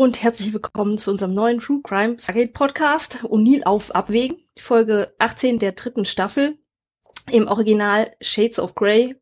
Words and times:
Und 0.00 0.22
herzlich 0.22 0.54
willkommen 0.54 0.96
zu 0.96 1.10
unserem 1.10 1.34
neuen 1.34 1.58
True 1.58 1.82
Crime 1.82 2.18
Stargate 2.18 2.54
Podcast 2.54 3.18
O'Neill 3.24 3.64
auf 3.64 3.94
Abwägen, 3.94 4.38
Folge 4.58 5.14
18 5.18 5.58
der 5.58 5.72
dritten 5.72 6.06
Staffel. 6.06 6.56
Im 7.30 7.48
Original 7.48 8.10
Shades 8.22 8.58
of 8.58 8.74
Grey. 8.74 9.14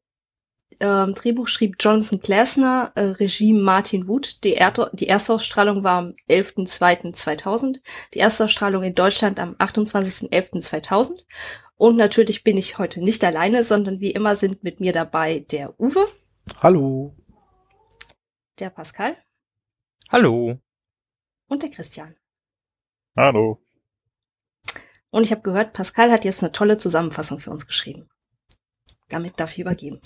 Ähm, 0.79 1.17
Drehbuch 1.17 1.49
schrieb 1.49 1.75
Jonathan 1.81 2.21
Glasner, 2.21 2.93
äh, 2.95 3.07
Regie 3.07 3.55
Martin 3.55 4.07
Wood. 4.07 4.45
Die, 4.45 4.53
Erd 4.53 4.93
die 4.93 5.09
Erstausstrahlung 5.09 5.83
war 5.83 5.99
am 5.99 6.15
11.02.2000. 6.31 7.81
Die 8.15 8.21
Erstausstrahlung 8.21 8.85
in 8.85 8.95
Deutschland 8.95 9.41
am 9.41 9.55
28.11.2000. 9.55 11.25
Und 11.75 11.97
natürlich 11.97 12.45
bin 12.45 12.57
ich 12.57 12.79
heute 12.79 13.03
nicht 13.03 13.25
alleine, 13.25 13.65
sondern 13.65 13.99
wie 13.99 14.13
immer 14.13 14.37
sind 14.37 14.63
mit 14.63 14.79
mir 14.79 14.93
dabei 14.93 15.41
der 15.41 15.75
Uwe. 15.81 16.07
Hallo. 16.63 17.17
Der 18.61 18.71
Pascal. 18.71 19.15
Hallo. 20.11 20.61
Und 21.49 21.63
der 21.63 21.71
Christian. 21.71 22.15
Hallo. 23.17 23.59
Und 25.11 25.25
ich 25.25 25.33
habe 25.33 25.43
gehört, 25.43 25.73
Pascal 25.73 26.13
hat 26.13 26.25
jetzt 26.25 26.43
eine 26.43 26.53
tolle 26.53 26.79
Zusammenfassung 26.79 27.41
für 27.41 27.51
uns 27.51 27.67
geschrieben. 27.67 28.09
Damit 29.09 29.41
darf 29.41 29.53
ich 29.53 29.61
übergeben. 29.61 30.01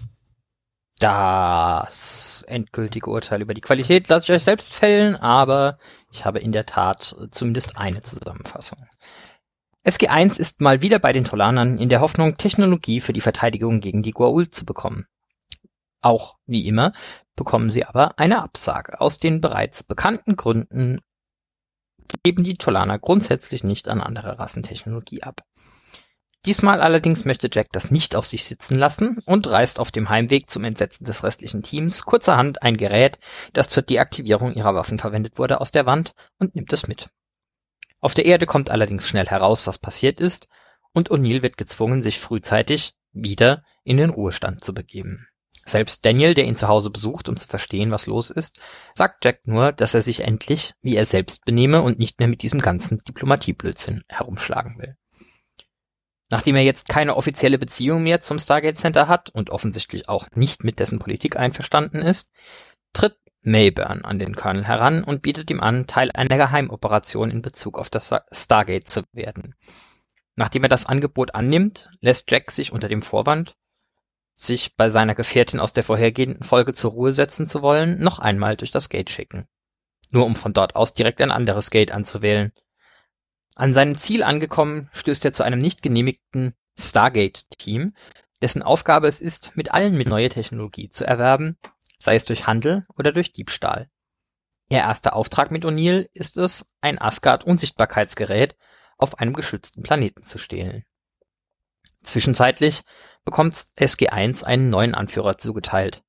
Das 1.01 2.45
endgültige 2.47 3.11
Urteil 3.11 3.43
über 3.43 3.55
die 3.55 3.61
Qualität 3.61 4.09
lasse 4.09 4.27
ich 4.27 4.37
euch 4.37 4.45
selbst 4.45 4.73
fällen, 4.73 5.17
aber 5.17 5.79
ich 6.13 6.25
habe 6.25 6.39
in 6.39 6.53
der 6.53 6.65
Tat 6.65 7.17
zumindest 7.33 7.77
eine 7.77 8.03
Zusammenfassung. 8.03 8.79
SG1 9.85 10.39
ist 10.39 10.61
mal 10.61 10.81
wieder 10.81 11.01
bei 11.01 11.13
den 11.13 11.25
Tolanern 11.25 11.79
in 11.79 11.89
der 11.89 12.01
Hoffnung, 12.01 12.37
Technologie 12.37 13.01
für 13.01 13.13
die 13.13 13.21
Verteidigung 13.21 13.81
gegen 13.81 14.03
die 14.03 14.15
Goa'uld 14.15 14.53
zu 14.53 14.65
bekommen. 14.65 15.09
Auch, 16.01 16.37
wie 16.47 16.69
immer, 16.69 16.93
bekommen 17.35 17.71
sie 17.71 17.85
aber 17.85 18.17
eine 18.17 18.41
Absage. 18.41 19.01
Aus 19.01 19.19
den 19.19 19.41
bereits 19.41 19.83
bekannten 19.83 20.37
Gründen 20.37 21.01
geben 22.23 22.45
die 22.45 22.55
Tolaner 22.55 22.99
grundsätzlich 22.99 23.65
nicht 23.65 23.89
an 23.89 24.01
andere 24.01 24.39
Rassen 24.39 24.63
Technologie 24.63 25.23
ab. 25.23 25.43
Diesmal 26.45 26.81
allerdings 26.81 27.25
möchte 27.25 27.49
Jack 27.53 27.69
das 27.71 27.93
nicht 27.93 28.17
auf 28.17 28.27
sich 28.27 28.45
sitzen 28.45 28.75
lassen 28.75 29.19
und 29.27 29.49
reißt 29.49 29.79
auf 29.79 29.93
dem 29.93 30.09
Heimweg 30.09 30.51
zum 30.51 30.65
Entsetzen 30.65 31.05
des 31.05 31.23
restlichen 31.23 31.63
Teams 31.63 32.05
kurzerhand 32.05 32.63
ein 32.63 32.77
Gerät, 32.77 33.21
das 33.53 33.69
zur 33.69 33.85
Deaktivierung 33.85 34.53
ihrer 34.53 34.75
Waffen 34.75 34.99
verwendet 34.99 35.39
wurde, 35.39 35.61
aus 35.61 35.71
der 35.71 35.87
Wand 35.87 36.15
und 36.39 36.57
nimmt 36.57 36.73
es 36.73 36.89
mit. 36.89 37.11
Auf 38.01 38.15
der 38.15 38.27
Erde 38.27 38.47
kommt 38.47 38.71
allerdings 38.71 39.07
schnell 39.07 39.29
heraus, 39.29 39.69
was 39.69 39.79
passiert 39.79 40.21
ist, 40.21 40.49
und 40.93 41.11
O'Neill 41.11 41.43
wird 41.43 41.57
gezwungen, 41.57 42.03
sich 42.03 42.19
frühzeitig 42.19 42.95
wieder 43.13 43.63
in 43.85 43.97
den 43.97 44.11
Ruhestand 44.11 44.65
zu 44.65 44.75
begeben. 44.75 45.29
Selbst 45.65 46.05
Daniel, 46.05 46.35
der 46.35 46.45
ihn 46.45 46.57
zu 46.57 46.69
Hause 46.69 46.91
besucht, 46.91 47.29
um 47.29 47.37
zu 47.37 47.47
verstehen, 47.47 47.91
was 47.91 48.07
los 48.07 48.31
ist, 48.31 48.59
sagt 48.95 49.25
Jack 49.25 49.47
nur, 49.47 49.73
dass 49.73 49.95
er 49.95 50.01
sich 50.01 50.21
endlich 50.21 50.75
wie 50.83 50.97
er 50.97 51.05
selbst 51.05 51.45
benehme 51.45 51.83
und 51.83 51.99
nicht 51.99 52.19
mehr 52.19 52.29
mit 52.29 52.43
diesem 52.43 52.61
ganzen 52.61 52.99
Diplomatieblödsinn 52.99 54.03
herumschlagen 54.09 54.79
will. 54.79 54.97
Nachdem 56.31 56.57
er 56.57 56.63
jetzt 56.63 56.89
keine 56.89 57.17
offizielle 57.17 57.59
Beziehung 57.59 58.03
mehr 58.03 58.21
zum 58.23 58.39
Stargate 58.39 58.79
Center 58.79 59.07
hat 59.07 59.31
und 59.31 59.51
offensichtlich 59.51 60.09
auch 60.09 60.27
nicht 60.35 60.65
mit 60.65 60.81
dessen 60.81 60.99
Politik 60.99 61.37
einverstanden 61.37 62.01
ist, 62.01 62.31
tritt 62.93 63.19
Mayburn 63.43 64.05
an 64.05 64.19
den 64.19 64.35
Colonel 64.35 64.65
heran 64.65 65.05
und 65.05 65.23
bietet 65.23 65.51
ihm 65.51 65.61
an, 65.61 65.87
Teil 65.87 66.11
einer 66.13 66.37
Geheimoperation 66.37 67.31
in 67.31 67.43
Bezug 67.43 67.79
auf 67.79 67.91
das 67.91 68.15
Stargate 68.31 68.89
zu 68.89 69.03
werden. 69.13 69.55
Nachdem 70.35 70.63
er 70.63 70.69
das 70.69 70.87
Angebot 70.87 71.35
annimmt, 71.35 71.91
lässt 72.01 72.31
Jack 72.31 72.51
sich 72.51 72.73
unter 72.73 72.89
dem 72.89 73.03
Vorwand, 73.03 73.55
sich 74.43 74.77
bei 74.77 74.89
seiner 74.89 75.15
Gefährtin 75.15 75.61
aus 75.61 75.73
der 75.73 75.85
vorhergehenden 75.85 76.43
Folge 76.43 76.75
zur 76.75 76.93
Ruhe 76.93 77.13
setzen 77.13 77.47
zu 77.47 77.63
wollen, 77.63 78.01
noch 78.01 78.19
einmal 78.19 78.57
durch 78.57 78.71
das 78.71 78.89
Gate 78.89 79.11
schicken. 79.11 79.47
Nur 80.11 80.27
um 80.27 80.37
von 80.37 80.53
dort 80.53 80.75
aus 80.75 80.95
direkt 80.95 81.21
ein 81.21 81.31
anderes 81.31 81.71
Gate 81.71 81.93
anzuwählen. 81.93 82.53
An 83.55 83.73
seinem 83.73 83.97
Ziel 83.99 84.23
angekommen, 84.23 84.91
stößt 84.93 85.25
er 85.25 85.33
zu 85.33 85.43
einem 85.45 85.59
nicht 85.59 85.83
genehmigten 85.83 86.55
Stargate-Team, 86.79 87.95
dessen 88.41 88.63
Aufgabe 88.63 89.07
es 89.07 89.21
ist, 89.21 89.57
mit 89.57 89.73
allen 89.73 89.97
mit 89.97 90.09
neue 90.09 90.29
Technologie 90.29 90.91
zu 90.91 91.07
erwerben, 91.07 91.57
sei 91.99 92.17
es 92.17 92.25
durch 92.25 92.47
Handel 92.47 92.83
oder 92.97 93.13
durch 93.13 93.33
Diebstahl. 93.33 93.89
Ihr 94.69 94.79
erster 94.79 95.15
Auftrag 95.15 95.51
mit 95.51 95.65
O'Neill 95.65 96.09
ist 96.15 96.37
es, 96.39 96.67
ein 96.81 97.01
Asgard-Unsichtbarkeitsgerät 97.01 98.57
auf 98.99 99.19
einem 99.19 99.35
geschützten 99.35 99.83
Planeten 99.83 100.25
zu 100.25 100.39
stehlen. 100.39 100.85
Zwischenzeitlich 102.03 102.83
bekommt 103.25 103.55
SG-1 103.77 104.45
einen 104.45 104.71
neuen 104.71 104.95
Anführer 104.95 105.39
zugeteilt. 105.39 106.03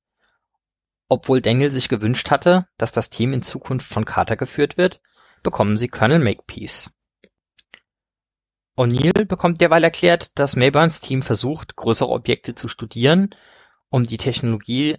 Obwohl 1.08 1.40
Daniel 1.40 1.70
sich 1.70 1.88
gewünscht 1.88 2.30
hatte, 2.30 2.66
dass 2.78 2.92
das 2.92 3.10
Team 3.10 3.32
in 3.32 3.42
Zukunft 3.42 3.86
von 3.86 4.04
Carter 4.04 4.36
geführt 4.36 4.76
wird, 4.76 5.00
bekommen 5.42 5.76
sie 5.76 5.88
Colonel 5.88 6.18
Makepeace. 6.18 6.90
O'Neill 8.76 9.24
bekommt 9.24 9.60
derweil 9.60 9.84
erklärt, 9.84 10.36
dass 10.36 10.56
Mayburns 10.56 11.00
Team 11.00 11.22
versucht, 11.22 11.76
größere 11.76 12.08
Objekte 12.08 12.56
zu 12.56 12.66
studieren, 12.66 13.34
um 13.88 14.02
die 14.02 14.16
Technologie 14.16 14.96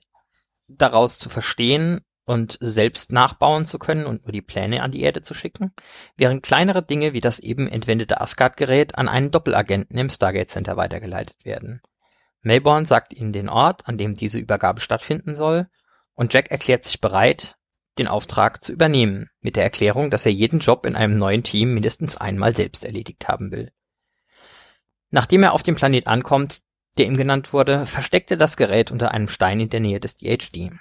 daraus 0.67 1.19
zu 1.19 1.29
verstehen 1.29 2.01
und 2.25 2.57
selbst 2.61 3.11
nachbauen 3.11 3.65
zu 3.65 3.77
können 3.77 4.05
und 4.05 4.23
nur 4.23 4.31
die 4.31 4.41
Pläne 4.41 4.81
an 4.81 4.91
die 4.91 5.01
Erde 5.01 5.21
zu 5.21 5.33
schicken, 5.33 5.73
während 6.15 6.43
kleinere 6.43 6.83
Dinge 6.83 7.13
wie 7.13 7.21
das 7.21 7.39
eben 7.39 7.67
entwendete 7.67 8.21
Asgard-Gerät 8.21 8.97
an 8.97 9.09
einen 9.09 9.31
Doppelagenten 9.31 9.97
im 9.97 10.09
Stargate 10.09 10.49
Center 10.49 10.77
weitergeleitet 10.77 11.37
werden. 11.43 11.81
Mayborn 12.45 12.85
sagt 12.85 13.11
ihnen 13.11 13.33
den 13.33 13.49
Ort, 13.49 13.87
an 13.87 13.97
dem 13.97 14.13
diese 14.13 14.37
Übergabe 14.37 14.79
stattfinden 14.79 15.35
soll, 15.35 15.67
und 16.13 16.31
Jack 16.31 16.51
erklärt 16.51 16.85
sich 16.85 17.01
bereit, 17.01 17.57
den 17.97 18.07
Auftrag 18.07 18.63
zu 18.63 18.71
übernehmen, 18.71 19.31
mit 19.41 19.55
der 19.55 19.63
Erklärung, 19.63 20.11
dass 20.11 20.27
er 20.27 20.31
jeden 20.31 20.59
Job 20.59 20.85
in 20.85 20.95
einem 20.95 21.17
neuen 21.17 21.41
Team 21.41 21.73
mindestens 21.73 22.17
einmal 22.17 22.55
selbst 22.55 22.85
erledigt 22.85 23.27
haben 23.27 23.51
will. 23.51 23.71
Nachdem 25.09 25.41
er 25.41 25.53
auf 25.53 25.63
dem 25.63 25.73
Planet 25.73 26.05
ankommt, 26.05 26.61
der 26.99 27.07
ihm 27.07 27.17
genannt 27.17 27.51
wurde, 27.51 27.87
versteckt 27.87 28.29
er 28.29 28.37
das 28.37 28.57
Gerät 28.57 28.91
unter 28.91 29.11
einem 29.11 29.27
Stein 29.27 29.59
in 29.59 29.69
der 29.69 29.79
Nähe 29.79 29.99
des 29.99 30.15
DHD. 30.17 30.71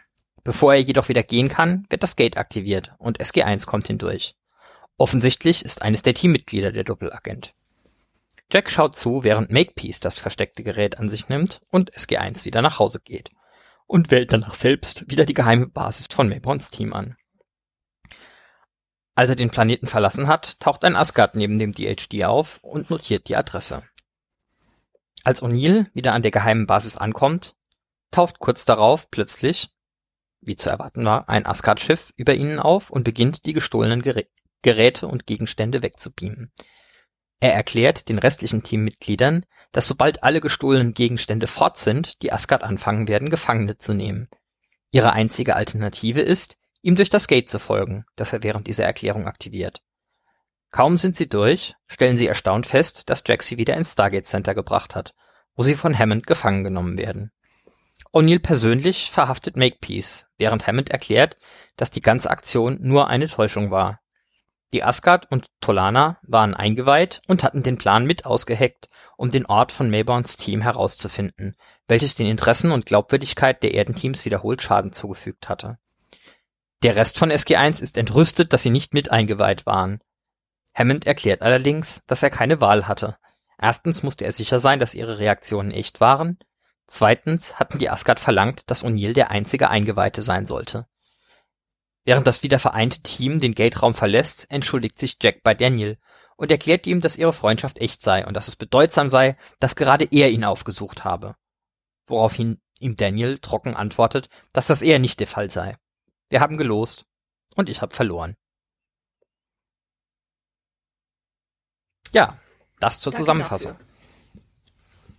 Bevor 0.42 0.74
er 0.74 0.80
jedoch 0.80 1.08
wieder 1.08 1.22
gehen 1.22 1.48
kann, 1.48 1.86
wird 1.88 2.02
das 2.02 2.14
Gate 2.14 2.36
aktiviert 2.36 2.92
und 2.98 3.20
SG-1 3.20 3.64
kommt 3.64 3.86
hindurch. 3.86 4.36
Offensichtlich 4.98 5.64
ist 5.64 5.80
eines 5.80 6.02
der 6.02 6.12
Teammitglieder 6.12 6.72
der 6.72 6.84
Doppelagent. 6.84 7.54
Jack 8.52 8.70
schaut 8.70 8.96
zu, 8.96 9.24
während 9.24 9.50
Makepeace 9.50 10.00
das 10.00 10.18
versteckte 10.18 10.62
Gerät 10.62 10.98
an 10.98 11.08
sich 11.08 11.28
nimmt 11.28 11.62
und 11.70 11.92
SG-1 11.92 12.44
wieder 12.44 12.62
nach 12.62 12.78
Hause 12.78 13.00
geht 13.00 13.30
und 13.86 14.10
wählt 14.10 14.32
danach 14.32 14.54
selbst 14.54 15.10
wieder 15.10 15.24
die 15.24 15.34
geheime 15.34 15.66
Basis 15.66 16.06
von 16.12 16.28
Mayborns 16.28 16.70
Team 16.70 16.92
an. 16.92 17.16
Als 19.14 19.30
er 19.30 19.36
den 19.36 19.50
Planeten 19.50 19.86
verlassen 19.86 20.26
hat, 20.26 20.58
taucht 20.60 20.84
ein 20.84 20.96
Asgard 20.96 21.36
neben 21.36 21.58
dem 21.58 21.72
DHD 21.72 22.24
auf 22.24 22.58
und 22.62 22.90
notiert 22.90 23.28
die 23.28 23.36
Adresse. 23.36 23.84
Als 25.22 25.42
O'Neill 25.42 25.86
wieder 25.94 26.12
an 26.12 26.22
der 26.22 26.32
geheimen 26.32 26.66
Basis 26.66 26.96
ankommt, 26.96 27.54
taucht 28.10 28.40
kurz 28.40 28.64
darauf 28.64 29.10
plötzlich, 29.10 29.70
wie 30.40 30.56
zu 30.56 30.68
erwarten 30.68 31.04
war, 31.04 31.28
ein 31.28 31.46
Asgard-Schiff 31.46 32.12
über 32.16 32.34
ihnen 32.34 32.58
auf 32.58 32.90
und 32.90 33.04
beginnt 33.04 33.46
die 33.46 33.52
gestohlenen 33.52 34.02
Geräte 34.62 35.06
und 35.06 35.26
Gegenstände 35.26 35.82
wegzubeamen. 35.82 36.52
Er 37.44 37.52
erklärt 37.52 38.08
den 38.08 38.18
restlichen 38.18 38.62
Teammitgliedern, 38.62 39.44
dass 39.70 39.86
sobald 39.86 40.22
alle 40.22 40.40
gestohlenen 40.40 40.94
Gegenstände 40.94 41.46
fort 41.46 41.76
sind, 41.76 42.22
die 42.22 42.32
Asgard 42.32 42.62
anfangen 42.62 43.06
werden, 43.06 43.28
Gefangene 43.28 43.76
zu 43.76 43.92
nehmen. 43.92 44.30
Ihre 44.92 45.12
einzige 45.12 45.54
Alternative 45.54 46.22
ist, 46.22 46.56
ihm 46.80 46.96
durch 46.96 47.10
das 47.10 47.28
Gate 47.28 47.50
zu 47.50 47.58
folgen, 47.58 48.06
das 48.16 48.32
er 48.32 48.42
während 48.42 48.66
dieser 48.66 48.84
Erklärung 48.84 49.26
aktiviert. 49.26 49.82
Kaum 50.70 50.96
sind 50.96 51.16
sie 51.16 51.28
durch, 51.28 51.74
stellen 51.86 52.16
sie 52.16 52.28
erstaunt 52.28 52.64
fest, 52.64 53.10
dass 53.10 53.22
Jack 53.26 53.42
sie 53.42 53.58
wieder 53.58 53.76
ins 53.76 53.92
Stargate 53.92 54.26
Center 54.26 54.54
gebracht 54.54 54.94
hat, 54.94 55.12
wo 55.54 55.62
sie 55.62 55.74
von 55.74 55.98
Hammond 55.98 56.26
gefangen 56.26 56.64
genommen 56.64 56.96
werden. 56.96 57.30
O'Neill 58.10 58.38
persönlich 58.38 59.10
verhaftet 59.10 59.54
Makepeace, 59.54 60.30
während 60.38 60.66
Hammond 60.66 60.88
erklärt, 60.88 61.36
dass 61.76 61.90
die 61.90 62.00
ganze 62.00 62.30
Aktion 62.30 62.78
nur 62.80 63.08
eine 63.08 63.28
Täuschung 63.28 63.70
war 63.70 64.00
die 64.74 64.82
Asgard 64.82 65.30
und 65.30 65.46
Tolana 65.60 66.18
waren 66.22 66.52
eingeweiht 66.52 67.22
und 67.28 67.44
hatten 67.44 67.62
den 67.62 67.78
Plan 67.78 68.04
mit 68.04 68.26
ausgeheckt, 68.26 68.88
um 69.16 69.30
den 69.30 69.46
Ort 69.46 69.70
von 69.70 69.88
Mayborns 69.88 70.36
Team 70.36 70.60
herauszufinden, 70.62 71.54
welches 71.86 72.16
den 72.16 72.26
Interessen 72.26 72.72
und 72.72 72.84
Glaubwürdigkeit 72.84 73.62
der 73.62 73.72
Erdenteams 73.72 74.24
wiederholt 74.24 74.62
Schaden 74.62 74.92
zugefügt 74.92 75.48
hatte. 75.48 75.78
Der 76.82 76.96
Rest 76.96 77.18
von 77.18 77.30
SG-1 77.30 77.80
ist 77.80 77.96
entrüstet, 77.96 78.52
dass 78.52 78.62
sie 78.62 78.70
nicht 78.70 78.94
mit 78.94 79.12
eingeweiht 79.12 79.64
waren. 79.64 80.00
Hammond 80.74 81.06
erklärt 81.06 81.42
allerdings, 81.42 82.04
dass 82.08 82.24
er 82.24 82.30
keine 82.30 82.60
Wahl 82.60 82.88
hatte. 82.88 83.16
Erstens 83.56 84.02
musste 84.02 84.24
er 84.24 84.32
sicher 84.32 84.58
sein, 84.58 84.80
dass 84.80 84.94
ihre 84.94 85.20
Reaktionen 85.20 85.70
echt 85.70 86.00
waren. 86.00 86.40
Zweitens 86.88 87.60
hatten 87.60 87.78
die 87.78 87.90
Asgard 87.90 88.18
verlangt, 88.18 88.68
dass 88.68 88.84
O'Neill 88.84 89.14
der 89.14 89.30
einzige 89.30 89.70
Eingeweihte 89.70 90.22
sein 90.22 90.46
sollte. 90.46 90.88
Während 92.04 92.26
das 92.26 92.42
wiedervereinte 92.42 93.00
Team 93.00 93.38
den 93.38 93.54
Geldraum 93.54 93.94
verlässt, 93.94 94.46
entschuldigt 94.50 94.98
sich 94.98 95.16
Jack 95.22 95.42
bei 95.42 95.54
Daniel 95.54 95.98
und 96.36 96.50
erklärt 96.50 96.86
ihm, 96.86 97.00
dass 97.00 97.16
ihre 97.16 97.32
Freundschaft 97.32 97.78
echt 97.78 98.02
sei 98.02 98.26
und 98.26 98.34
dass 98.34 98.48
es 98.48 98.56
bedeutsam 98.56 99.08
sei, 99.08 99.38
dass 99.58 99.76
gerade 99.76 100.06
er 100.10 100.30
ihn 100.30 100.44
aufgesucht 100.44 101.04
habe. 101.04 101.36
Woraufhin 102.06 102.60
ihm 102.78 102.96
Daniel 102.96 103.38
trocken 103.38 103.74
antwortet, 103.74 104.28
dass 104.52 104.66
das 104.66 104.82
eher 104.82 104.98
nicht 104.98 105.20
der 105.20 105.26
Fall 105.26 105.50
sei. 105.50 105.78
Wir 106.28 106.40
haben 106.40 106.58
gelost 106.58 107.06
und 107.56 107.70
ich 107.70 107.80
habe 107.80 107.94
verloren. 107.94 108.36
Ja, 112.12 112.38
das 112.80 113.00
zur 113.00 113.12
Danke 113.12 113.22
Zusammenfassung. 113.22 113.72
Dafür. 113.72 113.86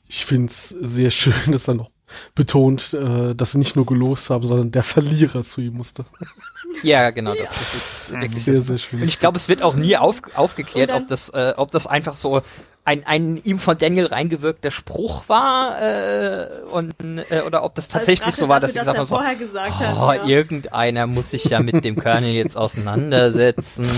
Ich 0.07 0.25
find's 0.25 0.69
sehr 0.69 1.09
schön, 1.09 1.51
dass 1.51 1.67
er 1.67 1.73
noch 1.73 1.91
betont, 2.33 2.93
äh, 2.93 3.33
dass 3.35 3.51
sie 3.51 3.57
nicht 3.57 3.75
nur 3.75 3.85
gelost 3.85 4.29
haben, 4.29 4.45
sondern 4.45 4.71
der 4.71 4.83
Verlierer 4.83 5.43
zu 5.43 5.61
ihm 5.61 5.75
musste. 5.75 6.05
Ja, 6.83 7.09
genau, 7.11 7.33
das, 7.33 7.49
das 7.51 7.73
ist 7.73 8.11
wirklich 8.11 8.43
Sehr, 8.43 8.55
sehr, 8.55 8.63
sehr 8.63 8.77
schön. 8.77 9.01
Und 9.01 9.07
ich 9.07 9.19
glaube, 9.19 9.37
es 9.37 9.49
wird 9.49 9.61
auch 9.61 9.75
nie 9.75 9.97
auf, 9.97 10.21
aufgeklärt, 10.35 10.91
ob 10.91 11.07
das, 11.07 11.29
äh, 11.29 11.53
ob 11.57 11.71
das 11.71 11.87
einfach 11.87 12.15
so 12.15 12.41
ein, 12.83 13.05
ein 13.05 13.37
ihm 13.43 13.57
von 13.57 13.77
Daniel 13.77 14.05
reingewirkter 14.05 14.71
Spruch 14.71 15.27
war 15.27 15.81
äh, 15.81 16.47
und 16.71 16.93
äh, 17.29 17.41
oder 17.41 17.63
ob 17.63 17.73
das 17.75 17.87
tatsächlich 17.87 18.27
Als 18.27 18.37
so 18.37 18.47
war, 18.47 18.59
dass 18.59 18.73
sie 18.73 18.79
dafür, 18.79 18.93
gesagt 18.93 18.97
haben, 18.99 19.05
er 19.05 19.07
so, 19.07 19.15
vorher 19.15 19.35
gesagt 19.35 19.79
hat. 19.79 19.97
oh, 19.97 20.13
ja. 20.13 20.25
irgendeiner 20.25 21.07
muss 21.07 21.31
sich 21.31 21.45
ja 21.45 21.59
mit 21.61 21.83
dem 21.83 21.95
Colonel 21.95 22.31
jetzt 22.31 22.55
auseinandersetzen. 22.55 23.87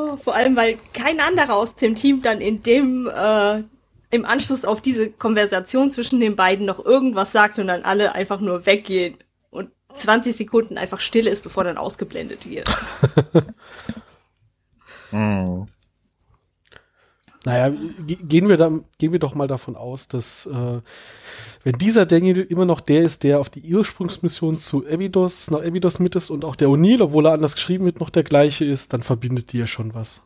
Oh, 0.00 0.16
vor 0.16 0.36
allem, 0.36 0.54
weil 0.54 0.78
kein 0.92 1.18
anderer 1.18 1.56
aus 1.56 1.74
dem 1.74 1.96
Team 1.96 2.22
dann 2.22 2.40
in 2.40 2.62
dem, 2.62 3.08
äh, 3.08 3.64
im 4.10 4.24
Anschluss 4.24 4.64
auf 4.64 4.80
diese 4.80 5.10
Konversation 5.10 5.90
zwischen 5.90 6.20
den 6.20 6.36
beiden 6.36 6.66
noch 6.66 6.84
irgendwas 6.84 7.32
sagt 7.32 7.58
und 7.58 7.66
dann 7.66 7.82
alle 7.82 8.14
einfach 8.14 8.40
nur 8.40 8.64
weggehen 8.66 9.16
und 9.50 9.70
20 9.94 10.34
Sekunden 10.36 10.78
einfach 10.78 11.00
Stille 11.00 11.30
ist, 11.30 11.42
bevor 11.42 11.64
dann 11.64 11.78
ausgeblendet 11.78 12.48
wird. 12.48 12.68
Hm. 15.10 15.66
Naja, 17.44 17.70
ge- 18.06 18.18
gehen 18.22 18.48
wir, 18.48 18.58
da, 18.58 18.70
gehen 18.98 19.12
wir 19.12 19.18
doch 19.18 19.34
mal 19.34 19.46
davon 19.48 19.74
aus, 19.74 20.08
dass 20.08 20.44
äh, 20.46 20.80
wenn 21.64 21.78
dieser 21.78 22.04
Daniel 22.04 22.42
immer 22.42 22.66
noch 22.66 22.82
der 22.82 23.02
ist, 23.04 23.22
der 23.22 23.40
auf 23.40 23.48
die 23.48 23.74
Ursprungsmission 23.74 24.58
zu 24.58 24.86
Abydos, 24.86 25.50
nach 25.50 25.60
Abydos 25.64 25.98
mit 25.98 26.14
ist 26.16 26.28
und 26.28 26.44
auch 26.44 26.56
der 26.56 26.68
O'Neill, 26.68 27.00
obwohl 27.02 27.26
er 27.26 27.32
anders 27.32 27.54
geschrieben 27.54 27.86
wird, 27.86 28.00
noch 28.00 28.10
der 28.10 28.22
gleiche 28.24 28.66
ist, 28.66 28.92
dann 28.92 29.02
verbindet 29.02 29.52
die 29.52 29.58
ja 29.60 29.66
schon 29.66 29.94
was. 29.94 30.24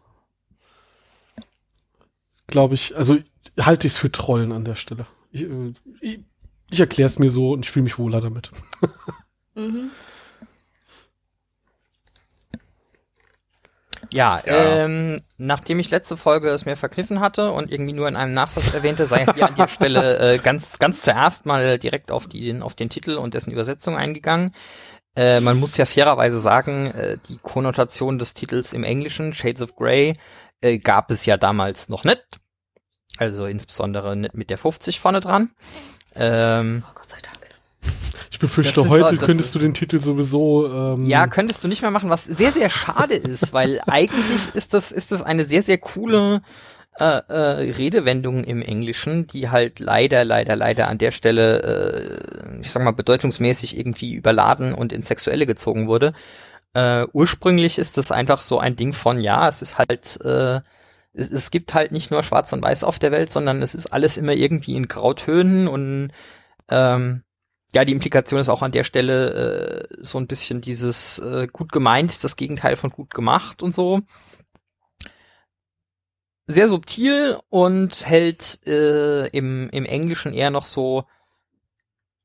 Glaube 2.48 2.74
ich, 2.74 2.96
also 2.96 3.18
halte 3.60 3.86
ich 3.86 3.94
es 3.94 3.98
für 3.98 4.10
Trollen 4.10 4.52
an 4.52 4.64
der 4.64 4.76
Stelle. 4.76 5.06
Ich, 5.30 5.42
äh, 5.42 5.72
ich, 6.00 6.20
ich 6.70 6.80
erkläre 6.80 7.06
es 7.06 7.18
mir 7.18 7.30
so 7.30 7.52
und 7.52 7.64
ich 7.64 7.70
fühle 7.70 7.84
mich 7.84 7.98
wohler 7.98 8.20
damit. 8.20 8.50
Mhm. 9.54 9.90
Ja, 14.12 14.40
Ja. 14.46 14.84
Ähm, 14.84 15.20
nachdem 15.36 15.78
ich 15.78 15.90
letzte 15.90 16.16
Folge 16.16 16.48
es 16.50 16.64
mir 16.64 16.76
verkniffen 16.76 17.20
hatte 17.20 17.52
und 17.52 17.70
irgendwie 17.70 17.92
nur 17.92 18.08
in 18.08 18.16
einem 18.16 18.34
Nachsatz 18.34 18.72
erwähnte, 18.74 19.06
sei 19.06 19.26
hier 19.34 19.46
an 19.46 19.54
der 19.54 19.68
Stelle 19.68 20.18
äh, 20.18 20.38
ganz, 20.38 20.78
ganz 20.78 21.02
zuerst 21.02 21.46
mal 21.46 21.78
direkt 21.78 22.10
auf, 22.10 22.26
die, 22.26 22.60
auf 22.60 22.74
den 22.74 22.88
Titel 22.88 23.16
und 23.16 23.34
dessen 23.34 23.52
Übersetzung 23.52 23.96
eingegangen. 23.96 24.54
Äh, 25.14 25.40
man 25.40 25.60
muss 25.60 25.76
ja 25.76 25.84
fairerweise 25.84 26.38
sagen, 26.38 26.86
äh, 26.86 27.18
die 27.28 27.38
Konnotation 27.38 28.18
des 28.18 28.34
Titels 28.34 28.72
im 28.72 28.84
Englischen, 28.84 29.34
Shades 29.34 29.62
of 29.62 29.76
Grey, 29.76 30.14
äh, 30.62 30.78
gab 30.78 31.10
es 31.10 31.26
ja 31.26 31.36
damals 31.36 31.88
noch 31.88 32.04
nicht. 32.04 32.40
Also 33.18 33.46
insbesondere 33.46 34.16
nicht 34.16 34.34
mit 34.34 34.50
der 34.50 34.58
50 34.58 35.00
vorne 35.00 35.20
dran. 35.20 35.50
Ähm, 36.14 36.82
Oh 36.86 36.92
Gott 36.94 37.08
sei 37.08 37.18
Dank. 37.22 37.32
Ich 38.30 38.38
befürchte, 38.38 38.88
heute 38.88 39.16
das 39.16 39.26
könntest 39.26 39.54
du 39.54 39.58
den 39.58 39.74
Titel 39.74 40.00
sowieso. 40.00 40.94
Ähm, 40.94 41.04
Ja, 41.04 41.26
könntest 41.26 41.62
du 41.62 41.68
nicht 41.68 41.82
mehr 41.82 41.90
machen, 41.90 42.08
was 42.08 42.24
sehr, 42.24 42.50
sehr 42.50 42.70
schade 42.70 43.14
ist, 43.14 43.52
weil 43.52 43.80
eigentlich 43.86 44.54
ist 44.54 44.72
das, 44.74 44.90
ist 44.90 45.12
das 45.12 45.22
eine 45.22 45.44
sehr, 45.44 45.62
sehr 45.62 45.76
coole 45.78 46.40
äh, 46.98 47.04
äh, 47.04 47.72
Redewendung 47.72 48.44
im 48.44 48.62
Englischen, 48.62 49.26
die 49.26 49.50
halt 49.50 49.80
leider, 49.80 50.24
leider, 50.24 50.56
leider 50.56 50.88
an 50.88 50.98
der 50.98 51.10
Stelle, 51.10 51.62
äh, 51.62 52.60
ich 52.60 52.70
sag 52.70 52.82
mal, 52.82 52.92
bedeutungsmäßig 52.92 53.76
irgendwie 53.76 54.14
überladen 54.14 54.72
und 54.72 54.92
ins 54.92 55.08
Sexuelle 55.08 55.46
gezogen 55.46 55.86
wurde. 55.86 56.14
Äh, 56.74 57.04
ursprünglich 57.12 57.78
ist 57.78 57.98
das 57.98 58.10
einfach 58.12 58.40
so 58.40 58.58
ein 58.58 58.76
Ding 58.76 58.94
von, 58.94 59.20
ja, 59.20 59.46
es 59.46 59.60
ist 59.60 59.76
halt, 59.76 60.18
äh, 60.24 60.60
es, 61.12 61.30
es 61.30 61.50
gibt 61.50 61.74
halt 61.74 61.92
nicht 61.92 62.10
nur 62.10 62.22
Schwarz 62.22 62.52
und 62.52 62.62
Weiß 62.62 62.84
auf 62.84 62.98
der 62.98 63.12
Welt, 63.12 63.32
sondern 63.32 63.62
es 63.62 63.74
ist 63.74 63.86
alles 63.86 64.16
immer 64.16 64.32
irgendwie 64.32 64.76
in 64.76 64.88
Grautönen 64.88 65.68
und 65.68 66.12
ähm, 66.68 67.22
ja, 67.74 67.84
die 67.84 67.92
Implikation 67.92 68.40
ist 68.40 68.50
auch 68.50 68.62
an 68.62 68.72
der 68.72 68.84
Stelle 68.84 69.88
äh, 69.90 69.96
so 70.00 70.18
ein 70.18 70.26
bisschen 70.26 70.60
dieses 70.60 71.18
äh, 71.20 71.46
gut 71.50 71.72
gemeint 71.72 72.22
das 72.22 72.36
Gegenteil 72.36 72.76
von 72.76 72.90
gut 72.90 73.14
gemacht 73.14 73.62
und 73.62 73.74
so. 73.74 74.00
Sehr 76.46 76.68
subtil 76.68 77.38
und 77.48 78.06
hält 78.06 78.60
äh, 78.66 79.28
im, 79.28 79.70
im 79.70 79.86
Englischen 79.86 80.34
eher 80.34 80.50
noch 80.50 80.66
so 80.66 81.04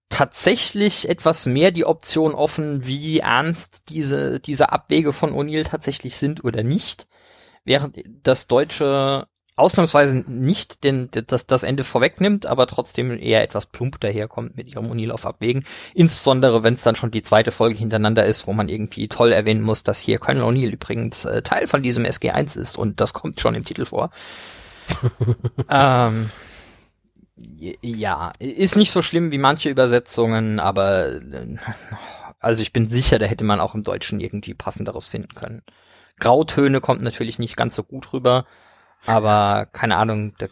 tatsächlich 0.09 1.07
etwas 1.07 1.45
mehr 1.45 1.71
die 1.71 1.85
Option 1.85 2.33
offen, 2.33 2.85
wie 2.85 3.19
ernst 3.19 3.83
diese, 3.89 4.39
diese 4.39 4.71
Abwege 4.71 5.13
von 5.13 5.33
O'Neill 5.33 5.65
tatsächlich 5.65 6.17
sind 6.17 6.43
oder 6.43 6.63
nicht. 6.63 7.07
Während 7.67 7.97
das 8.23 8.47
Deutsche 8.47 9.27
ausnahmsweise 9.57 10.23
nicht 10.27 10.83
den, 10.83 11.09
das, 11.11 11.47
das 11.47 11.63
Ende 11.63 11.83
vorwegnimmt, 11.83 12.45
aber 12.45 12.65
trotzdem 12.67 13.19
eher 13.19 13.43
etwas 13.43 13.65
plump 13.65 13.99
daherkommt 13.99 14.55
mit 14.55 14.69
ihrem 14.69 14.85
O'Neill 14.85 15.11
auf 15.11 15.25
Abwägen. 15.25 15.65
Insbesondere, 15.93 16.63
wenn 16.63 16.75
es 16.75 16.83
dann 16.83 16.95
schon 16.95 17.11
die 17.11 17.23
zweite 17.23 17.51
Folge 17.51 17.77
hintereinander 17.77 18.25
ist, 18.25 18.47
wo 18.47 18.53
man 18.53 18.69
irgendwie 18.69 19.09
toll 19.09 19.33
erwähnen 19.33 19.63
muss, 19.63 19.83
dass 19.83 19.99
hier 19.99 20.19
Colonel 20.19 20.43
O'Neill 20.43 20.71
übrigens 20.71 21.25
äh, 21.25 21.41
Teil 21.41 21.67
von 21.67 21.83
diesem 21.83 22.05
SG1 22.05 22.57
ist 22.57 22.77
und 22.77 23.01
das 23.01 23.13
kommt 23.13 23.41
schon 23.41 23.55
im 23.55 23.65
Titel 23.65 23.85
vor. 23.85 24.11
ähm, 25.69 26.29
ja, 27.35 28.31
ist 28.39 28.77
nicht 28.77 28.91
so 28.91 29.01
schlimm 29.01 29.31
wie 29.31 29.39
manche 29.39 29.69
Übersetzungen, 29.69 30.59
aber 30.59 31.15
äh, 31.15 31.57
also 32.39 32.61
ich 32.61 32.71
bin 32.71 32.87
sicher, 32.87 33.19
da 33.19 33.25
hätte 33.25 33.43
man 33.43 33.59
auch 33.59 33.75
im 33.75 33.83
Deutschen 33.83 34.19
irgendwie 34.19 34.53
passenderes 34.53 35.07
finden 35.07 35.33
können. 35.33 35.63
Grautöne 36.19 36.81
kommt 36.81 37.01
natürlich 37.01 37.39
nicht 37.39 37.55
ganz 37.57 37.75
so 37.75 37.83
gut 37.83 38.11
rüber, 38.13 38.45
aber 39.05 39.67
keine 39.71 39.97
Ahnung. 39.97 40.33
Da, 40.37 40.47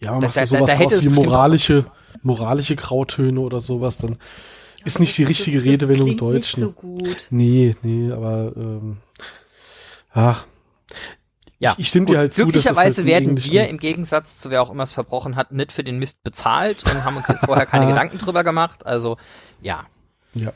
Ja, 0.00 0.10
aber 0.10 0.20
Da- 0.20 0.26
machst 0.26 0.36
da- 0.36 0.40
du 0.42 0.46
sowas 0.48 0.70
da 0.70 0.76
hätte 0.76 0.94
draus 0.94 1.04
wie 1.04 1.08
moralische, 1.08 1.84
moralische 2.22 2.76
Grautöne 2.76 3.40
oder 3.40 3.60
sowas, 3.60 3.96
dann 3.98 4.18
ist 4.84 5.00
nicht 5.00 5.16
die 5.18 5.24
richtige 5.24 5.58
das 5.58 5.66
Redewendung 5.66 6.08
im 6.08 6.16
Deutschen. 6.18 6.36
Nicht 6.36 6.56
so 6.60 6.70
gut. 6.72 7.26
Nee, 7.30 7.74
nee, 7.82 8.12
aber 8.12 8.52
ähm, 8.56 8.98
ach, 10.12 10.46
ja, 11.58 11.72
ich, 11.72 11.78
ich 11.80 11.88
stimme 11.88 12.06
dir 12.06 12.18
halt 12.18 12.34
zu, 12.34 12.42
Glücklicherweise 12.44 13.00
halt 13.02 13.06
werden 13.08 13.42
wir 13.42 13.68
im 13.68 13.78
Gegensatz 13.78 14.38
zu 14.38 14.50
wer 14.50 14.60
auch 14.60 14.70
immer 14.70 14.82
es 14.82 14.92
verbrochen 14.92 15.34
hat, 15.36 15.50
nicht 15.52 15.72
für 15.72 15.82
den 15.82 15.98
Mist 15.98 16.22
bezahlt 16.22 16.84
und 16.84 17.02
haben 17.04 17.16
uns 17.16 17.26
jetzt 17.28 17.46
vorher 17.46 17.64
keine 17.64 17.86
Gedanken 17.92 18.18
drüber 18.18 18.44
gemacht. 18.44 18.84
Also 18.84 19.16
ja, 19.62 19.86
Ja. 20.34 20.52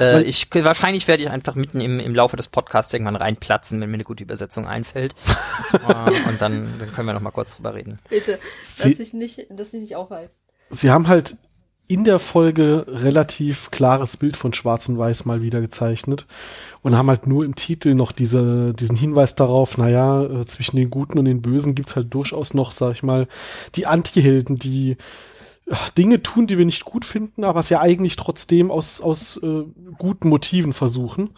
Äh, 0.00 0.22
ich 0.22 0.48
wahrscheinlich 0.52 1.08
werde 1.08 1.22
ich 1.22 1.30
einfach 1.30 1.54
mitten 1.54 1.80
im, 1.80 1.98
im 2.00 2.14
Laufe 2.14 2.36
des 2.36 2.48
Podcasts 2.48 2.92
irgendwann 2.92 3.16
reinplatzen, 3.16 3.80
wenn 3.80 3.90
mir 3.90 3.94
eine 3.94 4.04
gute 4.04 4.24
Übersetzung 4.24 4.66
einfällt. 4.66 5.14
äh, 5.72 6.28
und 6.28 6.40
dann, 6.40 6.74
dann 6.78 6.92
können 6.92 7.06
wir 7.06 7.14
noch 7.14 7.20
mal 7.20 7.30
kurz 7.30 7.56
drüber 7.56 7.74
reden. 7.74 7.98
Bitte, 8.08 8.38
Sie- 8.62 8.88
lass 8.88 8.98
dich 8.98 9.12
nicht, 9.14 9.46
lass 9.50 9.70
dich 9.70 9.82
nicht 9.82 9.96
aufhalten. 9.96 10.34
Sie 10.70 10.90
haben 10.90 11.08
halt 11.08 11.36
in 11.86 12.04
der 12.04 12.18
Folge 12.18 12.86
relativ 12.88 13.70
klares 13.70 14.16
Bild 14.16 14.38
von 14.38 14.54
Schwarz 14.54 14.88
und 14.88 14.96
Weiß 14.96 15.26
mal 15.26 15.42
wieder 15.42 15.60
gezeichnet 15.60 16.26
und 16.80 16.96
haben 16.96 17.10
halt 17.10 17.26
nur 17.26 17.44
im 17.44 17.56
Titel 17.56 17.94
noch 17.94 18.10
diese, 18.12 18.72
diesen 18.72 18.96
Hinweis 18.96 19.34
darauf, 19.34 19.76
naja, 19.76 20.24
äh, 20.24 20.46
zwischen 20.46 20.76
den 20.76 20.88
Guten 20.88 21.18
und 21.18 21.26
den 21.26 21.42
Bösen 21.42 21.74
gibt's 21.74 21.94
halt 21.94 22.12
durchaus 22.14 22.54
noch, 22.54 22.72
sag 22.72 22.92
ich 22.92 23.02
mal, 23.02 23.28
die 23.74 23.86
Antihelden, 23.86 24.58
die 24.58 24.96
Dinge 25.96 26.22
tun, 26.22 26.46
die 26.46 26.58
wir 26.58 26.66
nicht 26.66 26.84
gut 26.84 27.04
finden, 27.04 27.42
aber 27.44 27.60
es 27.60 27.68
ja 27.70 27.80
eigentlich 27.80 28.16
trotzdem 28.16 28.70
aus, 28.70 29.00
aus 29.00 29.38
äh, 29.42 29.64
guten 29.96 30.28
Motiven 30.28 30.72
versuchen. 30.74 31.30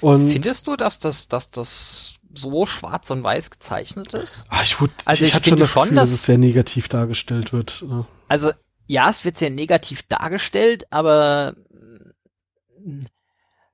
Und 0.00 0.30
Findest 0.30 0.66
du, 0.66 0.76
dass 0.76 0.98
das, 0.98 1.28
dass 1.28 1.50
das 1.50 2.14
so 2.32 2.64
schwarz 2.66 3.10
und 3.10 3.22
weiß 3.22 3.50
gezeichnet 3.50 4.14
ist? 4.14 4.46
Ah, 4.48 4.62
ich, 4.62 4.80
wurde, 4.80 4.92
Also 5.04 5.24
ich, 5.24 5.30
ich 5.30 5.34
hatte 5.34 5.50
schon 5.50 5.58
das 5.58 5.70
schon, 5.70 5.82
Gefühl, 5.84 5.96
dass 5.96 6.10
dass- 6.10 6.18
es 6.20 6.24
sehr 6.26 6.38
negativ 6.38 6.88
dargestellt 6.88 7.52
wird. 7.52 7.84
Also, 8.28 8.52
ja, 8.86 9.10
es 9.10 9.24
wird 9.24 9.36
sehr 9.36 9.50
negativ 9.50 10.02
dargestellt, 10.04 10.86
aber 10.90 11.54
mh, 12.84 13.06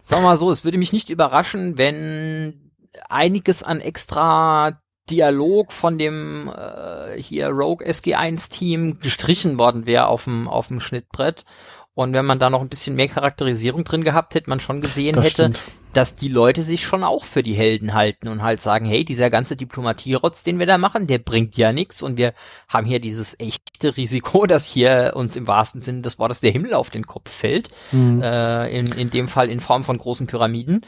sagen 0.01 0.23
wir 0.23 0.29
mal 0.31 0.37
so, 0.39 0.51
es 0.51 0.65
würde 0.65 0.79
mich 0.79 0.93
nicht 0.93 1.11
überraschen, 1.11 1.79
wenn 1.79 2.73
einiges 3.09 3.63
an 3.63 3.81
extra 3.81 4.81
Dialog 5.13 5.73
von 5.73 5.99
dem 5.99 6.49
äh, 6.49 7.21
hier 7.21 7.49
Rogue 7.49 7.87
SG1 7.87 8.49
Team 8.49 8.99
gestrichen 8.99 9.59
worden 9.59 9.87
wäre 9.87 10.07
auf 10.07 10.25
dem 10.25 10.49
auf 10.49 10.69
dem 10.69 10.81
Schnittbrett 10.81 11.45
und 11.95 12.15
wenn 12.15 12.25
man 12.25 12.39
da 12.39 12.49
noch 12.49 12.63
ein 12.63 12.71
bisschen 12.71 12.97
mehr 12.97 13.09
Charakterisierung 13.09 13.85
drin 13.85 14.03
gehabt 14.03 14.35
hätte, 14.35 14.49
man 14.49 14.61
schon 14.61 14.81
gesehen 14.81 15.15
Das 15.15 15.27
hätte, 15.27 15.35
stimmt. 15.53 15.63
dass 15.93 16.17
die 16.17 16.29
Leute 16.29 16.63
sich 16.63 16.83
schon 16.87 17.05
auch 17.05 17.25
für 17.25 17.43
die 17.43 17.53
Helden 17.53 17.93
halten 17.93 18.29
und 18.29 18.41
halt 18.43 18.63
sagen, 18.63 18.87
hey, 18.87 19.05
dieser 19.05 19.29
ganze 19.29 19.57
Diplomatierotz, 19.57 20.43
den 20.43 20.59
wir 20.59 20.65
da 20.65 20.79
machen, 20.79 21.07
der 21.07 21.19
bringt 21.19 21.55
ja 21.59 21.71
nichts 21.75 22.03
und 22.03 22.17
wir 22.17 22.33
haben 22.67 22.87
hier 22.87 22.99
dieses 22.99 23.39
echte 23.39 23.95
Risiko, 23.95 24.47
dass 24.53 24.65
hier 24.65 25.13
uns 25.17 25.37
im 25.37 25.47
wahrsten 25.47 25.83
Sinne 25.83 26.01
des 26.01 26.19
Wortes 26.19 26.41
der 26.41 26.51
Himmel 26.53 26.73
auf 26.73 26.89
den 26.89 27.07
Kopf 27.07 27.31
fällt, 27.31 27.69
Mhm. 27.93 28.23
äh, 28.23 28.69
in, 28.75 28.87
in 28.93 29.11
dem 29.11 29.29
Fall 29.29 29.51
in 29.51 29.61
Form 29.61 29.85
von 29.85 29.99
großen 29.99 30.27
Pyramiden. 30.27 30.81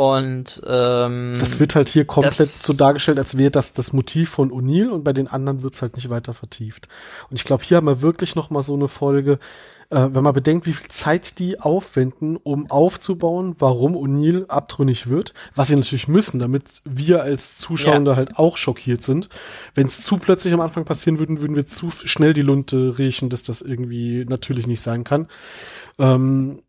Und 0.00 0.62
ähm, 0.66 1.34
das 1.38 1.60
wird 1.60 1.74
halt 1.74 1.90
hier 1.90 2.06
komplett 2.06 2.48
so 2.48 2.72
dargestellt, 2.72 3.18
als 3.18 3.36
wäre 3.36 3.50
das 3.50 3.74
das 3.74 3.92
Motiv 3.92 4.30
von 4.30 4.50
O'Neill 4.50 4.88
und 4.88 5.04
bei 5.04 5.12
den 5.12 5.28
anderen 5.28 5.62
wird's 5.62 5.82
halt 5.82 5.96
nicht 5.96 6.08
weiter 6.08 6.32
vertieft. 6.32 6.88
Und 7.28 7.36
ich 7.36 7.44
glaube, 7.44 7.64
hier 7.64 7.76
haben 7.76 7.86
wir 7.86 8.00
wirklich 8.00 8.34
noch 8.34 8.48
mal 8.48 8.62
so 8.62 8.72
eine 8.72 8.88
Folge, 8.88 9.38
äh, 9.90 10.08
wenn 10.10 10.24
man 10.24 10.32
bedenkt, 10.32 10.66
wie 10.66 10.72
viel 10.72 10.88
Zeit 10.88 11.38
die 11.38 11.60
aufwenden, 11.60 12.38
um 12.38 12.70
aufzubauen, 12.70 13.56
warum 13.58 13.94
O'Neill 13.94 14.46
abtrünnig 14.48 15.10
wird, 15.10 15.34
was 15.54 15.68
sie 15.68 15.76
natürlich 15.76 16.08
müssen, 16.08 16.38
damit 16.38 16.80
wir 16.86 17.20
als 17.20 17.58
Zuschauer 17.58 18.16
halt 18.16 18.38
auch 18.38 18.56
schockiert 18.56 19.02
sind. 19.02 19.28
Wenn 19.74 19.86
es 19.86 20.00
zu 20.00 20.16
plötzlich 20.16 20.54
am 20.54 20.62
Anfang 20.62 20.86
passieren 20.86 21.18
würden, 21.18 21.42
würden 21.42 21.56
wir 21.56 21.66
zu 21.66 21.90
schnell 21.90 22.32
die 22.32 22.40
Lunte 22.40 22.96
riechen, 22.96 23.28
dass 23.28 23.42
das 23.42 23.60
irgendwie 23.60 24.24
natürlich 24.26 24.66
nicht 24.66 24.80
sein 24.80 25.04
kann. 25.04 25.28
Ähm, 25.98 26.62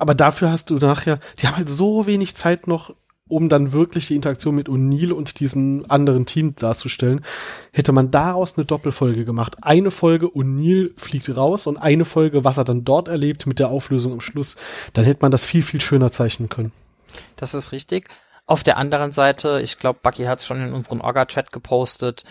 aber 0.00 0.14
dafür 0.14 0.50
hast 0.50 0.70
du 0.70 0.76
nachher, 0.76 1.20
die 1.38 1.46
haben 1.46 1.56
halt 1.56 1.70
so 1.70 2.06
wenig 2.06 2.34
Zeit 2.34 2.66
noch, 2.66 2.94
um 3.28 3.48
dann 3.48 3.72
wirklich 3.72 4.08
die 4.08 4.16
Interaktion 4.16 4.56
mit 4.56 4.68
O'Neill 4.68 5.12
und 5.12 5.38
diesem 5.38 5.84
anderen 5.88 6.26
Team 6.26 6.56
darzustellen. 6.56 7.24
Hätte 7.72 7.92
man 7.92 8.10
daraus 8.10 8.56
eine 8.56 8.64
Doppelfolge 8.64 9.24
gemacht. 9.24 9.58
Eine 9.62 9.90
Folge 9.90 10.26
O'Neill 10.26 10.98
fliegt 10.98 11.36
raus 11.36 11.66
und 11.66 11.76
eine 11.76 12.04
Folge, 12.04 12.44
was 12.44 12.56
er 12.56 12.64
dann 12.64 12.84
dort 12.84 13.08
erlebt 13.08 13.46
mit 13.46 13.58
der 13.58 13.68
Auflösung 13.68 14.12
am 14.12 14.20
Schluss, 14.20 14.56
dann 14.94 15.04
hätte 15.04 15.20
man 15.22 15.30
das 15.30 15.44
viel, 15.44 15.62
viel 15.62 15.80
schöner 15.80 16.10
zeichnen 16.10 16.48
können. 16.48 16.72
Das 17.36 17.54
ist 17.54 17.72
richtig. 17.72 18.08
Auf 18.46 18.64
der 18.64 18.78
anderen 18.78 19.12
Seite, 19.12 19.60
ich 19.62 19.78
glaube, 19.78 20.00
Bucky 20.02 20.24
hat 20.24 20.40
es 20.40 20.46
schon 20.46 20.60
in 20.60 20.72
unseren 20.72 21.00
Orga-Chat 21.00 21.52
gepostet, 21.52 22.24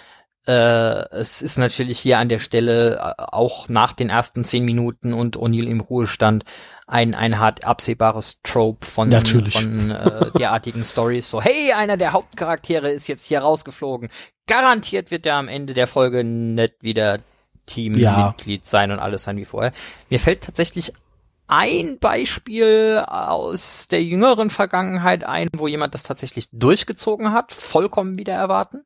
äh, 0.48 1.10
es 1.12 1.42
ist 1.42 1.58
natürlich 1.58 2.00
hier 2.00 2.18
an 2.18 2.30
der 2.30 2.40
Stelle 2.40 2.98
äh, 2.98 3.14
auch 3.18 3.70
nach 3.70 3.94
den 3.94 4.10
ersten 4.10 4.44
zehn 4.44 4.66
Minuten 4.66 5.14
und 5.14 5.38
O'Neill 5.38 5.68
im 5.68 5.80
Ruhestand 5.80 6.46
ein, 6.88 7.14
ein 7.14 7.40
hart 7.40 7.66
absehbares 7.66 8.40
Trope 8.44 8.86
von, 8.86 9.10
Natürlich. 9.10 9.54
von 9.54 9.92
äh, 9.92 10.32
derartigen 10.38 10.84
Stories. 10.84 11.30
So, 11.30 11.42
hey, 11.42 11.74
einer 11.74 11.98
der 11.98 12.14
Hauptcharaktere 12.14 12.90
ist 12.90 13.08
jetzt 13.08 13.26
hier 13.26 13.42
rausgeflogen. 13.42 14.10
Garantiert 14.48 15.12
wird 15.12 15.26
er 15.26 15.36
am 15.36 15.48
Ende 15.48 15.76
der 15.76 15.86
Folge 15.86 16.24
nicht 16.24 16.82
wieder 16.82 17.20
Teammitglied 17.68 18.66
sein 18.66 18.92
und 18.92 19.00
alles 19.00 19.24
sein 19.24 19.38
wie 19.38 19.46
vorher. 19.46 19.72
Mir 20.10 20.20
fällt 20.20 20.42
tatsächlich 20.42 20.94
ein 21.48 22.00
Beispiel 22.00 23.04
aus 23.08 23.88
der 23.88 24.04
jüngeren 24.04 24.50
Vergangenheit 24.50 25.24
ein, 25.24 25.50
wo 25.56 25.68
jemand 25.68 25.94
das 25.94 26.04
tatsächlich 26.04 26.48
durchgezogen 26.52 27.32
hat, 27.32 27.54
vollkommen 27.54 28.18
wieder 28.18 28.34
erwarten. 28.34 28.86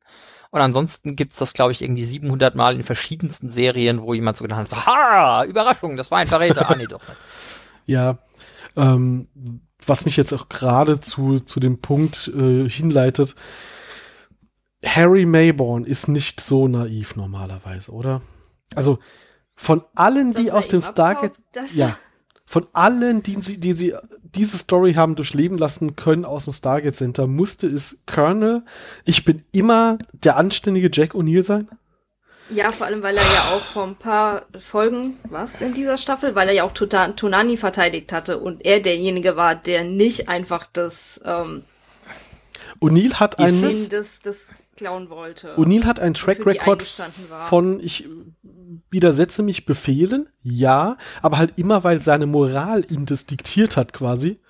Und 0.54 0.60
ansonsten 0.60 1.16
gibt's 1.16 1.34
das, 1.34 1.52
glaube 1.52 1.72
ich, 1.72 1.82
irgendwie 1.82 2.04
700 2.04 2.54
Mal 2.54 2.76
in 2.76 2.84
verschiedensten 2.84 3.50
Serien, 3.50 4.00
wo 4.00 4.14
jemand 4.14 4.36
so 4.36 4.44
gedacht 4.44 4.72
hat, 4.72 4.86
ha, 4.86 5.44
Überraschung, 5.44 5.96
das 5.96 6.12
war 6.12 6.18
ein 6.18 6.28
Verräter. 6.28 6.70
ah, 6.70 6.76
nee, 6.76 6.86
doch 6.86 7.02
nicht. 7.08 7.18
Ja, 7.86 8.18
ähm, 8.76 9.26
was 9.84 10.04
mich 10.04 10.16
jetzt 10.16 10.32
auch 10.32 10.48
gerade 10.48 11.00
zu, 11.00 11.40
zu 11.40 11.58
dem 11.58 11.80
Punkt 11.80 12.28
äh, 12.28 12.68
hinleitet, 12.70 13.34
Harry 14.86 15.26
Mayborn 15.26 15.84
ist 15.84 16.06
nicht 16.06 16.40
so 16.40 16.68
naiv 16.68 17.16
normalerweise, 17.16 17.90
oder? 17.90 18.22
Also 18.76 19.00
von 19.54 19.82
allen, 19.96 20.34
die 20.34 20.44
Dass 20.44 20.52
er 20.52 20.54
aus 20.54 20.68
dem 20.68 20.80
Stargate, 20.80 21.34
ja, 21.74 21.96
von 22.44 22.66
allen, 22.72 23.22
die 23.22 23.40
sie, 23.40 23.58
die 23.58 23.72
sie 23.72 23.94
diese 24.22 24.58
Story 24.58 24.94
haben 24.94 25.14
durchleben 25.14 25.58
lassen 25.58 25.96
können 25.96 26.24
aus 26.24 26.44
dem 26.44 26.52
Stargate 26.52 26.96
Center, 26.96 27.26
musste 27.26 27.66
es 27.66 28.02
Colonel, 28.06 28.62
ich 29.04 29.24
bin 29.24 29.44
immer 29.52 29.98
der 30.12 30.36
anständige 30.36 30.90
Jack 30.92 31.14
O'Neill 31.14 31.44
sein? 31.44 31.68
Ja, 32.50 32.72
vor 32.72 32.86
allem, 32.86 33.02
weil 33.02 33.16
er 33.16 33.22
ja 33.22 33.54
auch 33.54 33.62
vor 33.62 33.84
ein 33.84 33.96
paar 33.96 34.42
Folgen, 34.58 35.18
was 35.30 35.62
in 35.62 35.72
dieser 35.72 35.96
Staffel, 35.96 36.34
weil 36.34 36.48
er 36.48 36.54
ja 36.54 36.64
auch 36.64 36.72
Tonani 36.72 37.56
verteidigt 37.56 38.12
hatte 38.12 38.38
und 38.38 38.66
er 38.66 38.80
derjenige 38.80 39.36
war, 39.36 39.54
der 39.54 39.84
nicht 39.84 40.28
einfach 40.28 40.66
das 40.70 41.22
ähm, 41.24 41.64
O'Neill 42.80 43.14
hat 43.14 43.34
Ist 43.34 43.40
einen, 43.40 43.64
es- 43.64 43.80
Sinn 43.80 43.88
des, 43.90 44.20
des 44.20 44.52
klauen 44.76 45.10
wollte. 45.10 45.56
O'Neill 45.56 45.84
hat 45.84 46.00
einen 46.00 46.14
Track 46.14 46.44
Record 46.46 46.82
von 47.48 47.80
ich 47.80 48.08
widersetze 48.90 49.42
mich 49.42 49.66
Befehlen, 49.66 50.28
ja, 50.42 50.96
aber 51.22 51.38
halt 51.38 51.58
immer, 51.58 51.84
weil 51.84 52.02
seine 52.02 52.26
Moral 52.26 52.84
ihm 52.90 53.06
das 53.06 53.26
diktiert 53.26 53.76
hat 53.76 53.92
quasi. 53.92 54.40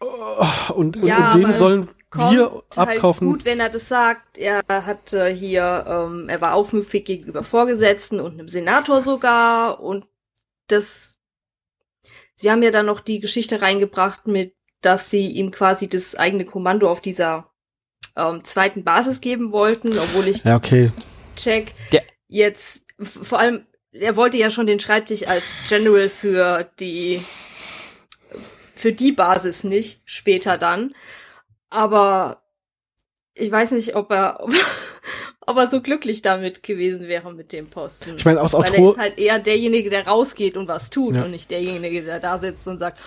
Oh, 0.00 0.44
Und, 0.74 0.96
und, 0.96 1.04
ja, 1.06 1.32
und 1.34 1.44
es 1.48 1.58
sollen 1.58 1.88
wir 2.12 2.62
halt 2.76 2.78
abkaufen. 2.96 3.26
gut, 3.28 3.44
wenn 3.44 3.58
er 3.60 3.70
das 3.70 3.88
sagt. 3.88 4.38
Er 4.38 4.62
hatte 4.68 5.26
hier, 5.28 5.84
ähm, 5.88 6.28
er 6.28 6.40
war 6.40 6.54
aufmüpfig 6.54 7.04
gegenüber 7.04 7.42
Vorgesetzten 7.42 8.20
und 8.20 8.32
einem 8.34 8.48
Senator 8.48 9.00
sogar 9.00 9.80
und 9.80 10.06
das, 10.68 11.16
sie 12.36 12.50
haben 12.50 12.62
ja 12.62 12.70
dann 12.70 12.86
noch 12.86 13.00
die 13.00 13.18
Geschichte 13.20 13.62
reingebracht 13.62 14.26
mit, 14.26 14.54
dass 14.84 15.10
sie 15.10 15.28
ihm 15.30 15.50
quasi 15.50 15.88
das 15.88 16.14
eigene 16.14 16.44
Kommando 16.44 16.90
auf 16.90 17.00
dieser 17.00 17.50
ähm, 18.16 18.44
zweiten 18.44 18.84
Basis 18.84 19.20
geben 19.20 19.52
wollten, 19.52 19.98
obwohl 19.98 20.28
ich 20.28 20.44
Ja, 20.44 20.56
okay. 20.56 20.90
check 21.36 21.72
Der- 21.92 22.04
jetzt 22.28 22.82
vor 23.00 23.38
allem 23.38 23.66
er 23.92 24.16
wollte 24.16 24.36
ja 24.36 24.50
schon 24.50 24.66
den 24.66 24.80
Schreibtisch 24.80 25.26
als 25.26 25.44
General 25.68 26.08
für 26.08 26.68
die 26.80 27.22
für 28.74 28.92
die 28.92 29.12
Basis 29.12 29.64
nicht 29.64 30.00
später 30.04 30.58
dann 30.58 30.94
aber 31.70 32.42
ich 33.34 33.50
weiß 33.50 33.72
nicht 33.72 33.94
ob 33.96 34.10
er 34.10 34.40
ob, 34.40 34.52
ob 35.46 35.56
er 35.56 35.68
so 35.70 35.80
glücklich 35.80 36.22
damit 36.22 36.62
gewesen 36.62 37.06
wäre 37.08 37.32
mit 37.32 37.52
dem 37.52 37.68
Posten 37.68 38.16
Ich 38.16 38.24
meine, 38.24 38.40
aus 38.40 38.52
weil 38.54 38.74
er 38.74 38.90
ist 38.90 38.98
halt 38.98 39.18
eher 39.18 39.38
derjenige 39.38 39.90
der 39.90 40.06
rausgeht 40.06 40.56
und 40.56 40.68
was 40.68 40.90
tut 40.90 41.16
Ja. 41.16 41.24
und 41.24 41.30
nicht 41.30 41.50
derjenige 41.50 42.02
der 42.02 42.20
da 42.20 42.38
sitzt 42.40 42.66
und 42.66 42.78
sagt 42.78 42.98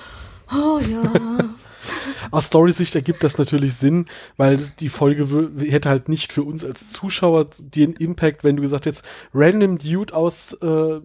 oh 0.51 0.80
ja 0.80 1.04
aus 2.32 2.46
Story-Sicht 2.46 2.96
ergibt 2.96 3.24
das 3.24 3.38
natürlich 3.38 3.75
Sinn, 3.75 4.06
weil 4.36 4.58
die 4.80 4.89
Folge 4.89 5.50
hätte 5.60 5.89
halt 5.89 6.10
nicht 6.10 6.34
für 6.34 6.44
uns 6.44 6.66
als 6.66 6.92
Zuschauer 6.92 7.48
den 7.60 7.94
Impact, 7.94 8.44
wenn 8.44 8.58
du 8.58 8.62
gesagt 8.62 8.86
hättest, 8.86 9.06
random 9.34 9.77
Dude 9.77 10.13
aus 10.13 10.54
äh, 10.54 11.00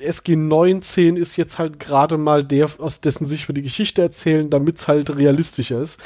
SG 0.00 0.36
19 0.36 1.16
ist 1.16 1.36
jetzt 1.36 1.58
halt 1.58 1.80
gerade 1.80 2.18
mal 2.18 2.44
der, 2.44 2.68
aus 2.78 3.00
dessen 3.00 3.26
Sicht 3.26 3.48
wir 3.48 3.54
die 3.54 3.62
Geschichte 3.62 4.00
erzählen, 4.00 4.48
damit's 4.48 4.86
halt 4.86 5.14
realistischer 5.16 5.80
ist. 5.80 6.00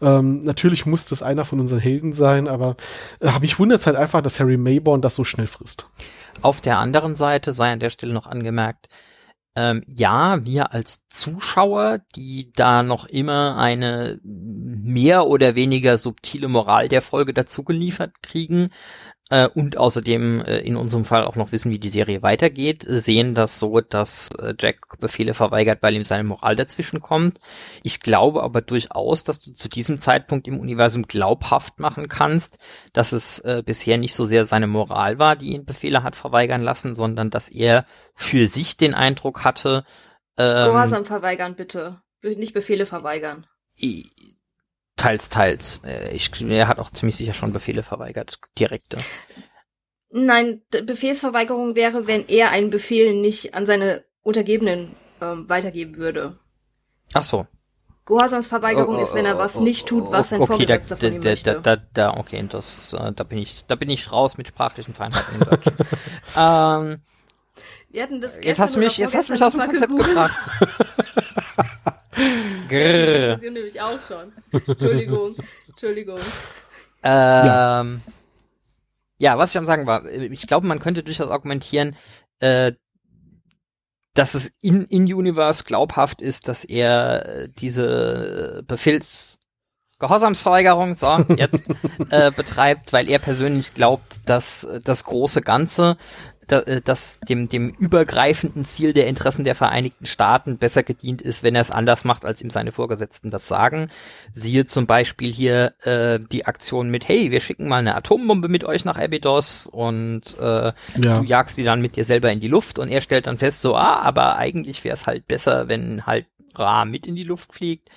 Ähm, 0.00 0.42
natürlich 0.44 0.86
muss 0.86 1.04
das 1.04 1.22
einer 1.22 1.44
von 1.44 1.60
unseren 1.60 1.80
Helden 1.80 2.14
sein, 2.14 2.48
aber 2.48 2.76
äh, 3.20 3.38
mich 3.40 3.58
wundert 3.58 3.84
halt 3.84 3.96
einfach, 3.96 4.22
dass 4.22 4.40
Harry 4.40 4.56
Mayborn 4.56 5.02
das 5.02 5.14
so 5.14 5.24
schnell 5.24 5.46
frisst. 5.46 5.88
Auf 6.42 6.60
der 6.60 6.78
anderen 6.78 7.14
Seite 7.14 7.52
sei 7.52 7.72
an 7.72 7.80
der 7.80 7.90
Stelle 7.90 8.12
noch 8.12 8.26
angemerkt, 8.26 8.88
ähm, 9.56 9.84
ja, 9.86 10.44
wir 10.44 10.72
als 10.72 11.06
Zuschauer, 11.08 12.00
die 12.16 12.52
da 12.54 12.82
noch 12.82 13.06
immer 13.06 13.56
eine 13.56 14.20
mehr 14.22 15.26
oder 15.26 15.54
weniger 15.54 15.96
subtile 15.96 16.48
Moral 16.48 16.88
der 16.88 17.02
Folge 17.02 17.32
dazu 17.32 17.62
geliefert 17.62 18.22
kriegen 18.22 18.70
äh, 19.30 19.48
und 19.48 19.78
außerdem 19.78 20.42
äh, 20.42 20.58
in 20.58 20.76
unserem 20.76 21.04
Fall 21.04 21.24
auch 21.24 21.36
noch 21.36 21.50
wissen, 21.50 21.70
wie 21.70 21.78
die 21.78 21.88
Serie 21.88 22.22
weitergeht, 22.22 22.84
sehen 22.86 23.34
das 23.34 23.58
so, 23.58 23.80
dass 23.80 24.28
äh, 24.38 24.54
Jack 24.58 24.98
Befehle 25.00 25.32
verweigert, 25.32 25.82
weil 25.82 25.94
ihm 25.94 26.04
seine 26.04 26.24
Moral 26.24 26.56
dazwischen 26.56 27.00
kommt. 27.00 27.40
Ich 27.82 28.00
glaube 28.00 28.42
aber 28.42 28.60
durchaus, 28.60 29.24
dass 29.24 29.40
du 29.40 29.52
zu 29.52 29.68
diesem 29.68 29.98
Zeitpunkt 29.98 30.46
im 30.46 30.60
Universum 30.60 31.04
glaubhaft 31.04 31.80
machen 31.80 32.08
kannst, 32.08 32.58
dass 32.92 33.12
es 33.12 33.38
äh, 33.40 33.62
bisher 33.64 33.96
nicht 33.96 34.14
so 34.14 34.24
sehr 34.24 34.44
seine 34.44 34.66
Moral 34.66 35.18
war, 35.18 35.36
die 35.36 35.54
ihn 35.54 35.64
Befehle 35.64 36.02
hat 36.02 36.16
verweigern 36.16 36.62
lassen, 36.62 36.94
sondern 36.94 37.30
dass 37.30 37.48
er 37.48 37.86
für 38.14 38.46
sich 38.46 38.76
den 38.76 38.94
Eindruck 38.94 39.44
hatte, 39.44 39.84
ähm, 40.36 40.66
Gehorsam 40.66 41.04
verweigern 41.04 41.54
bitte 41.54 42.00
nicht 42.22 42.54
Befehle 42.54 42.86
verweigern 42.86 43.46
teils, 44.96 45.28
teils. 45.28 45.80
Äh, 45.84 46.14
Ich, 46.14 46.30
er 46.42 46.68
hat 46.68 46.78
auch 46.78 46.90
ziemlich 46.90 47.16
sicher 47.16 47.32
schon 47.32 47.52
Befehle 47.52 47.82
verweigert, 47.82 48.38
direkte. 48.58 48.98
Nein, 50.10 50.62
Befehlsverweigerung 50.70 51.74
wäre, 51.74 52.06
wenn 52.06 52.26
er 52.28 52.50
einen 52.50 52.70
Befehl 52.70 53.14
nicht 53.14 53.54
an 53.54 53.66
seine 53.66 54.04
Untergebenen 54.22 54.94
ähm, 55.20 55.48
weitergeben 55.48 55.96
würde. 55.96 56.38
Ach 57.12 57.24
so. 57.24 57.46
Gehorsamsverweigerung 58.06 58.96
Oh, 58.96 58.98
oh, 58.98 59.02
ist, 59.02 59.14
wenn 59.14 59.24
er 59.24 59.36
oh, 59.36 59.38
was 59.38 59.56
oh, 59.56 59.62
nicht 59.62 59.86
tut, 59.86 60.12
was 60.12 60.28
sein 60.28 60.40
okay, 60.40 60.52
Vorgesetzter 60.52 60.96
da, 60.96 61.06
von 61.06 61.14
ihm 61.16 61.22
da, 61.22 61.30
möchte. 61.30 61.60
Da, 61.62 61.76
da, 61.76 61.82
da, 61.94 62.16
okay, 62.18 62.44
das, 62.48 62.92
äh, 62.92 63.12
da 63.12 63.24
bin 63.24 63.38
ich, 63.38 63.64
da 63.66 63.76
bin 63.76 63.88
ich 63.88 64.12
raus 64.12 64.36
mit 64.36 64.48
sprachlichen 64.48 64.94
Feinheiten 64.94 65.34
in 65.34 65.40
Deutsch. 65.40 65.66
ähm, 66.36 67.00
Wir 67.90 68.02
hatten 68.02 68.20
das 68.20 68.38
jetzt 68.42 68.58
hast 68.58 68.76
du 68.76 68.80
mich, 68.80 68.98
jetzt 68.98 69.14
hast 69.14 69.30
du 69.30 69.32
mich 69.32 69.42
aus 69.42 69.52
dem 69.52 69.62
Konzept 69.62 69.90
gebracht. 69.90 70.50
Grrr. 72.68 73.36
Das 73.36 73.42
nämlich 73.42 73.80
auch 73.80 74.00
schon. 74.02 74.32
Entschuldigung, 74.66 75.36
Entschuldigung. 75.68 76.20
Ähm, 77.02 78.02
ja. 79.18 79.38
was 79.38 79.50
ich 79.50 79.58
am 79.58 79.66
sagen 79.66 79.86
war, 79.86 80.06
ich 80.06 80.46
glaube, 80.46 80.66
man 80.66 80.80
könnte 80.80 81.02
durchaus 81.02 81.30
argumentieren, 81.30 81.96
äh, 82.40 82.72
dass 84.14 84.34
es 84.34 84.52
in, 84.62 84.84
in 84.84 85.12
Universe 85.12 85.64
glaubhaft 85.64 86.22
ist, 86.22 86.48
dass 86.48 86.64
er 86.64 87.26
äh, 87.26 87.48
diese 87.48 88.62
Befehls 88.66 89.40
Gehorsamsverweigerung, 89.98 90.94
so, 90.94 91.24
jetzt, 91.36 91.64
äh, 92.10 92.30
betreibt, 92.30 92.92
weil 92.92 93.08
er 93.08 93.18
persönlich 93.18 93.74
glaubt, 93.74 94.20
dass 94.26 94.64
äh, 94.64 94.80
das 94.80 95.04
große 95.04 95.40
Ganze 95.40 95.96
dass 96.48 97.20
dem, 97.20 97.48
dem 97.48 97.70
übergreifenden 97.70 98.64
Ziel 98.64 98.92
der 98.92 99.06
Interessen 99.06 99.44
der 99.44 99.54
Vereinigten 99.54 100.06
Staaten 100.06 100.58
besser 100.58 100.82
gedient 100.82 101.22
ist, 101.22 101.42
wenn 101.42 101.54
er 101.54 101.60
es 101.60 101.70
anders 101.70 102.04
macht, 102.04 102.24
als 102.24 102.42
ihm 102.42 102.50
seine 102.50 102.72
Vorgesetzten 102.72 103.30
das 103.30 103.48
sagen. 103.48 103.88
Siehe 104.32 104.66
zum 104.66 104.86
Beispiel 104.86 105.32
hier 105.32 105.74
äh, 105.82 106.18
die 106.20 106.46
Aktion 106.46 106.90
mit, 106.90 107.08
hey, 107.08 107.30
wir 107.30 107.40
schicken 107.40 107.68
mal 107.68 107.78
eine 107.78 107.94
Atombombe 107.94 108.48
mit 108.48 108.64
euch 108.64 108.84
nach 108.84 108.96
Abydos 108.96 109.66
und 109.66 110.36
äh, 110.38 110.72
ja. 110.72 110.72
du 110.96 111.24
jagst 111.24 111.56
die 111.58 111.64
dann 111.64 111.80
mit 111.80 111.96
dir 111.96 112.04
selber 112.04 112.30
in 112.32 112.40
die 112.40 112.48
Luft 112.48 112.78
und 112.78 112.88
er 112.88 113.00
stellt 113.00 113.26
dann 113.26 113.38
fest, 113.38 113.60
so, 113.60 113.76
ah, 113.76 114.00
aber 114.00 114.36
eigentlich 114.36 114.84
wäre 114.84 114.94
es 114.94 115.06
halt 115.06 115.26
besser, 115.26 115.68
wenn 115.68 116.06
halt 116.06 116.26
Ra 116.54 116.84
mit 116.84 117.06
in 117.06 117.16
die 117.16 117.24
Luft 117.24 117.54
fliegt. 117.54 117.88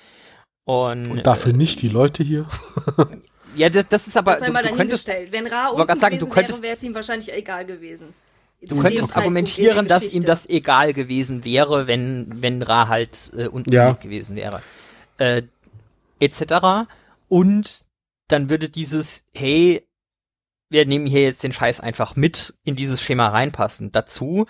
Und, 0.64 1.10
und 1.10 1.26
dafür 1.26 1.52
äh, 1.52 1.56
nicht 1.56 1.80
die 1.80 1.88
Leute 1.88 2.22
hier. 2.22 2.46
Ja, 3.56 3.68
das, 3.68 3.88
das 3.88 4.06
ist 4.06 4.16
aber. 4.16 4.32
Das 4.32 4.40
sei 4.40 4.50
mal 4.50 4.62
dahingestellt. 4.62 5.32
Wenn 5.32 5.46
Ra 5.46 5.68
unten 5.68 5.98
sagen, 5.98 6.18
gewesen 6.18 6.36
wäre, 6.36 6.62
wäre 6.62 6.74
es 6.74 6.82
ihm 6.82 6.94
wahrscheinlich 6.94 7.32
egal 7.32 7.64
gewesen. 7.64 8.14
Du 8.60 8.74
Zu 8.74 8.82
könntest 8.82 9.16
argumentieren, 9.16 9.86
dass 9.86 10.12
ihm 10.12 10.24
das 10.24 10.48
egal 10.48 10.92
gewesen 10.92 11.44
wäre, 11.44 11.86
wenn, 11.86 12.42
wenn 12.42 12.62
Ra 12.62 12.88
halt 12.88 13.30
äh, 13.36 13.46
unten 13.46 13.72
ja. 13.72 13.92
gewesen 13.92 14.34
wäre. 14.34 14.62
Äh, 15.18 15.42
etc. 16.18 16.88
Und 17.28 17.86
dann 18.26 18.50
würde 18.50 18.68
dieses, 18.68 19.24
hey, 19.32 19.86
wir 20.70 20.86
nehmen 20.86 21.06
hier 21.06 21.22
jetzt 21.22 21.42
den 21.42 21.52
Scheiß 21.52 21.80
einfach 21.80 22.16
mit 22.16 22.54
in 22.64 22.74
dieses 22.74 23.00
Schema 23.00 23.28
reinpassen. 23.28 23.92
Dazu 23.92 24.46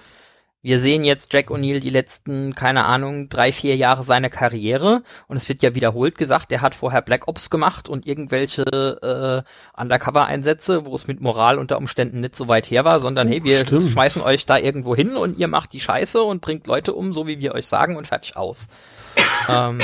wir 0.60 0.80
sehen 0.80 1.04
jetzt 1.04 1.32
Jack 1.32 1.50
O'Neill 1.50 1.78
die 1.78 1.90
letzten, 1.90 2.52
keine 2.54 2.84
Ahnung, 2.84 3.28
drei, 3.28 3.52
vier 3.52 3.76
Jahre 3.76 4.02
seiner 4.02 4.28
Karriere 4.28 5.02
und 5.28 5.36
es 5.36 5.48
wird 5.48 5.62
ja 5.62 5.76
wiederholt 5.76 6.18
gesagt, 6.18 6.50
der 6.50 6.62
hat 6.62 6.74
vorher 6.74 7.00
Black 7.00 7.28
Ops 7.28 7.48
gemacht 7.48 7.88
und 7.88 8.06
irgendwelche 8.06 8.64
äh, 8.64 9.80
Undercover-Einsätze, 9.80 10.84
wo 10.84 10.94
es 10.94 11.06
mit 11.06 11.20
Moral 11.20 11.58
unter 11.58 11.78
Umständen 11.78 12.20
nicht 12.20 12.34
so 12.34 12.48
weit 12.48 12.70
her 12.70 12.84
war, 12.84 12.98
sondern 12.98 13.28
hey, 13.28 13.44
wir 13.44 13.64
Stimmt. 13.64 13.90
schmeißen 13.90 14.20
euch 14.22 14.46
da 14.46 14.58
irgendwo 14.58 14.96
hin 14.96 15.16
und 15.16 15.38
ihr 15.38 15.46
macht 15.46 15.72
die 15.72 15.80
Scheiße 15.80 16.20
und 16.20 16.40
bringt 16.40 16.66
Leute 16.66 16.92
um, 16.92 17.12
so 17.12 17.28
wie 17.28 17.40
wir 17.40 17.54
euch 17.54 17.68
sagen 17.68 17.96
und 17.96 18.08
fertig 18.08 18.36
aus. 18.36 18.68
ähm, 19.48 19.78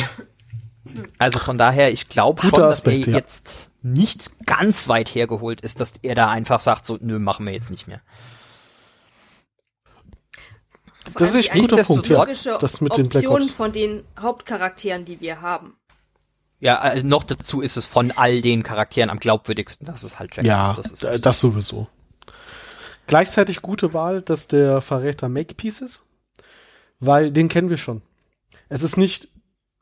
also 1.19 1.39
von 1.39 1.57
daher, 1.57 1.93
ich 1.93 2.09
glaube 2.09 2.43
schon, 2.43 2.51
dass 2.51 2.79
Aspekt, 2.79 3.07
er 3.07 3.13
ja. 3.13 3.19
jetzt 3.19 3.71
nicht 3.83 4.45
ganz 4.45 4.89
weit 4.89 5.09
hergeholt 5.09 5.61
ist, 5.61 5.81
dass 5.81 5.95
er 6.03 6.17
da 6.17 6.29
einfach 6.29 6.59
sagt, 6.59 6.85
so, 6.85 6.99
nö, 7.01 7.21
machen 7.21 7.47
wir 7.47 7.53
jetzt 7.53 7.71
nicht 7.71 7.87
mehr 7.87 8.01
das 11.17 11.35
ist 11.35 11.51
ein 11.51 11.61
guter 11.61 11.83
Punkt, 11.83 12.09
ja. 12.09 12.25
Das 12.59 12.81
mit 12.81 12.97
den 12.97 13.09
Black 13.09 13.29
Ops. 13.29 13.51
von 13.51 13.73
den 13.73 14.05
Hauptcharakteren, 14.19 15.05
die 15.05 15.21
wir 15.21 15.41
haben. 15.41 15.77
Ja, 16.61 16.83
äh, 16.93 17.03
noch 17.03 17.25
dazu 17.25 17.61
ist 17.61 17.77
es 17.77 17.85
von 17.85 18.11
all 18.13 18.41
den 18.41 18.63
Charakteren 18.63 19.11
am 19.11 19.19
glaubwürdigsten, 19.19 19.87
dass 19.87 20.03
es 20.03 20.19
halt 20.19 20.35
Jack 20.35 20.47
ja, 20.47 20.73
ist. 20.73 21.03
Ja, 21.03 21.11
das, 21.11 21.21
das 21.21 21.41
sowieso. 21.41 21.89
Gleichzeitig 23.07 23.61
gute 23.61 23.93
Wahl, 23.93 24.23
dass 24.23 24.49
der 24.49 24.81
Verräter 24.81 25.29
Makepeace 25.29 25.83
ist, 25.83 26.07
weil 27.01 27.31
den 27.33 27.49
kennen 27.49 27.69
wir 27.69 27.77
schon. 27.77 28.01
Es 28.71 28.83
ist 28.83 28.97
nicht, 28.97 29.29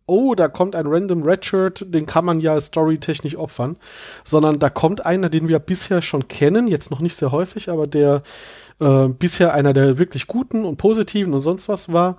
oh, 0.07 0.35
da 0.35 0.49
kommt 0.49 0.75
ein 0.75 0.87
random 0.89 1.23
Redshirt, 1.23 1.95
den 1.95 2.07
kann 2.07 2.25
man 2.25 2.41
ja 2.41 2.61
storytechnisch 2.61 3.37
opfern, 3.37 3.79
sondern 4.25 4.59
da 4.59 4.69
kommt 4.69 5.07
einer, 5.07 5.31
den 5.31 5.47
wir 5.47 5.61
bisher 5.61 6.03
schon 6.03 6.27
kennen, 6.27 6.67
jetzt 6.67 6.91
noch 6.91 7.01
nicht 7.01 7.15
sehr 7.15 7.31
häufig, 7.31 7.71
aber 7.71 7.87
der 7.87 8.25
äh, 8.81 9.09
bisher 9.09 9.55
einer 9.55 9.73
der 9.73 9.99
wirklich 9.99 10.27
guten 10.27 10.65
und 10.65 10.77
positiven 10.77 11.33
und 11.35 11.41
sonst 11.41 11.69
was 11.69 11.93
war, 11.93 12.17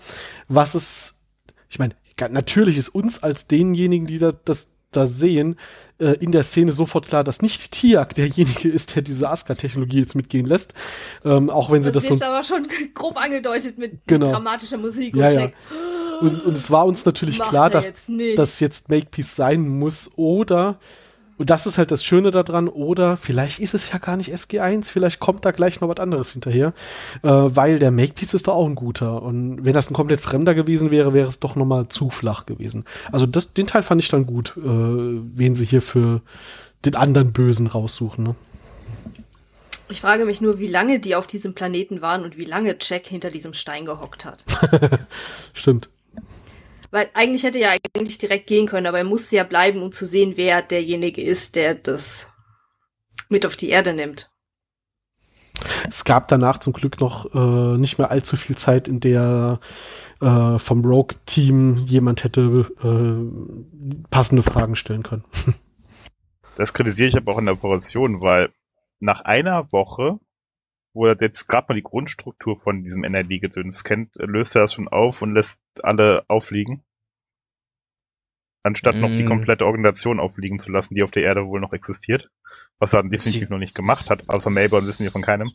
was 0.48 0.76
es, 0.76 1.26
ich 1.70 1.80
meine, 1.80 1.96
natürlich 2.30 2.78
ist 2.78 2.90
uns 2.90 3.24
als 3.24 3.48
denjenigen, 3.48 4.08
die 4.08 4.20
da, 4.20 4.32
das 4.32 4.74
da 4.92 5.06
sehen, 5.06 5.58
äh, 6.00 6.14
in 6.20 6.32
der 6.32 6.44
Szene 6.44 6.74
sofort 6.74 7.08
klar, 7.08 7.24
dass 7.24 7.42
nicht 7.42 7.72
Tiak 7.72 8.16
derjenige 8.16 8.70
ist, 8.70 8.96
der 8.96 9.02
diese 9.02 9.30
Aska-Technologie 9.30 10.00
jetzt 10.00 10.16
mitgehen 10.16 10.46
lässt. 10.46 10.74
Ähm, 11.26 11.50
auch 11.50 11.72
wenn 11.72 11.84
sie 11.84 11.92
das, 11.92 12.08
das 12.08 12.20
so. 12.20 12.26
aber 12.26 12.44
schon 12.44 12.68
grob 12.94 13.18
angedeutet 13.18 13.78
mit, 13.78 14.06
genau. 14.08 14.28
mit 14.28 14.36
dramatischer 14.36 14.78
Musik 14.78 15.16
ja, 15.16 15.28
und 15.28 15.34
ja. 15.34 15.50
Und, 16.22 16.46
und 16.46 16.58
es 16.58 16.72
war 16.72 16.86
uns 16.86 17.06
natürlich 17.06 17.40
klar, 17.40 17.70
dass 17.70 18.08
das 18.36 18.60
jetzt 18.60 18.90
Makepeace 18.90 19.36
sein 19.36 19.68
muss 19.68 20.12
oder 20.16 20.80
und 21.38 21.50
das 21.50 21.66
ist 21.66 21.78
halt 21.78 21.92
das 21.92 22.04
Schöne 22.04 22.32
daran, 22.32 22.68
oder 22.68 23.18
vielleicht 23.18 23.60
ist 23.60 23.74
es 23.74 23.92
ja 23.92 23.98
gar 23.98 24.18
nicht 24.18 24.34
SG1, 24.34 24.90
vielleicht 24.90 25.20
kommt 25.20 25.46
da 25.46 25.52
gleich 25.52 25.82
noch 25.82 25.90
was 25.90 26.00
anderes 26.00 26.32
hinterher, 26.32 26.74
äh, 27.24 27.30
weil 27.30 27.80
der 27.80 27.92
Makepiece 27.92 28.34
ist 28.34 28.48
da 28.48 28.52
auch 28.52 28.68
ein 28.68 28.76
guter. 28.76 29.22
Und 29.22 29.66
wenn 29.66 29.74
das 29.74 29.90
ein 29.90 29.94
komplett 29.94 30.22
Fremder 30.22 30.54
gewesen 30.54 30.92
wäre, 30.92 31.14
wäre 31.14 31.28
es 31.28 31.40
doch 31.40 31.56
nochmal 31.56 31.88
zu 31.88 32.10
flach 32.10 32.46
gewesen. 32.46 32.86
Also 33.12 33.26
das, 33.26 33.54
den 33.54 33.68
Teil 33.68 33.84
fand 33.84 34.02
ich 34.02 34.10
dann 34.10 34.26
gut, 34.26 34.54
äh, 34.58 34.62
wen 34.64 35.56
sie 35.56 35.66
hier 35.66 35.82
für 35.82 36.22
den 36.86 36.96
anderen 36.96 37.34
Bösen 37.34 37.68
raussuchen. 37.68 38.24
Ne? 38.24 38.36
Ich 39.90 40.02
frage 40.02 40.26
mich 40.26 40.42
nur, 40.42 40.60
wie 40.60 40.68
lange 40.68 41.00
die 41.00 41.16
auf 41.16 41.28
diesem 41.28 41.54
Planeten 41.54 42.02
waren 42.02 42.24
und 42.24 42.38
wie 42.38 42.46
lange 42.46 42.76
Jack 42.80 43.08
hinter 43.08 43.32
diesem 43.32 43.54
Stein 43.54 43.86
gehockt 43.86 44.26
hat. 44.26 44.44
Stimmt. 45.54 45.90
Weil 46.94 47.10
eigentlich 47.16 47.42
hätte 47.42 47.58
er 47.58 47.74
ja 47.74 47.80
eigentlich 47.96 48.20
direkt 48.20 48.46
gehen 48.46 48.68
können, 48.68 48.86
aber 48.86 49.00
er 49.00 49.04
musste 49.04 49.36
ja 49.36 49.44
bleiben, 49.44 49.82
um 49.82 49.92
zu 49.92 50.06
sehen, 50.06 50.34
wer 50.36 50.62
derjenige 50.62 51.24
ist, 51.24 51.56
der 51.56 51.74
das 51.74 52.32
mit 53.30 53.48
auf 53.48 53.58
die 53.58 53.70
Erde 53.70 53.96
nimmt. 53.96 54.32
Es 55.90 56.06
gab 56.06 56.28
danach 56.28 56.60
zum 56.60 56.72
Glück 56.72 57.00
noch 57.00 57.34
äh, 57.34 57.80
nicht 57.80 57.98
mehr 57.98 58.12
allzu 58.12 58.38
viel 58.38 58.56
Zeit, 58.56 58.88
in 58.88 59.00
der 59.00 59.60
äh, 60.22 60.60
vom 60.60 60.86
Rogue-Team 60.86 61.78
jemand 61.88 62.24
hätte 62.24 62.68
äh, 62.84 64.08
passende 64.12 64.44
Fragen 64.44 64.76
stellen 64.76 65.04
können. 65.04 65.26
Das 66.56 66.72
kritisiere 66.72 67.10
ich 67.10 67.18
aber 67.18 67.34
auch 67.34 67.40
in 67.40 67.46
der 67.46 67.56
Operation, 67.56 68.22
weil 68.22 68.52
nach 69.00 69.22
einer 69.22 69.72
Woche, 69.72 70.20
wo 70.94 71.06
er 71.08 71.18
jetzt 71.20 71.48
gerade 71.48 71.68
mal 71.70 71.76
die 71.76 71.84
Grundstruktur 71.84 72.60
von 72.60 72.84
diesem 72.84 73.04
NRD-Gedöns 73.04 73.84
kennt, 73.84 74.16
löst 74.16 74.56
er 74.56 74.62
das 74.62 74.74
schon 74.74 74.88
auf 74.88 75.22
und 75.22 75.34
lässt 75.34 75.60
alle 75.82 76.24
aufliegen 76.28 76.84
anstatt 78.64 78.96
mm. 78.96 79.00
noch 79.00 79.12
die 79.12 79.24
mm. 79.24 79.28
komplette 79.28 79.66
Organisation 79.66 80.20
aufliegen 80.20 80.58
zu 80.58 80.72
lassen, 80.72 80.96
die 80.96 81.04
auf 81.04 81.12
der 81.12 81.24
Erde 81.24 81.46
wohl 81.46 81.60
noch 81.60 81.74
existiert. 81.74 82.30
Was 82.80 82.94
er 82.94 83.04
definitiv 83.04 83.48
Sie 83.48 83.54
noch 83.54 83.60
nicht 83.60 83.76
gemacht 83.76 84.10
hat, 84.10 84.30
außer 84.30 84.50
Melbourne 84.50 84.88
wissen 84.88 85.04
wir 85.04 85.12
von 85.12 85.22
keinem. 85.22 85.52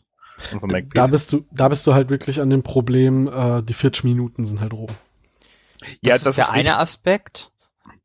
Und 0.53 0.59
von 0.61 0.87
da 0.93 1.07
bist 1.07 1.33
du, 1.33 1.45
da 1.51 1.67
bist 1.67 1.85
du 1.85 1.93
halt 1.93 2.09
wirklich 2.09 2.39
an 2.39 2.49
dem 2.49 2.63
Problem, 2.63 3.27
äh, 3.27 3.61
die 3.61 3.73
40 3.73 4.05
Minuten 4.05 4.45
sind 4.45 4.61
halt 4.61 4.73
rum. 4.73 4.89
Ja, 6.01 6.13
das, 6.13 6.23
das 6.23 6.29
ist 6.29 6.37
der 6.37 6.43
ist 6.45 6.51
eine 6.51 6.77
Aspekt, 6.77 7.51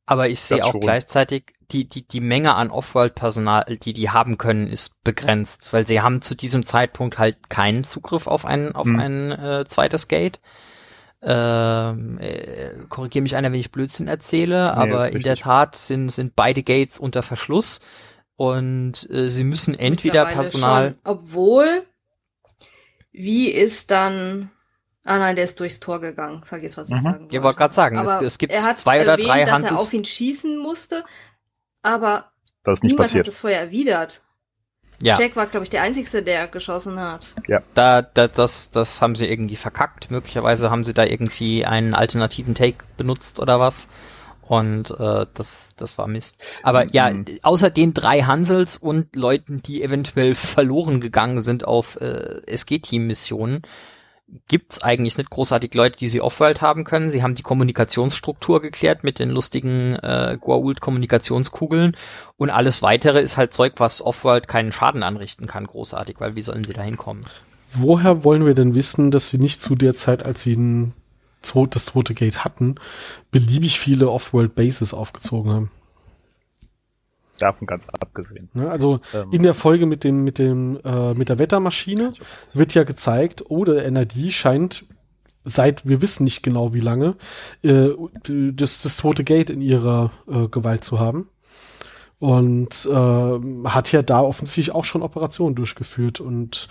aber 0.07 0.29
ich 0.29 0.41
sehe 0.41 0.65
auch 0.65 0.73
schon. 0.73 0.81
gleichzeitig, 0.81 1.55
die, 1.71 1.89
die, 1.89 2.07
die 2.07 2.21
Menge 2.21 2.55
an 2.55 2.71
Off-World-Personal, 2.71 3.79
die 3.83 3.93
die 3.93 4.11
haben 4.11 4.37
können, 4.39 4.69
ist 4.69 5.03
begrenzt, 5.03 5.73
weil 5.73 5.87
sie 5.87 6.01
haben 6.01 6.21
zu 6.21 6.35
diesem 6.35 6.63
Zeitpunkt 6.65 7.19
halt 7.19 7.49
keinen 7.49 7.85
Zugriff 7.85 8.27
auf 8.27 8.45
ein, 8.45 8.75
auf 8.75 8.87
hm. 8.87 9.01
ein 9.01 9.33
äh, 9.33 9.65
zweites 9.67 10.09
Gate. 10.09 10.41
Ähm, 11.23 12.19
äh, 12.19 12.73
korrigiere 12.91 13.23
mich 13.23 13.35
einer, 13.35 13.51
wenn 13.51 13.59
ich 13.59 13.73
Blödsinn 13.73 14.09
erzähle, 14.09 14.65
nee, 14.65 14.81
aber 14.81 15.11
in 15.11 15.23
der 15.23 15.37
Tat 15.37 15.75
sind, 15.75 16.11
sind 16.11 16.37
beide 16.37 16.63
Gates 16.63 16.99
unter 16.99 17.23
Verschluss 17.23 17.81
und 18.37 19.09
äh, 19.11 19.31
sie 19.31 19.45
müssen 19.45 19.79
entweder 19.79 20.27
Personal. 20.27 20.89
Schon. 20.91 20.99
Obwohl, 21.05 21.83
wie 23.11 23.49
ist 23.49 23.91
dann 23.91 24.51
Ah 25.05 25.19
nein, 25.19 25.37
der 25.37 25.45
ist 25.45 25.61
durchs 25.61 25.81
Tor 25.81 26.01
gegangen. 26.01 26.43
Vergiss, 26.45 26.77
was 26.77 26.89
ich 26.89 26.97
mhm. 26.97 27.03
sagen 27.03 27.21
wollte. 27.21 27.37
Ich 27.37 27.43
wollte 27.43 27.59
gerade 27.59 27.75
sagen, 27.75 27.99
es, 27.99 28.15
es, 28.17 28.39
gibt 28.39 28.53
zwei 28.53 29.03
oder 29.03 29.13
erwähnt, 29.13 29.29
drei 29.29 29.45
Hansels. 29.45 29.71
dass 29.71 29.81
er 29.81 29.83
auf 29.83 29.93
ihn 29.93 30.05
schießen 30.05 30.59
musste, 30.59 31.05
aber 31.83 32.33
das 32.65 32.79
ist 32.79 32.83
nicht 32.83 32.93
niemand 32.93 33.09
passiert. 33.09 33.27
hat 33.27 33.29
es 33.29 33.39
vorher 33.39 33.61
erwidert. 33.61 34.23
Ja. 35.03 35.19
Jack 35.19 35.37
war, 35.37 35.47
glaube 35.47 35.65
ich, 35.65 35.71
der 35.71 35.83
Einzige, 35.83 36.23
der 36.23 36.49
geschossen 36.49 36.99
hat. 36.99 37.35
Ja. 37.47 37.63
Da, 37.75 38.01
da, 38.03 38.29
das, 38.29 38.71
das 38.71 39.03
haben 39.03 39.15
sie 39.15 39.27
irgendwie 39.27 39.57
verkackt. 39.57 40.11
Möglicherweise 40.11 40.71
haben 40.71 40.85
sie 40.85 40.95
da 40.95 41.05
irgendwie 41.05 41.67
einen 41.67 41.95
alternativen 41.95 42.55
Take 42.55 42.85
benutzt 42.97 43.41
oder 43.41 43.61
was. 43.61 43.89
Und 44.41 44.91
äh, 44.99 45.27
das, 45.35 45.71
das 45.77 45.99
war 45.99 46.07
Mist. 46.07 46.39
Aber 46.63 46.87
ja, 46.93 47.11
mhm. 47.11 47.27
außer 47.43 47.71
den 47.71 47.95
drei 47.95 48.23
Hansels 48.23 48.77
und 48.77 49.17
Leuten, 49.17 49.63
die 49.63 49.83
eventuell 49.83 50.35
verloren 50.35 51.01
gegangen 51.01 51.43
sind 51.43 51.67
auf 51.67 52.01
äh, 52.01 52.43
SG-Team-Missionen, 52.47 53.63
gibt's 54.49 54.83
eigentlich 54.83 55.17
nicht 55.17 55.31
großartig 55.31 55.75
Leute, 55.75 55.99
die 55.99 56.09
sie 56.09 56.21
Off-World 56.21 56.61
haben 56.61 56.85
können. 56.85 57.11
Sie 57.11 57.23
haben 57.23 57.35
die 57.35 57.43
Kommunikationsstruktur 57.43 58.61
geklärt 58.61 59.05
mit 59.05 59.19
den 59.19 59.31
lustigen 59.31 59.95
äh, 59.97 60.39
Goa'uld-Kommunikationskugeln 60.41 61.97
und 62.37 62.51
alles 62.51 62.83
weitere 62.83 63.21
ist 63.21 63.37
halt 63.37 63.53
Zeug, 63.53 63.75
was 63.79 64.03
Off-World 64.03 64.49
keinen 64.49 64.73
Schaden 64.73 65.03
anrichten 65.03 65.47
kann, 65.47 65.67
großartig, 65.67 66.17
weil 66.19 66.37
wie 66.37 66.43
sollen 66.43 66.65
sie 66.65 66.73
da 66.73 66.83
hinkommen? 66.83 67.25
Woher 67.73 68.25
wollen 68.25 68.47
wir 68.47 68.55
denn 68.55 68.75
wissen, 68.75 69.11
dass 69.11 69.31
sie 69.31 69.39
nicht 69.39 69.63
zu 69.63 69.75
der 69.75 69.95
Zeit, 69.95 70.25
als 70.25 70.43
sie 70.43 70.93
das 71.71 71.85
zweite 71.85 72.15
Gate 72.15 72.45
hatten, 72.45 72.77
beliebig 73.31 73.79
viele 73.79 74.11
Off-World-Bases 74.11 74.95
aufgezogen 74.95 75.53
haben? 75.53 75.71
Davon 77.39 77.67
ganz 77.67 77.87
abgesehen. 77.89 78.49
Ne, 78.55 78.71
also 78.71 79.01
ähm, 79.13 79.31
in 79.33 79.43
der 79.43 79.55
Folge 79.55 79.87
mit 79.87 80.05
dem 80.05 80.23
mit 80.23 80.39
dem 80.39 80.79
äh, 80.85 81.15
mit 81.15 81.29
der 81.29 81.39
Wettermaschine 81.39 82.13
wird 82.53 82.75
ja 82.75 82.85
gezeigt, 82.85 83.45
oh, 83.49 83.65
der 83.65 83.85
NRD 83.85 84.33
scheint 84.33 84.85
seit 85.43 85.87
wir 85.87 86.01
wissen 86.01 86.25
nicht 86.25 86.43
genau 86.43 86.75
wie 86.75 86.81
lange 86.81 87.17
äh, 87.63 87.91
das 88.29 88.83
das 88.83 88.97
zweite 88.97 89.25
Gate 89.25 89.51
in 89.51 89.61
ihrer 89.61 90.11
äh, 90.29 90.49
Gewalt 90.49 90.85
zu 90.85 91.01
haben. 91.01 91.29
Und 92.21 92.89
äh, 92.91 93.69
hat 93.69 93.93
ja 93.93 94.01
da 94.01 94.21
offensichtlich 94.23 94.75
auch 94.75 94.85
schon 94.85 95.03
Operationen 95.03 95.57
durchgeführt 95.57 96.21
und 96.21 96.69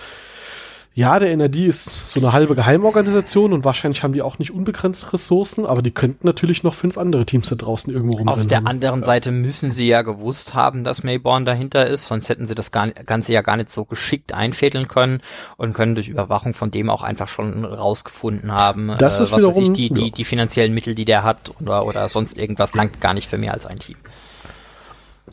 Ja, 0.96 1.18
der 1.18 1.32
NRD 1.32 1.56
ist 1.66 2.08
so 2.08 2.20
eine 2.20 2.34
halbe 2.34 2.54
Geheimorganisation 2.54 3.52
und 3.52 3.66
wahrscheinlich 3.66 4.04
haben 4.04 4.14
die 4.14 4.22
auch 4.22 4.38
nicht 4.38 4.52
unbegrenzte 4.52 5.12
Ressourcen, 5.14 5.66
aber 5.66 5.82
die 5.82 5.90
könnten 5.90 6.28
natürlich 6.28 6.62
noch 6.62 6.76
fünf 6.76 7.00
andere 7.00 7.26
Teams 7.26 7.50
da 7.50 7.56
draußen 7.56 7.92
irgendwo 7.92 8.18
rumrennen. 8.18 8.40
Auf 8.42 8.46
der 8.46 8.68
anderen 8.68 9.04
Seite 9.04 9.32
müssen 9.32 9.72
sie 9.72 9.88
ja 9.88 10.04
gewusst 10.04 10.54
haben, 10.54 10.84
dass 10.84 11.02
Mayborn 11.02 11.46
dahinter 11.46 11.88
ist, 11.88 12.06
sonst 12.06 12.30
hätten 12.30 12.46
sie 12.46 12.54
das 12.54 12.72
Ganze 12.72 13.34
ja 13.34 13.42
gar 13.42 13.58
nicht 13.58 13.72
so 13.72 13.86
geschickt 13.86 14.36
einfädeln 14.36 14.88
können 14.88 15.22
und 15.58 15.74
können 15.74 15.96
durch 15.96 16.10
Überwachung 16.10 16.54
von 16.54 16.70
dem 16.70 16.92
auch 16.92 17.02
einfach 17.02 17.28
schon 17.28 17.66
rausgefunden 17.66 18.52
haben, 18.52 18.94
Das 19.00 19.20
ist 19.20 19.32
was 19.32 19.44
weiß 19.44 19.58
ich, 19.58 19.62
wiederum- 19.70 19.74
die, 19.74 19.90
die, 19.90 20.06
ja. 20.06 20.10
die 20.12 20.24
finanziellen 20.26 20.76
Mittel, 20.76 20.94
die 20.94 21.06
der 21.06 21.24
hat 21.24 21.54
oder, 21.60 21.88
oder 21.88 22.08
sonst 22.08 22.38
irgendwas 22.38 22.76
langt 22.76 23.02
gar 23.02 23.16
nicht 23.16 23.28
für 23.28 23.40
mehr 23.40 23.54
als 23.56 23.66
ein 23.66 23.80
Team. 23.80 23.98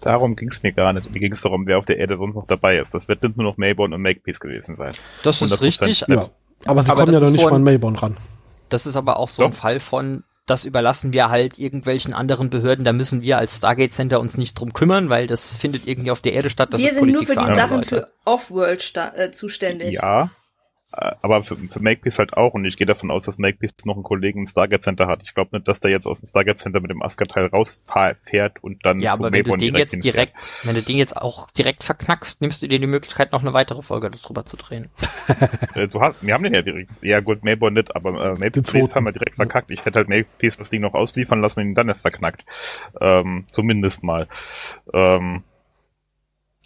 Darum 0.00 0.37
ging 0.37 0.48
es 0.48 0.62
mir 0.62 0.72
gar 0.72 0.92
nicht. 0.92 1.11
Mir 1.12 1.18
ging 1.20 1.33
es 1.33 1.40
darum, 1.40 1.66
wer 1.66 1.79
auf 1.79 1.87
der 1.87 1.98
Erde 1.98 2.16
sonst 2.16 2.35
noch 2.35 2.46
dabei 2.46 2.79
ist. 2.79 2.94
Das 2.94 3.09
wird 3.09 3.22
nicht 3.22 3.37
nur 3.37 3.44
noch 3.44 3.57
Mayborn 3.57 3.92
und 3.92 4.03
Makepeace 4.03 4.40
gewesen 4.40 4.76
sein. 4.76 4.92
Das 5.22 5.40
ist 5.42 5.53
100%. 5.53 5.62
richtig. 5.62 6.00
Ja, 6.09 6.29
aber 6.64 6.83
sie 6.83 6.90
Aber 6.92 7.00
kommen 7.03 7.12
ja 7.14 7.20
noch 7.20 7.31
nicht 7.31 7.40
so 7.40 7.46
mal 7.46 7.53
ein- 7.53 7.57
an 7.57 7.62
Mayborn 7.64 7.96
ran. 7.96 8.16
Das 8.68 8.87
ist 8.87 8.96
aber 8.96 9.18
auch 9.18 9.29
so 9.29 9.42
ein 9.44 9.50
Doch. 9.50 9.57
Fall 9.59 9.81
von, 9.81 10.22
das 10.46 10.64
überlassen 10.64 11.12
wir 11.12 11.29
halt 11.29 11.59
irgendwelchen 11.59 12.14
anderen 12.14 12.50
Behörden, 12.50 12.85
da 12.85 12.92
müssen 12.92 13.20
wir 13.22 13.37
als 13.38 13.57
Stargate 13.57 13.92
Center 13.92 14.20
uns 14.20 14.37
nicht 14.38 14.55
drum 14.59 14.72
kümmern, 14.72 15.09
weil 15.09 15.26
das 15.26 15.57
findet 15.57 15.87
irgendwie 15.88 16.12
auf 16.12 16.22
der 16.22 16.35
Erde 16.35 16.50
statt. 16.50 16.72
Das 16.72 16.81
Wir 16.81 16.90
ist 16.90 16.94
sind 16.94 17.09
nur 17.11 17.24
für 17.24 17.35
die 17.35 17.46
Sachen 17.46 17.79
Leute. 17.79 17.88
für 17.88 18.09
Off-World 18.24 18.92
äh, 19.16 19.31
zuständig. 19.33 19.94
Ja. 19.96 20.31
Äh, 20.92 21.12
Aber 21.22 21.42
für, 21.42 21.57
für 21.57 21.81
Makepeace 21.81 22.18
halt 22.18 22.35
auch. 22.35 22.55
Und 22.55 22.64
ich 22.64 22.76
gehe 22.76 22.87
davon 22.87 23.11
aus, 23.11 23.24
dass 23.24 23.38
Makepeace 23.38 23.85
noch 23.85 23.94
einen 23.94 24.03
Kollegen 24.03 24.40
im 24.40 24.46
Stargate 24.46 24.83
Center 24.83 25.07
hat. 25.07 25.22
Ich 25.22 25.35
glaube 25.35 25.57
nicht, 25.57 25.68
dass 25.68 25.81
der 25.81 25.90
jetzt 25.90 26.07
aus 26.07 26.20
dem 26.20 26.26
Stargate 26.26 26.59
Center 26.59 26.81
mit 26.81 26.90
dem 26.90 27.03
Asgard-Teil 27.03 27.46
rausfährt 27.46 28.62
und 28.62 28.85
dann 28.85 29.00
Ja, 29.00 29.14
zu 29.14 29.20
aber 29.24 29.33
wenn 29.33 29.44
du 29.44 29.57
den 29.57 29.76
jetzt 29.76 29.92
hinfährt. 29.92 30.14
direkt, 30.14 30.35
wenn 30.64 30.74
du 30.74 30.83
den 30.83 30.96
jetzt 30.98 31.16
auch 31.16 31.50
direkt 31.53 31.85
verknackst, 31.85 32.40
nimmst 32.40 32.62
du 32.62 32.68
dir 32.68 32.79
die 32.79 32.87
Möglichkeit, 32.87 33.33
noch 33.33 33.42
eine 33.42 33.53
weitere 33.53 33.83
Folge 33.83 34.11
darüber 34.11 34.44
zu 34.46 34.57
drehen. 34.57 34.88
Äh, 35.74 35.87
du 35.87 36.00
hast, 36.00 36.26
wir 36.26 36.35
haben 36.35 36.42
den 36.42 36.55
ja 36.55 36.62
direkt. 36.62 36.90
Ja 37.03 37.20
gut, 37.20 37.44
Mayborn 37.44 37.74
nicht, 37.74 37.94
aber 37.94 38.11
äh, 38.11 38.38
Makepeace 38.38 38.96
haben 38.96 39.05
wir 39.05 39.12
direkt 39.12 39.37
verkackt. 39.37 39.70
Ich 39.70 39.85
hätte 39.85 40.00
halt 40.00 40.09
Makepeace 40.09 40.57
das 40.57 40.70
Ding 40.70 40.81
noch 40.81 40.94
ausliefern 40.94 41.40
lassen 41.40 41.61
und 41.61 41.66
ihn 41.66 41.74
dann 41.74 41.88
erst 41.88 42.03
verknackt. 42.03 42.44
Ähm, 43.00 43.44
zumindest 43.48 44.03
mal. 44.03 44.26
Ähm, 44.92 45.44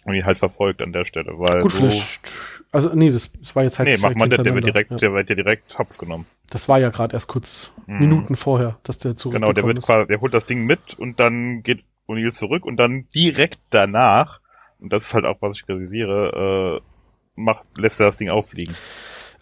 und 0.05 0.13
ihn 0.13 0.25
halt 0.25 0.37
verfolgt 0.37 0.81
an 0.81 0.93
der 0.93 1.05
Stelle, 1.05 1.33
weil 1.37 1.61
Gut, 1.61 1.71
so, 1.71 1.89
vielleicht. 1.89 2.33
Also, 2.75 2.93
nee, 2.93 3.09
das, 3.11 3.31
das 3.33 3.55
war 3.55 3.63
jetzt 3.63 3.79
halt 3.79 3.89
Nee, 3.89 3.97
macht 3.97 4.15
man 4.17 4.29
nicht, 4.29 4.45
der 4.45 4.53
wird 4.53 4.65
direkt, 4.65 4.91
Ja. 4.91 4.97
der 4.97 5.13
wird 5.13 5.29
ja 5.29 5.35
direkt 5.35 5.77
hops 5.79 5.97
genommen. 5.97 6.25
Das 6.49 6.69
war 6.69 6.77
ja 6.79 6.89
gerade 6.89 7.13
erst 7.15 7.27
kurz 7.27 7.73
Mhm. 7.87 7.99
Minuten 7.99 8.35
vorher, 8.35 8.77
dass 8.83 8.99
der 8.99 9.11
Genau, 9.11 9.17
zurückgekommen 9.17 9.55
der 9.55 9.63
wird 9.65 9.77
ist. 9.79 9.85
quasi, 9.85 10.07
der 10.07 10.21
holt 10.21 10.33
das 10.33 10.45
Ding 10.45 10.65
mit 10.65 10.93
und 10.99 11.19
dann 11.19 11.63
geht 11.63 11.83
O'Neill 12.07 12.31
zurück 12.31 12.65
und 12.65 12.77
dann 12.77 13.07
direkt 13.15 13.59
danach, 13.71 14.39
und 14.79 14.93
das 14.93 15.05
ist 15.05 15.13
halt 15.15 15.25
auch, 15.25 15.37
was 15.41 15.57
ich 15.57 15.65
kritisiere, 15.65 16.81
äh, 16.81 16.81
macht, 17.35 17.63
lässt 17.77 17.99
er 17.99 18.07
das 18.07 18.17
Ding 18.17 18.29
auffliegen. 18.29 18.75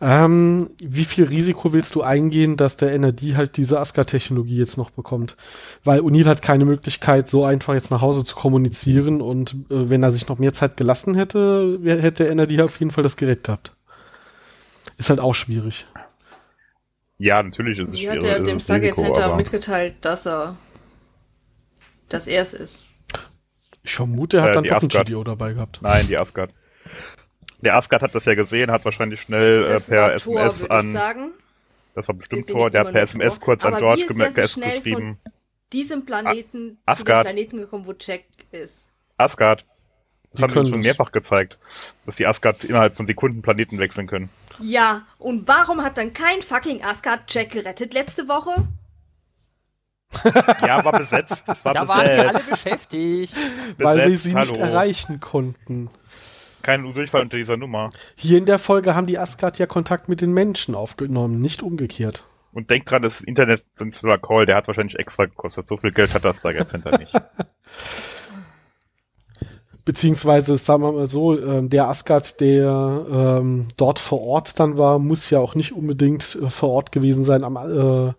Ähm, 0.05 0.71
wie 0.79 1.05
viel 1.05 1.23
Risiko 1.23 1.71
willst 1.71 1.95
du 1.95 2.01
eingehen, 2.01 2.57
dass 2.57 2.75
der 2.75 2.91
NRD 2.91 3.37
halt 3.37 3.55
diese 3.55 3.79
Asgard-Technologie 3.79 4.57
jetzt 4.57 4.75
noch 4.77 4.89
bekommt? 4.89 5.37
Weil 5.85 6.01
O'Neill 6.01 6.25
hat 6.25 6.41
keine 6.41 6.65
Möglichkeit, 6.65 7.29
so 7.29 7.45
einfach 7.45 7.73
jetzt 7.73 7.89
nach 7.89 8.01
Hause 8.01 8.25
zu 8.25 8.35
kommunizieren 8.35 9.21
und 9.21 9.53
äh, 9.69 9.89
wenn 9.89 10.03
er 10.03 10.11
sich 10.11 10.27
noch 10.27 10.39
mehr 10.39 10.51
Zeit 10.51 10.75
gelassen 10.75 11.15
hätte, 11.15 11.79
hätte 11.85 12.25
der 12.25 12.31
NRD 12.31 12.59
auf 12.63 12.77
jeden 12.81 12.91
Fall 12.91 13.03
das 13.03 13.15
Gerät 13.15 13.45
gehabt. 13.45 13.71
Ist 14.97 15.09
halt 15.09 15.21
auch 15.21 15.33
schwierig. 15.35 15.85
Ja, 17.17 17.41
natürlich 17.41 17.79
ist 17.79 17.87
es 17.87 17.93
Wie 17.93 17.99
schwierig. 17.99 18.17
hat 18.17 18.23
er 18.25 18.37
ist 18.39 18.47
dem 18.47 18.59
Stargate 18.59 18.95
Center 18.97 19.35
mitgeteilt, 19.37 19.95
dass 20.01 20.27
er, 20.27 20.57
dass 22.09 22.27
er 22.27 22.41
es 22.41 22.51
ist? 22.53 22.83
Ich 23.83 23.95
vermute, 23.95 24.37
er 24.37 24.43
hat 24.43 24.49
Äh, 24.49 24.53
dann 24.55 24.63
doch 24.65 24.81
ein. 24.81 25.05
GDO 25.05 25.23
dabei 25.23 25.53
gehabt. 25.53 25.79
Nein, 25.81 26.07
die 26.07 26.17
Asgard. 26.17 26.51
Der 27.63 27.75
Asgard 27.75 28.01
hat 28.01 28.13
das 28.13 28.25
ja 28.25 28.35
gesehen, 28.35 28.69
hat 28.71 28.83
wahrscheinlich 28.85 29.21
schnell 29.21 29.63
äh, 29.65 29.79
per 29.79 30.17
Thor, 30.19 30.41
SMS 30.41 30.65
an, 30.69 30.91
sagen. 30.91 31.31
das 31.95 32.07
war 32.07 32.15
bestimmt 32.15 32.47
Tor, 32.47 32.69
der 32.69 32.81
hat 32.85 32.91
per 32.91 33.01
SMS 33.01 33.35
Thor. 33.35 33.45
kurz 33.45 33.65
an 33.65 33.73
Aber 33.73 33.79
George 33.79 34.01
wie 34.01 34.05
ist 34.05 34.07
gem- 34.09 34.33
der 34.33 34.47
so 34.47 34.59
schnell 34.59 34.77
geschrieben. 34.77 35.19
Diesem 35.71 36.05
Planeten, 36.05 36.51
zu 36.51 36.57
dem 36.75 36.77
Asgard. 36.85 37.25
Planeten 37.25 37.57
gekommen, 37.57 37.85
wo 37.87 37.93
Jack 37.99 38.23
ist. 38.51 38.89
Asgard. 39.17 39.65
Das 40.31 40.41
haben 40.41 40.53
wir 40.53 40.61
uns 40.61 40.69
schon 40.69 40.79
mehrfach 40.81 41.11
gezeigt, 41.11 41.59
dass 42.05 42.15
die 42.15 42.25
Asgard 42.27 42.63
innerhalb 42.63 42.95
von 42.95 43.05
Sekunden 43.07 43.41
Planeten 43.43 43.77
wechseln 43.77 44.07
können. 44.07 44.29
Ja, 44.59 45.03
und 45.19 45.47
warum 45.47 45.83
hat 45.83 45.97
dann 45.97 46.13
kein 46.13 46.41
fucking 46.41 46.83
Asgard 46.83 47.21
Jack 47.33 47.51
gerettet 47.51 47.93
letzte 47.93 48.27
Woche? 48.27 48.67
Ja, 50.61 50.83
war 50.85 50.91
besetzt. 50.97 51.43
Es 51.47 51.65
war 51.65 51.73
Da 51.73 51.87
waren 51.87 52.03
die 52.05 52.09
alle 52.11 52.33
besetzt. 52.33 52.51
beschäftigt. 52.51 53.37
Weil 53.77 53.97
wir 53.97 54.03
Besetzt, 54.05 54.23
sie 54.23 54.33
nicht 54.35 54.51
hallo. 54.51 54.61
erreichen 54.61 55.19
konnten. 55.19 55.89
Kein 56.63 56.91
Durchfall 56.93 57.21
unter 57.21 57.37
dieser 57.37 57.57
Nummer. 57.57 57.89
Hier 58.15 58.37
in 58.37 58.45
der 58.45 58.57
Folge 58.57 58.95
haben 58.95 59.05
die 59.05 59.19
Asgard 59.19 59.59
ja 59.59 59.67
Kontakt 59.67 60.09
mit 60.09 60.21
den 60.21 60.33
Menschen 60.33 60.73
aufgenommen, 60.75 61.39
nicht 61.41 61.61
umgekehrt. 61.61 62.25
Und 62.53 62.69
denkt 62.69 62.89
dran, 62.89 63.01
das 63.01 63.21
Internet 63.21 63.65
sind 63.73 63.93
zwar 63.93 64.17
Call, 64.17 64.45
der 64.45 64.55
hat 64.55 64.67
wahrscheinlich 64.67 64.97
extra 64.97 65.25
gekostet. 65.25 65.67
So 65.67 65.75
viel 65.75 65.91
Geld 65.91 66.13
hat 66.13 66.23
das 66.23 66.37
Stargate 66.37 66.67
Center 66.67 66.97
nicht. 66.97 67.13
Beziehungsweise, 69.85 70.57
sagen 70.57 70.81
wir 70.83 70.93
mal 70.93 71.09
so, 71.09 71.37
ähm, 71.37 71.69
der 71.69 71.89
Asgard, 71.89 72.39
der 72.39 73.05
ähm, 73.11 73.67
dort 73.75 73.99
vor 73.99 74.21
Ort 74.21 74.57
dann 74.57 74.77
war, 74.77 74.97
muss 74.97 75.29
ja 75.29 75.39
auch 75.39 75.55
nicht 75.55 75.73
unbedingt 75.73 76.37
äh, 76.41 76.49
vor 76.49 76.69
Ort 76.69 76.93
gewesen 76.93 77.25
sein 77.25 77.43
am, 77.43 77.57
äh, 77.57 78.13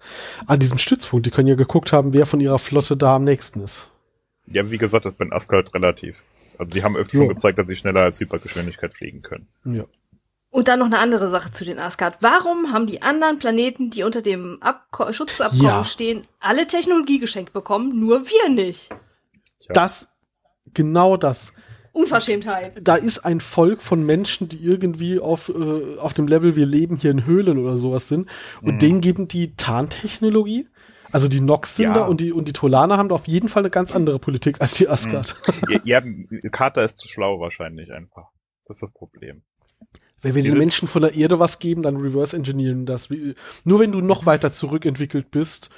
an 0.47 0.59
diesem 0.59 0.77
Stützpunkt. 0.77 1.25
Die 1.25 1.31
können 1.31 1.49
ja 1.49 1.55
geguckt 1.55 1.93
haben, 1.93 2.13
wer 2.13 2.27
von 2.27 2.41
ihrer 2.41 2.59
Flotte 2.59 2.99
da 2.99 3.17
am 3.17 3.25
nächsten 3.25 3.63
ist. 3.63 3.91
Ja, 4.47 4.71
wie 4.71 4.77
gesagt, 4.77 5.07
das 5.07 5.17
den 5.17 5.33
Asgard 5.33 5.73
relativ. 5.73 6.23
Also 6.59 6.73
die 6.73 6.83
haben 6.83 6.97
öfter 6.97 7.15
Jo. 7.17 7.21
schon 7.23 7.29
gezeigt, 7.35 7.59
dass 7.59 7.67
sie 7.67 7.77
schneller 7.77 8.01
als 8.03 8.21
Hypergeschwindigkeit 8.21 8.95
fliegen 8.95 9.23
können. 9.23 9.47
Ja. 9.65 9.85
Und 10.51 10.69
dann 10.69 10.79
noch 10.79 10.87
eine 10.87 10.99
andere 10.99 11.29
Sache 11.29 11.51
zu 11.51 11.65
den 11.65 11.81
Asgard. 11.81 12.19
Warum 12.21 12.73
haben 12.73 12.87
die 12.87 13.03
anderen 13.03 13.39
Planeten, 13.41 13.91
die 13.91 14.05
unter 14.05 14.23
dem 14.23 14.59
Abko 14.61 15.13
Schutzabkommen 15.13 15.65
Ja. 15.67 15.85
stehen, 15.85 16.23
alle 16.39 16.67
Technologie 16.69 17.19
geschenkt 17.19 17.53
bekommen, 17.53 17.99
nur 17.99 18.27
wir 18.29 18.49
nicht? 18.51 18.91
Das, 19.69 20.17
genau 20.73 21.17
das. 21.17 21.55
Unverschämtheit. 21.93 22.73
Da 22.83 22.97
ist 22.97 23.21
ein 23.21 23.41
Volk 23.41 23.81
von 23.81 24.05
Menschen, 24.05 24.49
die 24.49 24.59
irgendwie 24.63 25.21
auf, 25.21 25.49
äh, 25.49 25.97
auf 25.99 26.13
dem 26.13 26.27
Level, 26.27 26.57
wir 26.57 26.67
leben 26.67 26.97
hier 26.97 27.13
in 27.13 27.25
Höhlen 27.25 27.57
oder 27.59 27.77
sowas 27.77 28.09
sind. 28.09 28.29
Und 28.63 28.75
Mhm. 28.75 28.79
denen 28.81 29.01
geben 29.01 29.29
die 29.29 29.55
Tarntechnologie. 29.57 30.67
Also 31.15 31.29
die 31.29 31.41
Nox 31.41 31.77
sind 31.77 31.87
Ja. 31.87 31.93
da 31.95 32.05
und 32.07 32.21
die, 32.21 32.33
und 32.33 32.49
die 32.49 32.53
Tolaner 32.53 32.99
haben 32.99 33.09
da 33.09 33.15
auf 33.15 33.29
jeden 33.29 33.49
Fall 33.49 33.63
eine 33.63 33.71
ganz 33.71 33.95
andere 33.95 34.19
Politik 34.19 34.61
als 34.61 34.75
die 34.75 34.89
Asgard. 34.89 35.37
ja, 35.85 36.03
ja, 36.03 36.03
Carter 36.51 36.83
ist 36.85 36.99
zu 36.99 37.07
schlau 37.07 37.39
wahrscheinlich 37.39 37.93
einfach. 37.93 38.25
Das 38.67 38.79
ist 38.79 38.83
das 38.83 38.91
Problem. 38.93 39.43
Wenn 40.23 40.35
wir 40.35 40.43
den 40.43 40.59
Menschen 40.59 40.89
von 40.89 41.03
der 41.03 41.15
Erde 41.15 41.39
was 41.39 41.61
geben, 41.61 41.83
dann 41.83 41.97
reverse 41.99 42.35
engineeren 42.37 42.85
das. 42.85 43.11
Nur 43.63 43.79
wenn 43.79 43.93
du 43.93 44.01
noch 44.01 44.27
weiter 44.27 44.53
zurückentwickelt 44.53 45.31
bist. 45.31 45.71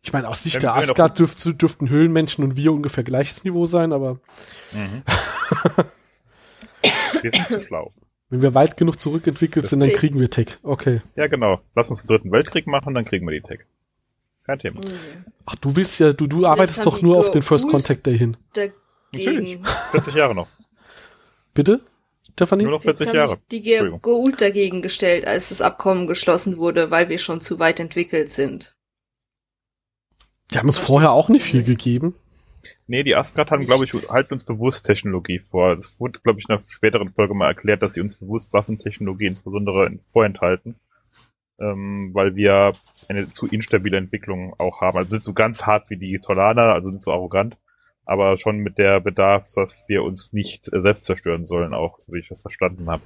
Ich 0.00 0.12
meine, 0.12 0.28
aus 0.28 0.42
Sicht 0.44 0.54
Wenn 0.54 0.62
der 0.62 0.76
Asgard 0.76 1.18
dürft, 1.18 1.44
dürften 1.60 1.90
Höhlenmenschen 1.90 2.42
und 2.44 2.56
wir 2.56 2.72
ungefähr 2.72 3.04
gleiches 3.04 3.44
Niveau 3.44 3.66
sein, 3.66 3.92
aber 3.92 4.20
Mhm. 4.72 5.02
Wir 7.22 7.30
sind 7.30 7.48
zu 7.48 7.60
schlau. 7.60 7.92
wenn 8.30 8.42
wir 8.42 8.54
weit 8.54 8.76
genug 8.76 9.00
zurückentwickelt 9.00 9.66
sind, 9.66 9.80
dann 9.80 9.90
kriegen 9.92 10.20
wir 10.20 10.30
Tech. 10.30 10.58
Okay. 10.62 11.00
Ja, 11.16 11.26
genau. 11.26 11.60
Lass 11.74 11.90
uns 11.90 12.02
den 12.02 12.08
dritten 12.08 12.30
Weltkrieg 12.32 12.66
machen, 12.66 12.94
dann 12.94 13.04
kriegen 13.04 13.26
wir 13.26 13.32
die 13.40 13.46
Tech. 13.46 13.60
Kein 14.48 14.58
Thema. 14.60 14.80
Ach, 15.44 15.56
du 15.56 15.76
willst 15.76 15.98
ja, 15.98 16.14
du, 16.14 16.26
du 16.26 16.46
arbeitest 16.46 16.86
doch 16.86 17.02
nur 17.02 17.18
auf 17.18 17.30
den 17.30 17.42
First. 17.42 17.68
Contact 17.68 18.06
Day 18.06 18.16
hin. 18.16 18.38
Dagegen. 18.54 19.62
40 19.90 20.14
Jahre 20.14 20.34
noch. 20.34 20.48
Bitte? 21.52 21.82
Stephanie? 22.32 22.62
Nur 22.62 22.72
noch 22.72 22.82
40 22.82 23.08
haben 23.08 23.16
Jahre. 23.16 23.28
sich 23.28 23.38
die. 23.52 23.98
Goult 24.00 24.40
dagegen 24.40 24.80
gestellt, 24.80 25.26
als 25.26 25.50
das 25.50 25.60
Abkommen 25.60 26.06
geschlossen 26.06 26.56
wurde, 26.56 26.90
weil 26.90 27.10
wir 27.10 27.18
schon 27.18 27.42
zu 27.42 27.58
weit 27.58 27.78
entwickelt 27.78 28.32
sind. 28.32 28.74
Die 30.50 30.56
haben 30.56 30.68
uns 30.68 30.78
vorher 30.78 31.12
auch 31.12 31.28
nicht 31.28 31.44
ich 31.44 31.50
viel 31.50 31.62
gegeben. 31.62 32.14
Nee, 32.86 33.02
die 33.02 33.16
Asgard 33.16 33.50
haben, 33.50 33.66
glaube 33.66 33.84
ich, 33.84 33.92
halten 34.08 34.32
uns 34.32 34.44
bewusst 34.44 34.86
Technologie 34.86 35.40
vor. 35.40 35.76
Das 35.76 36.00
wurde, 36.00 36.20
glaube 36.20 36.40
ich, 36.40 36.48
in 36.48 36.54
einer 36.54 36.64
späteren 36.68 37.10
Folge 37.10 37.34
mal 37.34 37.48
erklärt, 37.48 37.82
dass 37.82 37.92
sie 37.92 38.00
uns 38.00 38.16
bewusst 38.16 38.54
Waffentechnologie 38.54 39.26
insbesondere 39.26 39.90
vorenthalten. 40.10 40.76
Ähm, 41.60 42.10
weil 42.12 42.36
wir 42.36 42.72
eine 43.08 43.32
zu 43.32 43.46
instabile 43.48 43.96
Entwicklung 43.96 44.54
auch 44.58 44.80
haben. 44.80 44.96
Also 44.98 45.14
nicht 45.16 45.24
so 45.24 45.32
ganz 45.32 45.64
hart 45.64 45.90
wie 45.90 45.96
die 45.96 46.18
Tolaner, 46.20 46.72
also 46.72 46.88
nicht 46.90 47.02
so 47.02 47.12
arrogant, 47.12 47.56
aber 48.04 48.36
schon 48.38 48.58
mit 48.58 48.78
der 48.78 49.00
Bedarf, 49.00 49.48
dass 49.56 49.86
wir 49.88 50.04
uns 50.04 50.32
nicht 50.32 50.72
äh, 50.72 50.80
selbst 50.80 51.04
zerstören 51.06 51.46
sollen, 51.46 51.74
auch, 51.74 51.98
so 51.98 52.12
wie 52.12 52.20
ich 52.20 52.28
das 52.28 52.42
verstanden 52.42 52.88
habe. 52.88 53.02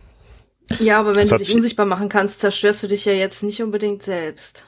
Ja, 0.80 1.00
aber 1.00 1.14
wenn 1.14 1.22
Das 1.22 1.30
du 1.30 1.36
dich 1.38 1.46
sich- 1.46 1.56
unsichtbar 1.56 1.86
machen 1.86 2.08
kannst, 2.10 2.40
zerstörst 2.40 2.82
du 2.82 2.88
dich 2.88 3.04
ja 3.06 3.12
jetzt 3.12 3.42
nicht 3.42 3.62
unbedingt 3.62 4.02
selbst. 4.02 4.66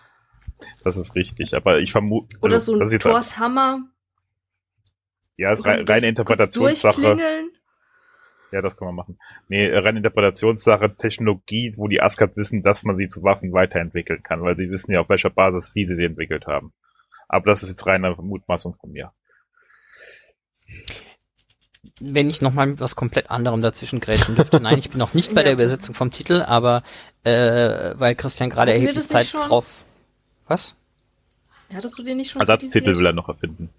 Das 0.83 0.97
ist 0.97 1.15
richtig. 1.15 1.55
Aber 1.55 1.79
ich 1.81 1.93
vermute, 1.93 2.39
Oder 2.41 2.55
also, 2.55 2.73
so 2.73 2.79
das 2.79 2.91
ein 2.93 2.99
Thors 3.01 3.39
Hammer. 3.39 3.81
ja, 5.37 5.53
ist 5.53 5.65
rein, 5.65 5.85
reine 5.87 6.09
Interpretationssache. 6.09 7.01
durchklingeln? 7.03 7.51
Ja, 8.53 8.63
das 8.63 8.77
kann 8.77 8.87
man 8.87 8.95
machen. 8.95 9.19
Nee, 9.49 9.67
äh, 9.67 9.79
rein 9.79 9.97
Interpretationssache, 9.97 10.97
Technologie, 10.97 11.73
wo 11.77 11.89
die 11.89 12.01
Asgard 12.01 12.37
wissen, 12.37 12.63
dass 12.63 12.85
man 12.85 12.97
sie 12.97 13.09
zu 13.09 13.23
Waffen 13.23 13.53
weiterentwickeln 13.53 14.23
kann, 14.23 14.43
weil 14.43 14.57
sie 14.57 14.71
wissen 14.71 14.93
ja, 14.93 15.01
auf 15.01 15.09
welcher 15.09 15.31
Basis 15.31 15.73
sie 15.73 15.87
sie 15.87 16.05
entwickelt 16.05 16.47
haben. 16.47 16.73
Aber 17.29 17.47
das 17.51 17.63
ist 17.63 17.71
jetzt 17.71 17.87
reine 17.87 18.15
Mutmaßung 18.17 18.75
von 18.75 18.93
mir. 18.93 19.13
wenn 22.01 22.29
ich 22.29 22.41
nochmal 22.41 22.67
mit 22.67 22.81
was 22.81 22.97
komplett 22.97 23.31
anderem 23.31 23.63
dazwischen 23.63 24.01
grätschen 24.01 24.37
dürfte. 24.37 24.61
Nein, 24.61 24.79
ich 24.79 24.91
bin 24.91 24.99
noch 24.99 25.15
nicht 25.15 25.35
bei 25.35 25.43
der 25.43 25.53
Übersetzung 25.53 25.95
vom 25.95 26.11
Titel, 26.11 26.43
aber 26.43 26.83
äh, 27.23 27.95
weil 27.97 28.15
Christian 28.15 28.51
gerade 28.51 28.73
erheblich 28.73 29.07
Zeit 29.07 29.33
drauf. 29.33 29.85
Was? 30.47 30.77
Hattest 31.73 31.99
du 31.99 32.03
den 32.03 32.19
nicht 32.19 32.31
schon? 32.31 32.41
Ersatztitel 32.41 32.97
will 32.97 33.07
er 33.07 33.13
noch 33.13 33.29
erfinden. 33.29 33.71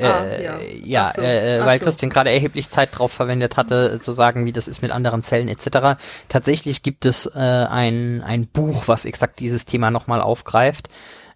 Äh, 0.00 0.06
ah, 0.06 0.40
ja, 0.40 0.58
ja 0.84 1.10
so. 1.14 1.22
äh, 1.22 1.64
weil 1.64 1.78
so. 1.78 1.84
Christian 1.84 2.10
gerade 2.10 2.30
erheblich 2.30 2.70
Zeit 2.70 2.90
drauf 2.92 3.12
verwendet 3.12 3.56
hatte, 3.56 3.98
zu 4.00 4.12
sagen, 4.12 4.44
wie 4.46 4.52
das 4.52 4.68
ist 4.68 4.82
mit 4.82 4.92
anderen 4.92 5.22
Zellen 5.22 5.48
etc. 5.48 6.00
Tatsächlich 6.28 6.82
gibt 6.82 7.04
es 7.04 7.26
äh, 7.26 7.38
ein, 7.38 8.22
ein 8.22 8.46
Buch, 8.46 8.84
was 8.86 9.04
exakt 9.04 9.40
dieses 9.40 9.66
Thema 9.66 9.90
nochmal 9.90 10.20
aufgreift, 10.20 10.88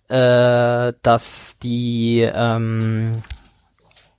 äh, 0.08 0.92
dass 1.02 1.58
die 1.62 2.20
ähm, 2.20 3.22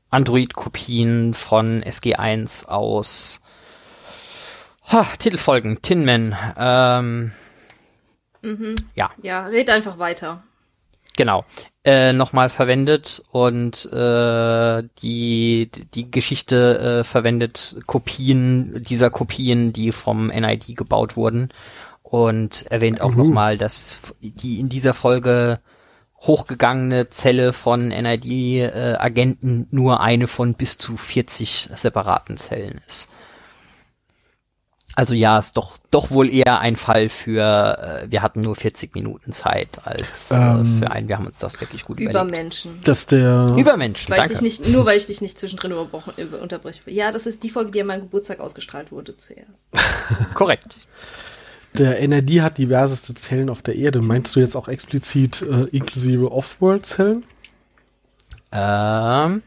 Android-Kopien 0.10 1.34
von 1.34 1.84
SG1 1.84 2.68
aus 2.68 3.42
ha, 4.92 5.06
Titelfolgen, 5.18 5.82
Tinman, 5.82 6.36
ähm, 6.58 7.32
mhm. 8.42 8.76
ja. 8.96 9.12
Ja, 9.22 9.48
red 9.48 9.70
einfach 9.70 9.98
weiter. 10.00 10.44
Genau. 11.16 11.46
Äh, 11.86 12.14
nochmal 12.14 12.50
verwendet 12.50 13.24
und 13.32 13.92
äh, 13.92 14.84
die 15.02 15.70
die 15.94 16.10
Geschichte 16.10 16.80
äh, 16.80 17.04
verwendet 17.04 17.78
Kopien 17.86 18.84
dieser 18.84 19.10
Kopien, 19.10 19.74
die 19.74 19.92
vom 19.92 20.28
NID 20.28 20.78
gebaut 20.78 21.18
wurden 21.18 21.50
und 22.02 22.66
erwähnt 22.72 23.02
auch 23.02 23.12
mhm. 23.12 23.18
nochmal, 23.18 23.58
dass 23.58 24.00
die 24.22 24.60
in 24.60 24.70
dieser 24.70 24.94
Folge 24.94 25.60
hochgegangene 26.22 27.10
Zelle 27.10 27.52
von 27.52 27.90
NID-Agenten 27.90 29.64
äh, 29.64 29.76
nur 29.76 30.00
eine 30.00 30.28
von 30.28 30.54
bis 30.54 30.78
zu 30.78 30.96
40 30.96 31.70
separaten 31.76 32.38
Zellen 32.38 32.80
ist. 32.88 33.10
Also 34.96 35.14
ja, 35.16 35.40
ist 35.40 35.58
doch 35.58 35.78
doch 35.90 36.12
wohl 36.12 36.30
eher 36.32 36.60
ein 36.60 36.76
Fall 36.76 37.10
für 37.10 37.42
äh, 38.04 38.12
wir 38.12 38.22
hatten 38.22 38.42
nur 38.42 38.56
40 38.56 38.94
Minuten 38.94 39.32
Zeit 39.32 39.86
als 39.86 40.30
äh, 40.32 40.36
ähm, 40.36 40.80
für 40.80 40.92
einen. 40.92 41.08
Wir 41.08 41.18
haben 41.18 41.26
uns 41.26 41.40
das 41.40 41.60
wirklich 41.60 41.84
gut 41.84 42.00
überlegt. 42.00 42.16
Übermenschen. 42.16 42.80
Dass 42.84 43.08
der 43.08 43.56
Übermenschen. 43.58 44.12
Weil 44.12 44.20
danke. 44.20 44.34
ich 44.34 44.40
dich 44.40 44.60
nicht 44.60 44.70
nur 44.72 44.86
weil 44.86 44.98
ich 44.98 45.08
dich 45.08 45.22
nicht 45.22 45.40
zwischendrin 45.40 45.72
über, 45.72 46.42
unterbreche. 46.42 46.82
Ja, 46.88 47.12
das 47.12 47.26
ist 47.26 47.44
die 47.44 47.50
Folge, 47.50 47.72
die 47.72 47.82
an 47.82 47.88
meinem 47.88 48.02
Geburtstag 48.02 48.40
ausgestrahlt 48.40 48.92
wurde 48.92 49.18
zuerst. 49.18 49.66
Korrekt. 50.36 50.88
Der 51.78 52.00
NRD 52.00 52.42
hat 52.42 52.60
diverseste 52.60 53.16
Zellen 53.16 53.50
auf 53.50 53.64
der 53.64 53.76
Erde. 53.76 54.02
Meinst 54.02 54.36
du 54.36 54.40
jetzt 54.40 54.56
auch 54.56 54.68
explizit 54.68 55.42
äh, 55.42 55.64
inklusive 55.76 56.32
Off-World-Zellen? 56.32 57.24
Ähm, 58.52 59.42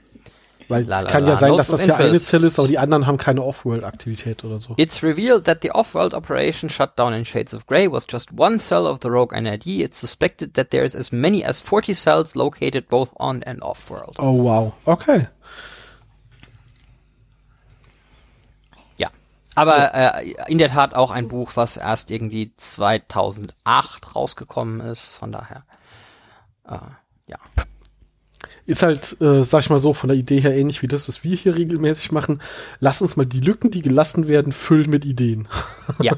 weil 0.69 0.91
es 0.91 1.07
kann 1.07 1.27
ja 1.27 1.37
sein, 1.37 1.57
dass 1.57 1.69
das 1.69 1.83
hier 1.83 1.97
eine 1.97 2.21
Zelle 2.21 2.49
ist, 2.49 2.59
aber 2.59 2.69
die 2.69 2.79
anderen 2.79 3.07
haben 3.07 3.19
keine 3.19 3.43
Off-World-Aktivität 3.43 4.45
oder 4.45 4.59
so. 4.59 4.75
It's 4.77 5.03
revealed 5.03 5.45
that 5.45 5.59
the 5.63 5.71
off-world 5.71 6.15
operation 6.15 6.69
shut 6.69 6.99
down 6.99 7.13
in 7.13 7.25
Shades 7.25 7.55
of 7.55 7.67
Grey 7.67 7.91
was 7.91 8.07
just 8.11 8.31
one 8.37 8.59
cell 8.59 8.87
of 8.87 8.99
the 9.03 9.09
rogue 9.09 9.33
NID. 9.33 9.67
It's 9.67 9.99
suspected 9.99 10.55
that 10.55 10.71
there's 10.71 10.95
as 10.95 11.13
many 11.13 11.45
as 11.45 11.61
40 11.61 11.95
cells 11.95 12.35
located 12.35 12.89
both 12.89 13.11
on 13.19 13.43
and 13.45 13.63
off-world. 13.63 14.17
Oh 14.19 14.33
wow, 14.33 14.73
okay. 14.87 15.29
Ja, 18.97 19.09
aber 19.55 19.95
äh, 19.95 20.35
in 20.49 20.59
der 20.59 20.69
Tat 20.69 20.95
auch 20.95 21.11
ein 21.11 21.29
Buch, 21.29 21.53
was 21.55 21.77
erst 21.77 22.11
irgendwie 22.11 22.53
2008 22.57 24.17
rausgekommen 24.17 24.81
ist, 24.81 25.15
von 25.15 25.33
daher. 25.33 25.65
Äh, 26.69 26.79
ja 27.29 27.39
ist 28.67 28.83
halt, 28.83 29.21
äh, 29.21 29.43
sag 29.43 29.61
ich 29.61 29.71
mal 29.71 29.79
so, 29.79 29.95
von 29.95 30.09
der 30.09 30.17
Idee 30.17 30.41
her 30.41 30.55
ähnlich 30.55 30.83
wie 30.83 30.89
das, 30.89 31.09
was 31.09 31.25
wir 31.25 31.37
hier 31.37 31.57
regelmäßig 31.57 32.13
machen. 32.13 32.43
Lass 32.81 33.01
uns 33.01 33.17
mal 33.17 33.27
die 33.27 33.41
Lücken, 33.41 33.71
die 33.71 33.83
gelassen 33.83 34.29
werden, 34.29 34.53
füllen 34.53 34.91
mit 34.91 35.05
Ideen. 35.05 35.49
ja. 36.03 36.15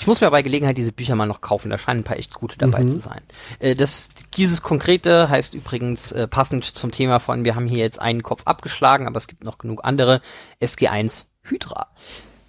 Ich 0.00 0.06
muss 0.06 0.20
mir 0.20 0.30
bei 0.30 0.42
Gelegenheit 0.42 0.78
diese 0.78 0.92
Bücher 0.92 1.16
mal 1.16 1.26
noch 1.26 1.40
kaufen, 1.40 1.70
da 1.70 1.78
scheinen 1.78 2.00
ein 2.00 2.04
paar 2.04 2.18
echt 2.18 2.32
gute 2.32 2.56
dabei 2.56 2.84
mhm. 2.84 2.90
zu 2.90 3.00
sein. 3.00 3.20
Äh, 3.58 3.74
das, 3.74 4.10
dieses 4.36 4.62
konkrete 4.62 5.28
heißt 5.28 5.54
übrigens 5.54 6.12
äh, 6.12 6.28
passend 6.28 6.64
zum 6.64 6.92
Thema 6.92 7.18
von, 7.18 7.44
wir 7.44 7.56
haben 7.56 7.66
hier 7.66 7.78
jetzt 7.78 8.00
einen 8.00 8.22
Kopf 8.22 8.42
abgeschlagen, 8.44 9.08
aber 9.08 9.16
es 9.16 9.26
gibt 9.26 9.42
noch 9.44 9.58
genug 9.58 9.80
andere, 9.82 10.20
SG1 10.62 11.24
Hydra. 11.42 11.88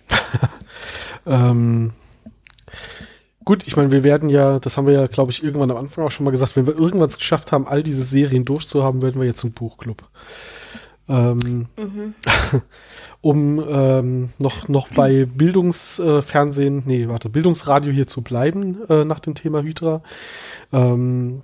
ähm, 1.25 1.93
Gut, 3.45 3.65
ich 3.65 3.77
meine, 3.77 3.91
wir 3.91 4.03
werden 4.03 4.29
ja, 4.29 4.59
das 4.59 4.77
haben 4.77 4.85
wir 4.85 4.93
ja, 4.93 5.07
glaube 5.07 5.31
ich, 5.31 5.43
irgendwann 5.43 5.71
am 5.71 5.77
Anfang 5.77 6.05
auch 6.05 6.11
schon 6.11 6.25
mal 6.25 6.31
gesagt, 6.31 6.55
wenn 6.55 6.67
wir 6.67 6.77
irgendwann 6.77 7.09
es 7.09 7.17
geschafft 7.17 7.51
haben, 7.51 7.67
all 7.67 7.83
diese 7.83 8.03
Serien 8.03 8.45
durchzuhaben, 8.45 9.01
werden 9.01 9.19
wir 9.19 9.27
jetzt 9.27 9.39
zum 9.39 9.53
Buchclub. 9.53 10.03
Ähm, 11.07 11.67
mhm. 11.77 12.13
um 13.21 13.63
ähm, 13.67 14.29
noch, 14.37 14.67
noch 14.67 14.89
bei 14.89 15.25
Bildungsfernsehen, 15.25 16.79
äh, 16.79 16.83
nee, 16.85 17.07
warte, 17.07 17.29
Bildungsradio 17.29 17.91
hier 17.91 18.07
zu 18.07 18.21
bleiben, 18.21 18.77
äh, 18.89 19.05
nach 19.05 19.19
dem 19.19 19.35
Thema 19.35 19.63
Hydra. 19.63 20.03
Ähm, 20.71 21.41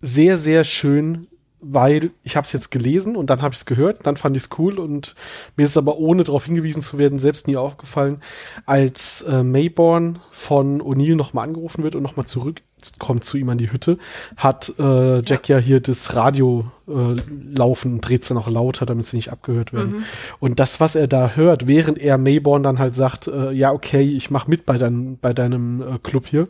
sehr, 0.00 0.36
sehr 0.36 0.64
schön 0.64 1.26
weil 1.66 2.10
ich 2.22 2.36
habe 2.36 2.44
es 2.44 2.52
jetzt 2.52 2.70
gelesen 2.70 3.16
und 3.16 3.30
dann 3.30 3.42
habe 3.42 3.54
ich 3.54 3.60
es 3.60 3.66
gehört, 3.66 4.06
dann 4.06 4.16
fand 4.16 4.36
ich 4.36 4.44
es 4.44 4.50
cool 4.58 4.78
und 4.78 5.14
mir 5.56 5.64
ist 5.64 5.76
aber 5.76 5.98
ohne 5.98 6.24
darauf 6.24 6.44
hingewiesen 6.44 6.82
zu 6.82 6.98
werden 6.98 7.18
selbst 7.18 7.48
nie 7.48 7.56
aufgefallen, 7.56 8.20
als 8.66 9.22
äh, 9.22 9.42
Mayborn 9.42 10.18
von 10.30 10.82
O'Neill 10.82 11.16
nochmal 11.16 11.48
angerufen 11.48 11.82
wird 11.82 11.94
und 11.94 12.02
nochmal 12.02 12.26
zurückkommt 12.26 13.24
zu 13.24 13.38
ihm 13.38 13.48
an 13.48 13.58
die 13.58 13.72
Hütte, 13.72 13.98
hat 14.36 14.74
äh, 14.78 15.22
Jack 15.24 15.48
ja. 15.48 15.56
ja 15.56 15.64
hier 15.64 15.80
das 15.80 16.14
Radio 16.14 16.66
äh, 16.86 17.16
laufen 17.56 17.94
und 17.94 18.00
dreht 18.02 18.22
es 18.22 18.28
dann 18.28 18.36
auch 18.36 18.48
lauter, 18.48 18.84
damit 18.84 19.06
sie 19.06 19.16
nicht 19.16 19.32
abgehört 19.32 19.72
werden. 19.72 19.98
Mhm. 19.98 20.04
Und 20.38 20.60
das, 20.60 20.80
was 20.80 20.94
er 20.94 21.06
da 21.06 21.30
hört, 21.34 21.66
während 21.66 21.98
er 21.98 22.18
Mayborn 22.18 22.62
dann 22.62 22.78
halt 22.78 22.94
sagt, 22.94 23.26
äh, 23.26 23.52
ja 23.52 23.72
okay, 23.72 24.02
ich 24.02 24.30
mach 24.30 24.46
mit 24.46 24.66
bei, 24.66 24.76
dein, 24.76 25.16
bei 25.18 25.32
deinem 25.32 25.80
äh, 25.80 25.98
Club 26.02 26.26
hier, 26.26 26.48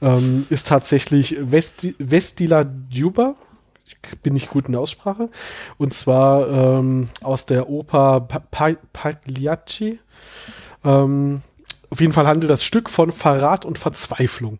ähm, 0.00 0.46
ist 0.48 0.68
tatsächlich 0.68 1.36
Vesti 1.38 1.94
Vestila 1.98 2.64
Juba, 2.88 3.34
bin 4.22 4.34
nicht 4.34 4.50
gut 4.50 4.66
in 4.66 4.72
der 4.72 4.80
Aussprache. 4.80 5.28
Und 5.76 5.94
zwar 5.94 6.48
ähm, 6.48 7.08
aus 7.22 7.46
der 7.46 7.68
Oper 7.68 8.20
pa 8.20 8.74
Pagliacci. 8.92 10.00
Ähm, 10.84 11.42
auf 11.90 12.00
jeden 12.00 12.12
Fall 12.12 12.26
handelt 12.26 12.50
das 12.50 12.64
Stück 12.64 12.90
von 12.90 13.12
Verrat 13.12 13.64
und 13.64 13.78
Verzweiflung. 13.78 14.58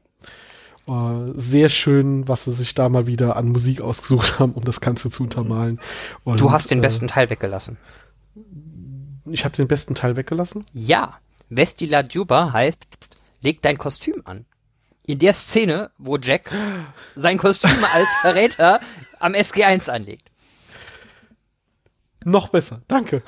Äh, 0.87 1.33
sehr 1.35 1.69
schön, 1.69 2.27
was 2.29 2.45
sie 2.45 2.53
sich 2.53 2.75
da 2.75 2.89
mal 2.89 3.07
wieder 3.07 3.37
an 3.37 3.49
Musik 3.49 3.81
ausgesucht 3.81 4.39
haben, 4.39 4.53
um 4.53 4.65
das 4.65 4.81
Ganze 4.81 5.11
zu 5.11 5.23
untermalen. 5.23 5.81
Und, 6.25 6.41
du 6.41 6.51
hast 6.51 6.71
den 6.71 6.79
äh, 6.79 6.83
besten 6.83 7.09
Teil 7.09 7.29
weggelassen. 7.31 7.77
Ich 9.27 9.45
habe 9.45 9.55
den 9.57 9.69
besten 9.69 9.95
Teil 9.95 10.17
weggelassen? 10.17 10.65
Ja. 10.73 11.19
Vestila 11.51 12.03
Juba 12.03 12.53
heißt, 12.53 13.17
leg 13.41 13.63
dein 13.63 13.79
Kostüm 13.79 14.23
an 14.25 14.47
in 15.09 15.19
der 15.19 15.33
Szene, 15.33 15.91
wo 15.97 16.19
Jack 16.19 16.53
sein 17.17 17.39
Kostüm 17.39 17.85
als 17.93 18.15
Verräter 18.21 18.81
am 19.19 19.33
SG1 19.33 19.91
anlegt. 19.91 20.31
Noch 22.25 22.49
besser, 22.49 22.83
danke. 22.89 23.23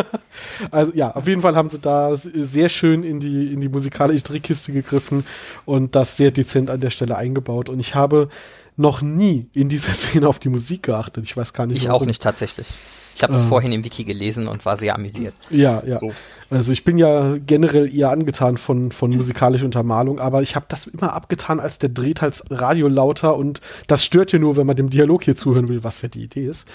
also 0.70 0.92
ja, 0.94 1.14
auf 1.14 1.28
jeden 1.28 1.40
Fall 1.42 1.54
haben 1.54 1.68
sie 1.68 1.78
da 1.78 2.16
sehr 2.16 2.68
schön 2.68 3.04
in 3.04 3.20
die, 3.20 3.52
in 3.52 3.60
die 3.60 3.68
musikalische 3.68 4.24
Trickkiste 4.24 4.72
gegriffen 4.72 5.24
und 5.64 5.94
das 5.94 6.16
sehr 6.16 6.32
dezent 6.32 6.68
an 6.68 6.80
der 6.80 6.90
Stelle 6.90 7.16
eingebaut. 7.16 7.68
Und 7.68 7.78
ich 7.78 7.94
habe 7.94 8.28
noch 8.76 9.00
nie 9.00 9.48
in 9.52 9.68
dieser 9.68 9.92
Szene 9.94 10.28
auf 10.28 10.38
die 10.38 10.48
Musik 10.48 10.84
geachtet. 10.84 11.24
Ich 11.24 11.36
weiß 11.36 11.52
gar 11.52 11.66
nicht. 11.66 11.76
Ich 11.76 11.88
warum. 11.88 12.02
auch 12.02 12.06
nicht 12.06 12.22
tatsächlich. 12.22 12.66
Ich 13.14 13.22
habe 13.22 13.32
es 13.32 13.44
äh, 13.44 13.46
vorhin 13.46 13.72
im 13.72 13.84
Wiki 13.84 14.04
gelesen 14.04 14.48
und 14.48 14.64
war 14.66 14.76
sehr 14.76 14.94
amüsiert. 14.94 15.34
Ja, 15.50 15.82
ja. 15.86 15.98
So. 16.00 16.12
Also 16.48 16.70
ich 16.70 16.84
bin 16.84 16.96
ja 16.96 17.38
generell 17.38 17.92
eher 17.92 18.10
angetan 18.10 18.56
von, 18.56 18.92
von 18.92 19.10
musikalischer 19.10 19.64
Untermalung, 19.64 20.20
aber 20.20 20.42
ich 20.42 20.54
habe 20.54 20.66
das 20.68 20.86
immer 20.86 21.12
abgetan, 21.12 21.58
als 21.58 21.80
der 21.80 21.88
dreht 21.88 22.22
als 22.22 22.44
Radio 22.50 22.86
lauter 22.86 23.36
und 23.36 23.60
das 23.88 24.04
stört 24.04 24.30
ja 24.32 24.38
nur, 24.38 24.56
wenn 24.56 24.66
man 24.66 24.76
dem 24.76 24.88
Dialog 24.88 25.24
hier 25.24 25.34
zuhören 25.34 25.68
will, 25.68 25.82
was 25.82 26.02
ja 26.02 26.08
die 26.08 26.22
Idee 26.22 26.46
ist. 26.46 26.68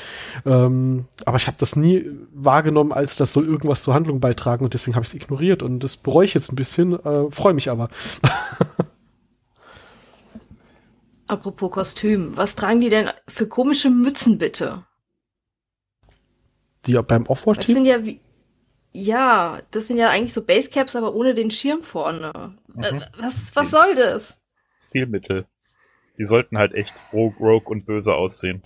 Ähm, 0.46 1.06
aber 1.26 1.38
ich 1.38 1.48
habe 1.48 1.56
das 1.58 1.78
nie 1.78 2.06
wahrgenommen, 2.34 2.92
als 2.92 3.16
das 3.16 3.32
soll 3.32 3.46
irgendwas 3.46 3.84
zur 3.84 3.94
Handlung 3.94 4.20
beitragen 4.20 4.66
und 4.66 4.74
deswegen 4.74 4.96
habe 4.96 5.06
ich 5.06 5.14
es 5.14 5.16
ignoriert 5.16 5.64
und 5.64 5.80
das 5.80 5.96
bereue 5.96 6.26
ich 6.26 6.34
jetzt 6.34 6.52
ein 6.52 6.58
bisschen, 6.58 6.94
äh, 7.06 7.32
freue 7.32 7.54
mich 7.54 7.70
aber. 7.70 7.88
Apropos 11.28 11.72
Kostüm, 11.72 12.36
was 12.36 12.58
tragen 12.58 12.82
die 12.82 12.90
denn 12.90 13.10
für 13.30 13.48
komische 13.48 13.90
Mützen 13.90 14.38
bitte? 14.38 14.84
Die 16.88 16.94
beim 16.94 17.26
Offroad-Team? 17.26 17.68
Das 17.68 17.74
sind 17.74 17.86
ja 17.86 18.06
wie, 18.06 18.20
ja, 18.94 19.62
das 19.72 19.88
sind 19.88 19.98
ja 19.98 20.10
eigentlich 20.10 20.34
so 20.34 20.44
Basecaps, 20.44 20.96
aber 20.96 21.14
ohne 21.14 21.34
den 21.34 21.52
Schirm 21.52 21.84
vorne. 21.84 22.56
Mhm. 22.74 22.84
Äh, 22.84 23.02
was, 23.20 23.56
was 23.56 23.72
soll 23.72 23.96
das? 23.96 24.42
Stilmittel. 24.82 25.46
Die 26.18 26.26
sollten 26.26 26.58
halt 26.58 26.74
echt 26.74 26.94
rogue, 27.14 27.38
rogue 27.40 27.70
und 27.70 27.86
böse 27.86 28.14
aussehen. 28.14 28.64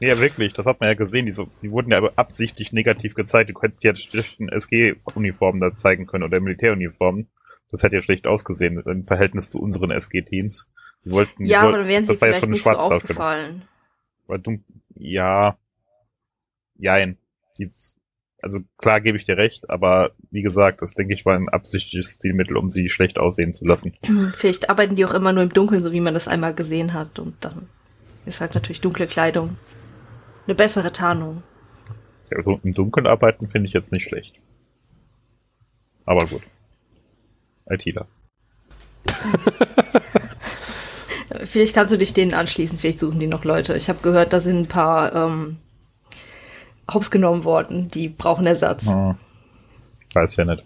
nee, 0.00 0.08
ja, 0.08 0.18
wirklich, 0.20 0.52
das 0.52 0.66
hat 0.66 0.80
man 0.80 0.88
ja 0.88 0.94
gesehen. 0.94 1.26
Die, 1.26 1.32
so, 1.32 1.48
die 1.62 1.70
wurden 1.70 1.90
ja 1.90 1.98
aber 1.98 2.12
absichtlich 2.16 2.72
negativ 2.72 3.14
gezeigt. 3.14 3.50
Du 3.50 3.60
hättest 3.60 3.84
ja 3.84 3.96
schlichten 3.96 4.48
SG-Uniformen 4.48 5.60
da 5.60 5.76
zeigen 5.76 6.06
können 6.06 6.24
oder 6.24 6.40
Militäruniformen. 6.40 7.28
Das 7.70 7.82
hätte 7.82 7.96
ja 7.96 8.02
schlecht 8.02 8.26
ausgesehen 8.26 8.80
im 8.80 9.04
Verhältnis 9.04 9.50
zu 9.50 9.60
unseren 9.60 9.90
SG-Teams. 9.90 10.68
Die 11.04 11.10
wollten, 11.10 11.44
ja, 11.44 11.60
sollten, 11.60 11.74
aber 11.74 11.78
dann 11.78 11.88
wären 11.88 12.04
sie 12.04 12.14
vielleicht 12.14 12.34
ja 12.34 12.40
schon 12.40 12.50
nicht 12.50 12.64
so 12.64 12.70
aufgefallen. 12.70 13.62
Weil 14.26 14.38
du, 14.40 14.62
ja, 14.94 15.58
jein. 16.76 17.18
Die 17.58 17.70
Also 18.40 18.60
klar 18.76 19.00
gebe 19.00 19.18
ich 19.18 19.24
dir 19.24 19.36
recht, 19.36 19.68
aber 19.68 20.12
wie 20.30 20.42
gesagt, 20.42 20.80
das 20.80 20.94
denke 20.94 21.12
ich 21.12 21.26
war 21.26 21.34
ein 21.34 21.48
absichtliches 21.48 22.12
Stilmittel, 22.12 22.56
um 22.56 22.70
sie 22.70 22.88
schlecht 22.88 23.18
aussehen 23.18 23.52
zu 23.52 23.64
lassen. 23.64 23.92
Vielleicht 24.36 24.70
arbeiten 24.70 24.94
die 24.94 25.04
auch 25.04 25.14
immer 25.14 25.32
nur 25.32 25.42
im 25.42 25.52
Dunkeln, 25.52 25.82
so 25.82 25.90
wie 25.92 26.00
man 26.00 26.14
das 26.14 26.28
einmal 26.28 26.54
gesehen 26.54 26.94
hat. 26.94 27.18
Und 27.18 27.34
dann 27.40 27.68
ist 28.26 28.40
halt 28.40 28.54
natürlich 28.54 28.80
dunkle 28.80 29.08
Kleidung 29.08 29.56
eine 30.46 30.54
bessere 30.54 30.92
Tarnung. 30.92 31.42
Also 32.34 32.60
Im 32.62 32.74
Dunkeln 32.74 33.06
arbeiten 33.06 33.48
finde 33.48 33.68
ich 33.68 33.74
jetzt 33.74 33.90
nicht 33.92 34.04
schlecht. 34.04 34.36
Aber 36.04 36.26
gut. 36.26 36.42
ITler. 37.68 38.06
Vielleicht 41.44 41.74
kannst 41.74 41.92
du 41.92 41.98
dich 41.98 42.14
denen 42.14 42.32
anschließen, 42.34 42.78
vielleicht 42.78 42.98
suchen 42.98 43.20
die 43.20 43.26
noch 43.26 43.44
Leute. 43.44 43.76
Ich 43.76 43.90
habe 43.90 44.00
gehört, 44.00 44.32
da 44.32 44.40
sind 44.40 44.60
ein 44.60 44.66
paar 44.66 45.14
ähm, 45.14 45.58
hops 46.92 47.10
genommen 47.10 47.44
worden, 47.44 47.88
die 47.88 48.08
brauchen 48.08 48.46
Ersatz. 48.46 48.86
Hm. 48.86 49.16
Weiß 50.14 50.36
ja 50.36 50.44
nicht. 50.44 50.64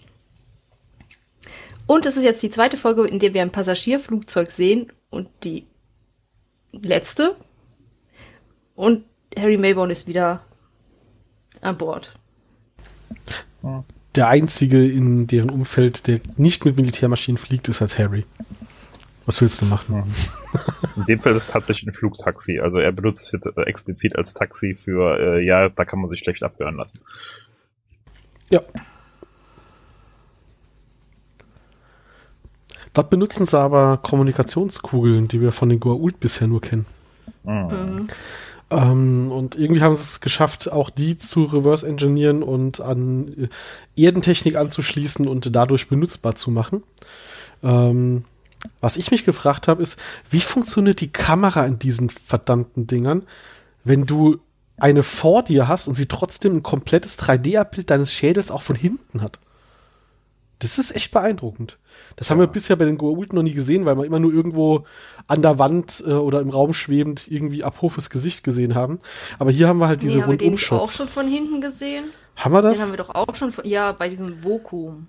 Und 1.87 2.07
es 2.07 2.17
ist 2.17 2.25
jetzt 2.25 2.43
die 2.43 2.51
zweite 2.51 2.77
Folge, 2.77 3.07
in 3.07 3.19
der 3.19 3.35
wir 3.35 3.43
ein 3.43 3.51
Passagierflugzeug 3.51 4.51
sehen 4.51 4.93
und 5.11 5.29
die 5.45 5.67
letzte. 6.73 7.37
Und 8.75 9.05
Harry 9.37 9.57
Mayborn 9.57 9.91
ist 9.91 10.07
wieder 10.07 10.43
an 11.61 11.77
Bord. 11.77 12.15
Der 14.15 14.29
einzige 14.29 14.87
in 14.91 15.27
deren 15.27 15.51
Umfeld, 15.51 16.07
der 16.07 16.21
nicht 16.37 16.65
mit 16.65 16.77
Militärmaschinen 16.77 17.39
fliegt, 17.39 17.69
ist 17.69 17.81
halt 17.81 17.99
Harry. 17.99 18.25
Was 19.27 19.41
willst 19.41 19.63
du 19.63 19.67
machen? 19.67 20.15
In 20.97 21.05
dem 21.07 21.19
Fall 21.19 21.35
ist 21.37 21.45
es 21.45 21.49
tatsächlich 21.49 21.87
ein 21.89 21.93
Flugtaxi. 21.93 22.59
Also 22.61 22.79
er 22.79 22.93
benutzt 22.93 23.23
es 23.23 23.33
jetzt 23.33 23.47
äh, 23.47 23.63
explizit 23.63 24.17
als 24.17 24.35
Taxi 24.35 24.75
für, 24.75 25.19
äh, 25.19 25.45
ja, 25.45 25.69
da 25.69 25.85
kann 25.85 26.01
man 26.01 26.11
sich 26.11 26.21
schlecht 26.21 26.43
abhören 26.43 26.77
lassen. 26.77 26.99
Ja. 28.51 28.61
Dort 32.93 33.11
benutzen 33.11 33.47
sie 33.47 33.59
aber 33.59 33.97
Kommunikationskugeln, 33.97 35.29
die 35.29 35.41
wir 35.41 35.53
von 35.53 35.69
den 35.69 35.81
Goa'uld 35.81 36.17
bisher 36.19 36.49
nur 36.49 36.61
kennen. 36.61 36.87
Mhm. 37.45 38.07
Ähm, 38.71 39.33
und 39.33 39.57
irgendwie 39.57 39.83
haben 39.83 39.95
sie 39.95 40.03
es 40.03 40.21
geschafft, 40.21 40.71
auch 40.71 40.91
die 40.91 41.19
zu 41.19 41.45
reverse 41.45 41.87
engineeren 41.87 42.43
und 42.43 42.81
an 42.81 43.49
äh, 43.97 44.03
Erdentechnik 44.03 44.57
anzuschließen 44.57 45.29
und 45.29 45.55
dadurch 45.55 45.89
benutzbar 45.89 46.35
zu 46.35 46.51
machen. 46.51 46.83
Ähm, 47.63 48.25
was 48.81 48.97
ich 48.97 49.11
mich 49.11 49.25
gefragt 49.25 49.69
habe, 49.69 49.83
ist, 49.83 49.99
wie 50.31 50.41
funktioniert 50.41 51.01
die 51.01 51.13
Kamera 51.13 51.65
in 51.67 51.79
diesen 51.79 52.11
verdammten 52.11 52.87
Dingern, 52.87 53.25
wenn 53.85 54.07
du 54.07 54.39
eine 54.77 55.03
vor 55.03 55.43
dir 55.43 55.69
hast 55.69 55.89
und 55.89 55.95
sie 55.95 56.07
trotzdem 56.07 56.57
ein 56.57 56.63
komplettes 56.63 57.19
3D-Abbild 57.19 57.91
deines 57.91 58.13
Schädels 58.13 58.51
auch 58.51 58.63
von 58.63 58.77
hinten 58.77 59.23
hat? 59.23 59.39
Das 60.59 60.79
ist 60.79 60.95
echt 60.95 61.11
beeindruckend. 61.11 61.79
Das 62.15 62.31
haben 62.31 62.39
wir 62.39 62.47
bisher 62.47 62.77
bei 62.77 62.85
den 62.85 62.97
Goa'uld 62.97 63.35
noch 63.35 63.43
nie 63.43 63.53
gesehen, 63.53 63.85
weil 63.85 63.97
wir 63.97 64.05
immer 64.05 64.21
nur 64.21 64.33
irgendwo 64.33 64.87
an 65.27 65.43
der 65.43 65.59
Wand 65.59 66.05
äh, 66.07 66.13
oder 66.13 66.41
im 66.41 66.51
Raum 66.51 66.73
schwebend 66.73 67.27
irgendwie 67.29 67.65
Abhofes 67.65 68.11
Gesicht 68.11 68.45
gesehen 68.45 68.77
haben. 68.77 69.01
Aber 69.41 69.51
hier 69.51 69.67
haben 69.67 69.79
wir 69.79 69.89
halt 69.89 70.03
diese 70.03 70.19
nee, 70.19 70.23
haben 70.23 70.31
wir 70.31 70.39
den 70.39 70.55
auch 70.55 70.89
schon 70.89 71.09
von 71.09 71.27
hinten 71.27 71.61
gesehen? 71.61 72.11
Haben 72.37 72.55
wir 72.55 72.63
das? 72.63 72.79
Den 72.79 72.83
haben 72.83 72.93
wir 72.93 72.99
doch 72.99 73.15
auch 73.15 73.35
schon 73.35 73.51
von, 73.51 73.67
ja, 73.67 73.91
bei 73.91 74.09
diesem 74.09 74.45
Vokum. 74.45 75.09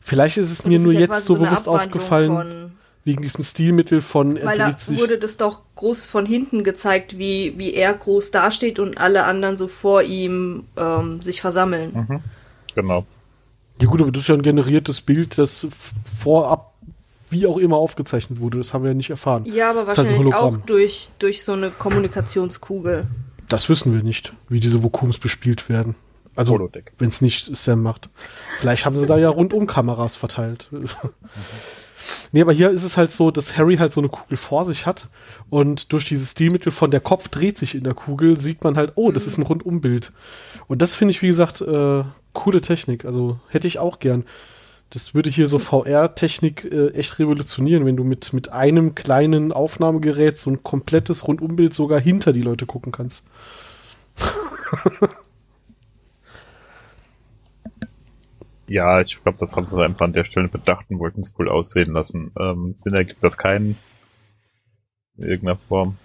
Vielleicht 0.00 0.36
ist 0.36 0.50
es 0.50 0.60
Und 0.60 0.70
mir 0.70 0.78
nur 0.78 0.92
ja 0.92 1.00
jetzt 1.00 1.24
so 1.24 1.36
bewusst 1.36 1.68
aufgefallen, 1.68 2.32
von- 2.32 2.72
wegen 3.04 3.22
diesem 3.22 3.42
Stilmittel 3.42 4.02
von 4.02 4.36
er 4.36 4.44
Weil 4.46 4.58
da 4.58 4.76
wurde 4.90 5.18
das 5.18 5.36
doch 5.38 5.62
groß 5.74 6.04
von 6.04 6.26
hinten 6.26 6.62
gezeigt, 6.64 7.16
wie, 7.18 7.54
wie 7.56 7.72
er 7.72 7.94
groß 7.94 8.30
dasteht 8.30 8.78
und 8.78 8.98
alle 8.98 9.24
anderen 9.24 9.56
so 9.56 9.68
vor 9.68 10.02
ihm 10.02 10.64
ähm, 10.76 11.20
sich 11.22 11.40
versammeln. 11.40 12.06
Mhm. 12.08 12.20
Genau. 12.74 13.06
Ja 13.80 13.88
gut, 13.88 14.02
aber 14.02 14.12
das 14.12 14.22
ist 14.22 14.28
ja 14.28 14.34
ein 14.34 14.42
generiertes 14.42 15.00
Bild, 15.00 15.38
das 15.38 15.66
vorab 16.18 16.74
wie 17.30 17.46
auch 17.46 17.56
immer 17.56 17.76
aufgezeichnet 17.76 18.40
wurde. 18.40 18.58
Das 18.58 18.74
haben 18.74 18.82
wir 18.84 18.90
ja 18.90 18.94
nicht 18.94 19.10
erfahren. 19.10 19.44
Ja, 19.46 19.70
aber 19.70 19.84
Das 19.84 19.96
halt 19.96 20.08
ein 20.08 20.14
wahrscheinlich 20.16 20.34
auch 20.34 20.56
durch, 20.66 21.08
durch 21.18 21.42
so 21.44 21.52
eine 21.52 21.70
Kommunikationskugel. 21.70 23.06
Das 23.48 23.68
wissen 23.68 23.94
wir 23.94 24.02
nicht, 24.02 24.32
wie 24.48 24.60
diese 24.60 24.82
Vokums 24.82 25.18
bespielt 25.18 25.68
werden. 25.68 25.94
Also, 26.36 26.70
wenn 26.98 27.08
es 27.08 27.20
nicht 27.20 27.54
Sam 27.56 27.82
macht. 27.82 28.08
Vielleicht 28.60 28.86
haben 28.86 28.96
sie 28.96 29.06
da 29.06 29.18
ja 29.18 29.28
rundum 29.28 29.66
Kameras 29.66 30.16
verteilt. 30.16 30.70
Nee, 32.32 32.40
aber 32.40 32.52
hier 32.52 32.70
ist 32.70 32.82
es 32.82 32.96
halt 32.96 33.12
so, 33.12 33.30
dass 33.30 33.56
Harry 33.56 33.76
halt 33.76 33.92
so 33.92 34.00
eine 34.00 34.08
Kugel 34.08 34.36
vor 34.36 34.64
sich 34.64 34.86
hat 34.86 35.08
und 35.48 35.92
durch 35.92 36.04
dieses 36.04 36.32
Stilmittel 36.32 36.72
von 36.72 36.90
der 36.90 37.00
Kopf 37.00 37.28
dreht 37.28 37.58
sich 37.58 37.74
in 37.74 37.84
der 37.84 37.94
Kugel, 37.94 38.38
sieht 38.38 38.64
man 38.64 38.76
halt, 38.76 38.92
oh, 38.94 39.12
das 39.12 39.26
ist 39.26 39.38
ein 39.38 39.42
Rundumbild. 39.42 40.12
Und 40.66 40.82
das 40.82 40.94
finde 40.94 41.12
ich, 41.12 41.22
wie 41.22 41.28
gesagt, 41.28 41.60
äh, 41.60 42.04
coole 42.32 42.60
Technik. 42.60 43.04
Also 43.04 43.38
hätte 43.48 43.68
ich 43.68 43.78
auch 43.78 43.98
gern. 43.98 44.24
Das 44.90 45.14
würde 45.14 45.30
hier 45.30 45.46
so 45.46 45.58
VR-Technik 45.58 46.64
äh, 46.64 46.88
echt 46.94 47.18
revolutionieren, 47.18 47.86
wenn 47.86 47.96
du 47.96 48.02
mit, 48.02 48.32
mit 48.32 48.50
einem 48.50 48.94
kleinen 48.96 49.52
Aufnahmegerät 49.52 50.38
so 50.38 50.50
ein 50.50 50.62
komplettes 50.64 51.28
Rundumbild 51.28 51.74
sogar 51.74 52.00
hinter 52.00 52.32
die 52.32 52.42
Leute 52.42 52.66
gucken 52.66 52.92
kannst. 52.92 53.28
Ja, 58.72 59.00
ich 59.00 59.20
glaube, 59.20 59.36
das 59.38 59.56
haben 59.56 59.66
sie 59.66 59.82
einfach 59.82 60.06
an 60.06 60.12
der 60.12 60.22
Stelle 60.24 60.46
bedacht 60.46 60.86
und 60.90 61.00
wollten 61.00 61.22
es 61.22 61.34
cool 61.36 61.48
aussehen 61.48 61.92
lassen. 61.92 62.30
Ähm, 62.38 62.74
Sinn 62.78 62.94
ergibt 62.94 63.22
das 63.24 63.36
keinen 63.36 63.76
in 65.18 65.24
irgendeiner 65.24 65.56
Form. 65.58 65.96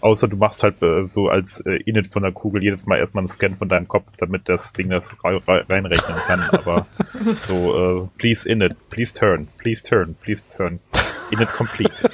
Außer 0.00 0.28
du 0.28 0.36
machst 0.36 0.62
halt 0.62 0.80
äh, 0.82 1.08
so 1.10 1.28
als 1.28 1.60
äh, 1.66 1.80
Init 1.84 2.06
von 2.06 2.22
der 2.22 2.30
Kugel 2.30 2.62
jedes 2.62 2.86
Mal 2.86 2.98
erstmal 2.98 3.22
einen 3.22 3.28
Scan 3.28 3.56
von 3.56 3.68
deinem 3.68 3.88
Kopf, 3.88 4.12
damit 4.18 4.48
das 4.48 4.72
Ding 4.72 4.88
das 4.90 5.16
rei- 5.24 5.38
rei- 5.48 5.64
reinrechnen 5.68 6.16
kann. 6.28 6.42
Aber 6.42 6.86
so, 7.42 8.04
äh, 8.04 8.08
please 8.18 8.48
init, 8.48 8.76
please 8.88 9.12
turn, 9.12 9.48
please 9.58 9.82
turn, 9.82 10.14
please 10.22 10.44
turn. 10.48 10.78
Init 11.30 11.52
complete. 11.52 12.10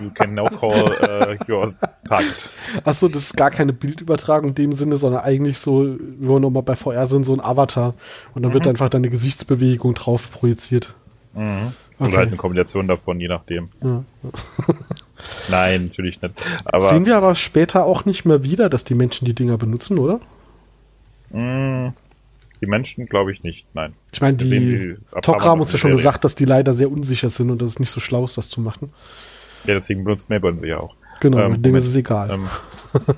You 0.00 0.10
can 0.10 0.34
now 0.34 0.48
call 0.48 0.90
uh, 1.02 1.36
your 1.48 1.74
target. 2.08 2.50
Achso, 2.84 3.08
das 3.08 3.24
ist 3.24 3.36
gar 3.36 3.50
keine 3.50 3.72
Bildübertragung 3.72 4.50
in 4.50 4.54
dem 4.54 4.72
Sinne, 4.72 4.96
sondern 4.96 5.22
eigentlich 5.22 5.58
so, 5.58 5.84
wie 5.84 6.28
wir 6.28 6.40
nochmal 6.40 6.62
bei 6.62 6.76
VR 6.76 7.06
sind, 7.06 7.24
so 7.24 7.34
ein 7.34 7.40
Avatar. 7.40 7.94
Und 8.34 8.42
dann 8.42 8.52
wird 8.52 8.66
einfach 8.66 8.88
deine 8.88 9.10
Gesichtsbewegung 9.10 9.94
drauf 9.94 10.30
projiziert. 10.30 10.94
Mhm. 11.34 11.72
Okay. 11.98 12.08
Oder 12.08 12.18
halt 12.18 12.28
eine 12.28 12.36
Kombination 12.36 12.88
davon, 12.88 13.20
je 13.20 13.28
nachdem. 13.28 13.70
Ja. 13.82 14.04
Nein, 15.48 15.86
natürlich 15.86 16.20
nicht. 16.20 16.34
Aber 16.66 16.88
Sehen 16.90 17.06
wir 17.06 17.16
aber 17.16 17.34
später 17.34 17.86
auch 17.86 18.04
nicht 18.04 18.26
mehr 18.26 18.42
wieder, 18.42 18.68
dass 18.68 18.84
die 18.84 18.94
Menschen 18.94 19.24
die 19.24 19.34
Dinger 19.34 19.56
benutzen, 19.56 19.98
oder? 19.98 20.20
mh, 21.30 21.94
die 22.60 22.66
Menschen 22.66 23.06
glaube 23.06 23.32
ich 23.32 23.42
nicht, 23.42 23.66
nein. 23.74 23.94
Ich 24.12 24.20
meine, 24.20 24.36
die 24.36 24.48
die 24.48 24.96
Talker 25.22 25.44
haben 25.44 25.60
uns 25.60 25.72
ja 25.72 25.78
schon 25.78 25.90
der 25.90 25.96
gesagt, 25.96 26.24
dass 26.24 26.34
die 26.34 26.44
leider 26.44 26.72
sehr 26.74 26.90
unsicher 26.90 27.28
sind 27.28 27.50
und 27.50 27.60
dass 27.62 27.70
es 27.70 27.80
nicht 27.80 27.90
so 27.90 28.00
schlau 28.00 28.24
ist, 28.24 28.38
das 28.38 28.48
zu 28.48 28.60
machen. 28.60 28.92
Ja, 29.66 29.74
deswegen 29.74 30.04
benutzt 30.04 30.28
Mayborn 30.28 30.60
sie 30.60 30.68
ja 30.68 30.78
auch. 30.78 30.94
Genau, 31.20 31.38
Ähm, 31.38 31.52
mit 31.52 31.66
dem 31.66 31.74
ist 31.74 31.86
es 31.86 31.96
egal. 31.96 32.30
Ähm, 32.30 32.48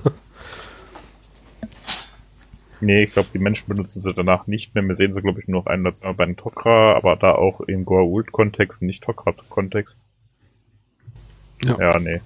nee, 2.81 3.03
ich 3.03 3.13
glaube, 3.13 3.29
die 3.33 3.39
Menschen 3.39 3.67
benutzen 3.67 4.01
sie 4.01 4.13
danach 4.13 4.47
nicht 4.47 4.73
mehr. 4.73 4.83
Wir 4.83 4.95
sehen 4.95 5.13
sie, 5.13 5.21
glaube 5.21 5.39
ich, 5.39 5.47
nur 5.47 5.61
noch 5.61 5.67
ein 5.67 5.93
zwei 5.93 6.07
Mal 6.07 6.13
bei 6.13 6.25
den 6.25 6.37
Tok'ra, 6.37 6.95
aber 6.95 7.15
da 7.15 7.33
auch 7.33 7.61
im 7.61 7.85
Goa'uld-Kontext, 7.85 8.81
nicht 8.81 9.03
Tok'ra-Kontext. 9.03 10.05
Ja. 11.63 11.77
ja, 11.77 11.99
nee. 11.99 12.21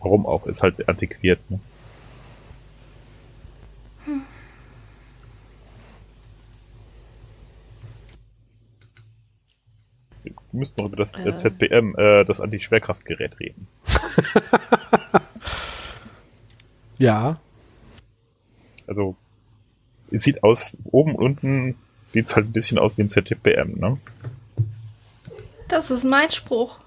Warum 0.00 0.26
auch? 0.26 0.46
Ist 0.46 0.62
halt 0.62 0.88
antiquiert, 0.88 1.38
ne? 1.48 1.60
Wir 10.52 10.58
müssen 10.58 10.74
noch 10.76 10.86
über 10.86 10.96
das 10.96 11.14
äh. 11.14 11.28
Äh. 11.28 11.36
ZBM, 11.36 11.94
äh, 11.96 12.24
das 12.24 12.40
Anti-Schwerkraftgerät 12.40 13.38
reden. 13.40 13.66
Ja, 16.98 17.40
Also, 18.86 19.16
es 20.12 20.22
sieht 20.22 20.44
aus, 20.44 20.76
oben 20.84 21.16
und 21.16 21.42
unten 21.42 21.74
sieht 22.12 22.28
es 22.28 22.36
halt 22.36 22.46
ein 22.48 22.52
bisschen 22.52 22.78
aus 22.78 22.96
wie 22.96 23.02
ein 23.02 23.10
ZTBM, 23.10 23.74
ne? 23.80 23.98
Das 25.68 25.90
ist 25.90 26.04
mein 26.04 26.30
Spruch. 26.30 26.78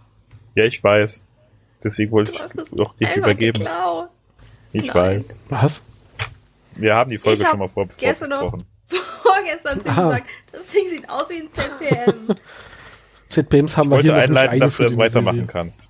Ja, 0.54 0.64
ich 0.64 0.82
weiß. 0.82 1.22
Deswegen 1.84 2.12
wollte 2.12 2.32
ich 2.32 2.40
doch 2.72 2.96
dich 2.96 3.14
übergeben. 3.16 3.60
geklaut. 3.60 4.10
Ich 4.72 4.86
Nein. 4.94 5.26
weiß. 5.26 5.38
was? 5.50 5.88
Wir 6.76 6.96
haben 6.96 7.10
die 7.10 7.18
Folge 7.18 7.40
Ich 7.40 7.44
hab 7.44 7.52
schon 7.52 7.60
mal 7.60 7.68
vor, 7.70 7.88
gestern 7.98 8.32
vorgesprochen. 8.32 8.66
Vorgestern 9.24 9.82
zu 9.82 9.90
Aha. 9.90 10.04
gesagt, 10.04 10.30
das 10.52 10.68
Ding 10.68 10.88
sieht 10.88 11.10
aus 11.10 11.30
wie 11.30 11.42
ein 11.42 11.52
ZPM. 11.52 12.28
ZBMs 13.44 13.78
haben 13.78 13.88
Ich 13.88 13.92
wir 13.92 14.02
hier 14.02 14.12
noch 14.12 14.20
nicht 14.20 14.30
einleiten, 14.30 14.60
dass 14.60 14.78
du 14.78 14.98
weitermachen 14.98 15.36
Serie. 15.36 15.48
kannst. 15.52 15.90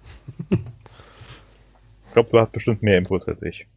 Ich 0.49 2.13
glaube, 2.13 2.29
du 2.31 2.39
hast 2.39 2.51
bestimmt 2.51 2.81
mehr 2.83 2.97
Infos 2.97 3.27
als 3.27 3.41
ich. 3.41 3.67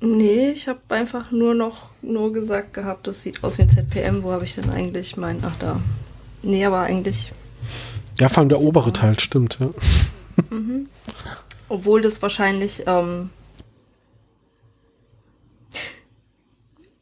nee, 0.00 0.50
ich 0.50 0.68
habe 0.68 0.80
einfach 0.90 1.30
nur 1.32 1.54
noch 1.54 1.90
nur 2.02 2.32
gesagt 2.32 2.72
gehabt, 2.74 3.06
das 3.06 3.22
sieht 3.22 3.42
aus 3.42 3.58
wie 3.58 3.62
ein 3.62 3.68
ZPM. 3.68 4.22
Wo 4.22 4.30
habe 4.32 4.44
ich 4.44 4.54
denn 4.54 4.70
eigentlich 4.70 5.16
mein... 5.16 5.38
Ach, 5.42 5.56
da. 5.58 5.80
Nee, 6.42 6.64
aber 6.64 6.80
eigentlich... 6.82 7.32
Ja, 8.18 8.28
vor 8.28 8.38
allem 8.40 8.48
der 8.48 8.60
obere 8.60 8.92
Teil, 8.92 9.18
stimmt, 9.18 9.58
ja. 9.60 9.70
Obwohl 11.68 12.00
das 12.00 12.22
wahrscheinlich... 12.22 12.84
Ähm, 12.86 13.30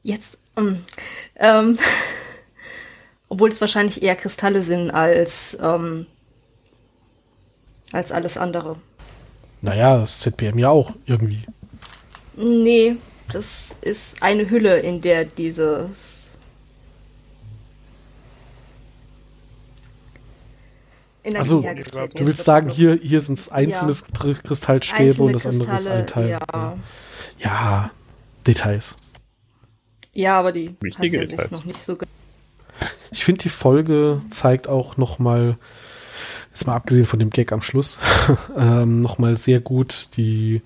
Jetzt, 0.05 0.37
ähm, 0.57 0.79
ähm, 1.37 1.79
obwohl 3.33 3.49
es 3.49 3.63
wahrscheinlich 3.63 4.03
eher 4.03 4.15
Kristalle 4.15 4.63
sind 4.63 4.91
als, 4.91 5.57
ähm, 5.63 6.05
als 7.91 8.13
alles 8.13 8.37
andere. 8.37 8.77
Naja, 9.63 9.97
das 10.01 10.19
ZBM 10.19 10.59
ja 10.59 10.69
auch 10.69 10.93
irgendwie. 11.07 11.47
Nee, 12.37 12.97
das 13.33 13.75
ist 13.81 14.23
eine 14.23 14.51
Hülle, 14.51 14.81
in 14.81 15.01
der 15.01 15.25
dieses 15.25 16.33
Also, 21.35 21.63
Du 21.63 22.27
willst 22.27 22.45
sagen, 22.45 22.69
hier, 22.69 22.99
hier 23.01 23.21
sind 23.21 23.39
es 23.39 23.49
einzelne 23.49 23.93
Kr- 23.93 24.43
Kristallstäbe 24.43 25.05
Einzelne 25.11 25.27
und 25.27 25.33
das 25.35 25.47
andere 25.47 25.77
ist 25.77 25.87
ein 25.87 26.07
Teil. 26.07 26.29
ja. 26.31 26.77
Ja, 27.39 27.91
Details. 28.47 28.97
Ja, 30.13 30.39
aber 30.39 30.51
die 30.53 30.75
Wichtige 30.81 31.19
ja 31.21 31.25
Details. 31.25 31.51
noch 31.53 31.65
nicht 31.65 31.79
so 31.83 31.97
ge- 31.97 32.09
Ich 33.13 33.25
finde, 33.25 33.43
die 33.43 33.51
Folge 33.51 34.21
zeigt 34.31 34.69
auch 34.69 34.97
noch 34.97 35.19
mal, 35.19 35.57
jetzt 36.51 36.67
mal 36.67 36.75
abgesehen 36.75 37.07
von 37.07 37.19
dem 37.19 37.31
Gag 37.31 37.53
am 37.53 37.63
Schluss, 37.63 37.99
ähm, 38.57 39.03
noch 39.03 39.19
mal 39.19 39.37
sehr 39.37 39.61
gut 39.61 40.09
die 40.17 40.63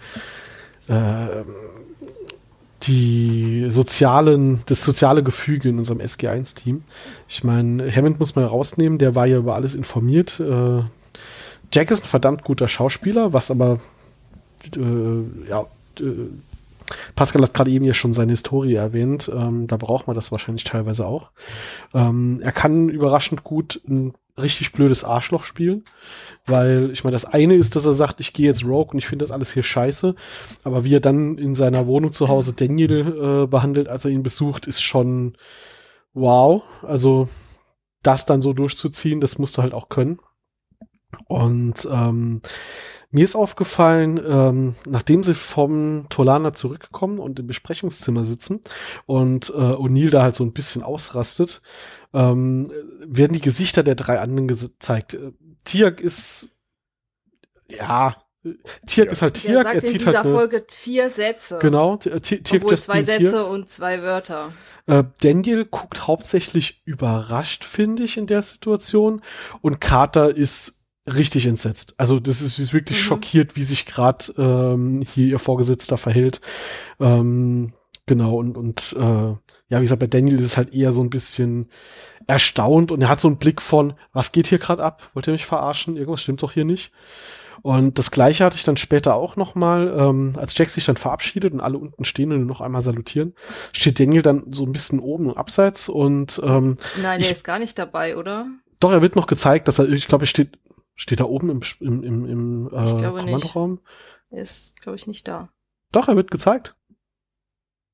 ähm, 0.89 1.45
die 2.83 3.67
sozialen, 3.69 4.63
das 4.67 4.83
soziale 4.83 5.23
Gefüge 5.23 5.69
in 5.69 5.79
unserem 5.79 5.99
SG1-Team. 5.99 6.85
Ich 7.29 7.43
meine, 7.43 7.91
Hammond 7.91 8.21
muss 8.21 8.37
man 8.37 8.45
rausnehmen, 8.45 8.99
der 8.99 9.15
war 9.15 9.27
ja 9.27 9.39
über 9.39 9.55
alles 9.55 9.75
informiert. 9.75 10.39
Äh, 10.41 10.83
Jack 11.73 11.91
ist 11.91 12.05
ein 12.05 12.09
verdammt 12.09 12.45
guter 12.45 12.69
Schauspieler, 12.69 13.33
was 13.33 13.51
aber 13.51 13.81
äh, 14.77 15.49
ja, 15.49 15.67
äh, 15.99 16.05
Pascal 17.15 17.43
hat 17.43 17.55
gerade 17.55 17.71
eben 17.71 17.85
ja 17.85 17.95
schon 17.95 18.15
seine 18.15 18.33
Historie 18.33 18.75
erwähnt. 18.75 19.31
Ähm, 19.35 19.67
da 19.67 19.77
braucht 19.77 20.07
man 20.07 20.17
das 20.17 20.33
wahrscheinlich 20.33 20.65
teilweise 20.65 21.07
auch. 21.07 21.31
Ähm, 21.95 22.41
er 22.43 22.53
kann 22.53 22.89
überraschend 22.89 23.45
gut 23.45 23.81
ein 23.89 24.15
richtig 24.39 24.73
blödes 24.73 25.03
Arschloch 25.03 25.45
spielen, 25.45 25.85
weil 26.45 26.91
ich 26.93 27.05
meine, 27.05 27.15
das 27.15 27.25
eine 27.25 27.55
ist, 27.55 27.75
dass 27.75 27.87
er 27.87 27.95
sagt, 27.95 28.21
ich 28.21 28.33
gehe 28.33 28.47
jetzt 28.47 28.65
Rogue 28.65 28.93
und 28.93 28.99
ich 28.99 29.07
finde 29.07 29.25
das 29.25 29.33
alles 29.33 29.53
hier 29.53 29.63
scheiße, 29.63 30.15
aber 30.63 30.85
wie 30.85 30.95
er 30.95 31.01
dann 31.01 31.39
in 31.39 31.55
seiner 31.55 31.87
Wohnung 31.87 32.13
zu 32.13 32.29
Hause 32.29 32.53
Daniel 32.53 33.45
äh, 33.45 33.47
behandelt, 33.47 33.89
als 33.89 34.05
er 34.05 34.11
ihn 34.11 34.23
besucht, 34.23 34.67
ist 34.67 34.83
schon 34.83 35.37
wow. 36.13 36.63
Also 36.83 37.29
das 38.03 38.27
dann 38.27 38.43
so 38.43 38.53
durchzuziehen, 38.53 39.21
das 39.21 39.39
musst 39.39 39.57
du 39.57 39.63
halt 39.63 39.75
auch 39.75 39.89
können. 39.89 40.19
Und 41.27 41.89
ähm, 41.91 42.43
mir 43.11 43.25
ist 43.25 43.37
aufgefallen, 43.37 44.21
ähm, 44.27 44.75
nachdem 44.87 45.23
sie 45.23 45.35
vom 45.35 46.07
Tolana 46.11 46.53
zurückkommen 46.53 47.19
und 47.19 47.39
im 47.39 47.47
Besprechungszimmer 47.47 48.25
sitzen 48.25 48.61
und 49.07 49.51
äh, 49.51 49.53
O'Neill 49.53 50.11
da 50.11 50.23
halt 50.23 50.37
so 50.37 50.45
ein 50.45 50.53
bisschen 50.53 50.83
ausrastet, 50.83 51.63
ähm, 52.13 52.71
werden 53.01 53.33
die 53.33 53.41
Gesichter 53.41 53.83
der 53.83 53.95
drei 53.95 54.21
anderen 54.21 54.49
gezeigt. 54.49 55.15
Äh, 55.15 55.33
Tiak 55.65 56.01
ist, 56.01 56.59
ja, 57.69 58.17
äh, 58.45 58.51
Tiak 58.87 59.07
Ja. 59.07 59.13
ist 59.13 59.23
halt 59.23 59.45
Der 59.45 59.51
Tiak, 59.53 59.63
sagt 59.63 59.75
er 59.75 59.75
in 59.75 59.81
zieht 59.89 60.01
dieser 60.01 60.07
halt 60.07 60.27
eine, 60.27 60.35
Folge 60.35 60.65
vier 60.69 61.09
Sätze. 61.11 61.59
genau, 61.61 61.97
Ti- 61.97 62.21
Ti- 62.21 62.43
Tiak 62.43 62.63
obwohl 62.65 62.79
zwei 62.79 63.03
Sätze 63.03 63.37
here. 63.39 63.47
und 63.47 63.69
zwei 63.69 64.03
Wörter. 64.03 64.53
Äh, 64.87 65.05
Daniel 65.21 65.65
guckt 65.65 66.07
hauptsächlich 66.07 66.83
überrascht, 66.85 67.65
finde 67.65 68.05
ich, 68.05 68.17
in 68.17 68.27
der 68.29 68.43
Situation. 68.43 69.21
Und 69.63 69.81
Carter 69.81 70.37
ist 70.37 70.76
richtig 71.07 71.47
entsetzt. 71.47 71.95
Also 71.99 72.19
das 72.21 72.41
ist, 72.43 72.59
ist 72.59 72.73
wirklich 72.73 72.99
Mhm. 72.99 73.03
schockiert, 73.03 73.57
wie 73.57 73.63
sich 73.63 73.87
gerade 73.87 74.25
ähm, 74.39 75.03
hier 75.15 75.27
ihr 75.27 75.39
Vorgesetzter 75.39 75.97
verhält. 75.99 76.41
Ähm, 77.01 77.73
genau, 78.07 78.37
und, 78.37 78.57
und 78.57 78.95
äh, 78.99 79.35
ja, 79.69 79.79
wie 79.79 79.83
gesagt, 79.83 80.01
bei 80.01 80.07
Daniel 80.07 80.37
ist 80.39 80.45
es 80.45 80.57
halt 80.57 80.73
eher 80.75 80.93
so 80.93 81.03
ein 81.03 81.11
bisschen 81.11 81.71
erstaunt 82.27 82.91
und 82.93 83.03
er 83.03 83.09
hat 83.09 83.21
so 83.21 83.29
einen 83.29 83.39
Blick 83.39 83.61
von, 83.63 83.95
was 84.13 84.33
geht 84.33 84.47
hier 84.49 84.59
gerade 84.59 84.83
ab? 84.83 85.11
Wollt 85.15 85.27
ihr 85.29 85.33
mich 85.33 85.47
verarschen? 85.47 85.97
Irgendwas 85.97 86.23
stimmt 86.23 86.43
doch 86.43 86.53
hier 86.53 86.65
nicht. 86.65 86.93
Und 87.63 87.99
das 87.99 88.11
gleiche 88.11 88.45
hatte 88.45 88.57
ich 88.57 88.65
dann 88.65 88.77
später 88.77 89.15
auch 89.15 89.35
noch 89.37 89.55
mal, 89.55 89.93
ähm, 89.99 90.35
als 90.37 90.57
Jack 90.57 90.69
sich 90.71 90.85
dann 90.85 90.97
verabschiedet 90.97 91.53
und 91.53 91.61
alle 91.61 91.79
unten 91.79 92.05
stehen 92.05 92.31
und 92.33 92.47
noch 92.47 92.61
einmal 92.61 92.83
salutieren, 92.83 93.35
steht 93.73 93.99
Daniel 93.99 94.23
dann 94.23 94.45
so 94.53 94.65
ein 94.65 94.73
bisschen 94.73 95.01
oben 95.01 95.31
im 95.31 95.37
Abseits 95.37 95.89
und 95.89 96.41
ähm, 96.45 96.77
Nein, 97.03 97.19
Ich- 97.21 97.27
der 97.27 97.37
ist 97.37 97.45
gar 97.45 97.59
nicht 97.59 97.79
dabei, 97.79 98.17
oder? 98.17 98.47
doch, 98.79 98.93
er 98.93 99.03
wird 99.03 99.17
noch 99.17 99.27
gezeigt, 99.27 99.69
dass 99.69 99.79
er, 99.79 99.89
ich 99.89 100.07
glaube, 100.07 100.25
er 100.25 100.29
steht, 100.29 100.59
steht 100.97 101.21
da 101.21 101.25
oben 101.25 101.51
im, 101.51 101.61
im, 101.81 102.03
im, 102.03 102.25
im 102.29 102.67
äh. 102.73 103.03
Kommandoraum. 103.03 103.81
Er 104.31 104.43
ist, 104.43 104.81
glaube 104.81 104.97
ich, 104.97 105.07
nicht 105.07 105.29
da. 105.29 105.51
Doch, 105.93 106.09
er 106.09 106.17
wird 106.17 106.31
gezeigt. 106.31 106.75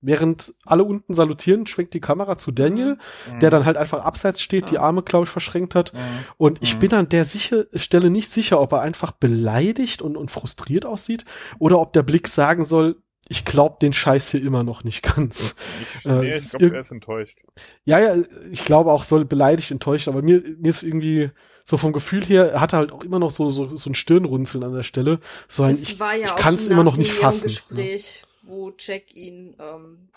Während 0.04 0.54
alle 0.64 0.82
unten 0.82 1.14
salutieren, 1.14 1.64
schwenkt 1.66 1.94
die 1.94 2.00
Kamera 2.00 2.36
zu 2.36 2.50
Daniel, 2.50 2.98
der 3.40 3.50
dann 3.50 3.64
halt 3.64 3.76
einfach 3.76 4.02
abseits 4.04 4.42
steht, 4.42 4.70
die 4.70 4.74
Ja. 4.74 4.80
Arme, 4.80 5.02
glaube 5.04 5.24
ich, 5.24 5.30
verschränkt 5.30 5.76
hat. 5.76 5.94
Mhm. 5.94 5.98
Und 6.38 6.60
ich 6.60 6.74
Mhm. 6.74 6.78
bin 6.80 6.94
an 6.94 7.08
der 7.08 7.24
sicher, 7.24 7.66
Stelle 7.74 8.10
nicht 8.10 8.28
sicher, 8.28 8.60
ob 8.60 8.72
er 8.72 8.80
einfach 8.80 9.12
beleidigt 9.12 10.02
und, 10.02 10.16
und 10.16 10.32
frustriert 10.32 10.86
aussieht 10.86 11.24
oder 11.60 11.78
ob 11.78 11.92
der 11.92 12.02
Blick 12.02 12.26
sagen 12.26 12.64
soll, 12.64 13.00
ich 13.28 13.44
glaube 13.44 13.76
den 13.80 13.92
Scheiß 13.92 14.28
hier 14.32 14.42
immer 14.42 14.64
noch 14.64 14.82
nicht 14.82 15.02
ganz. 15.02 15.54
Ich, 16.00 16.06
Äh, 16.06 16.14
nee, 16.18 16.28
ich 16.36 16.50
glaube, 16.50 16.74
er 16.74 16.80
ist 16.80 16.90
enttäuscht. 16.90 17.38
Ja, 17.84 18.00
ja, 18.00 18.16
ich 18.50 18.64
glaube 18.64 18.90
auch, 18.90 19.04
soll 19.04 19.24
beleidigt, 19.24 19.70
enttäuscht, 19.70 20.08
aber 20.08 20.20
mir, 20.22 20.42
mir 20.58 20.70
ist 20.70 20.82
irgendwie 20.82 21.30
so 21.64 21.76
vom 21.76 21.92
Gefühl 21.92 22.24
her, 22.24 22.52
er 22.52 22.60
hatte 22.60 22.76
halt 22.76 22.92
auch 22.92 23.02
immer 23.02 23.18
noch 23.18 23.30
so, 23.30 23.50
so, 23.50 23.68
so 23.68 23.90
ein 23.90 23.94
Stirnrunzeln 23.94 24.64
an 24.64 24.74
der 24.74 24.82
Stelle. 24.82 25.20
So 25.48 25.62
ein, 25.62 25.74
ich, 25.74 25.98
ja 25.98 26.14
ich 26.14 26.36
kann 26.36 26.54
es 26.56 26.68
immer 26.68 26.84
noch 26.84 26.96
nicht 26.96 27.12
fassen. 27.12 27.46
ne? 27.46 27.52
Gespräch, 27.52 28.24
wo 28.42 28.72
Jack 28.78 29.14
ihn 29.14 29.56
ähm, 29.58 30.08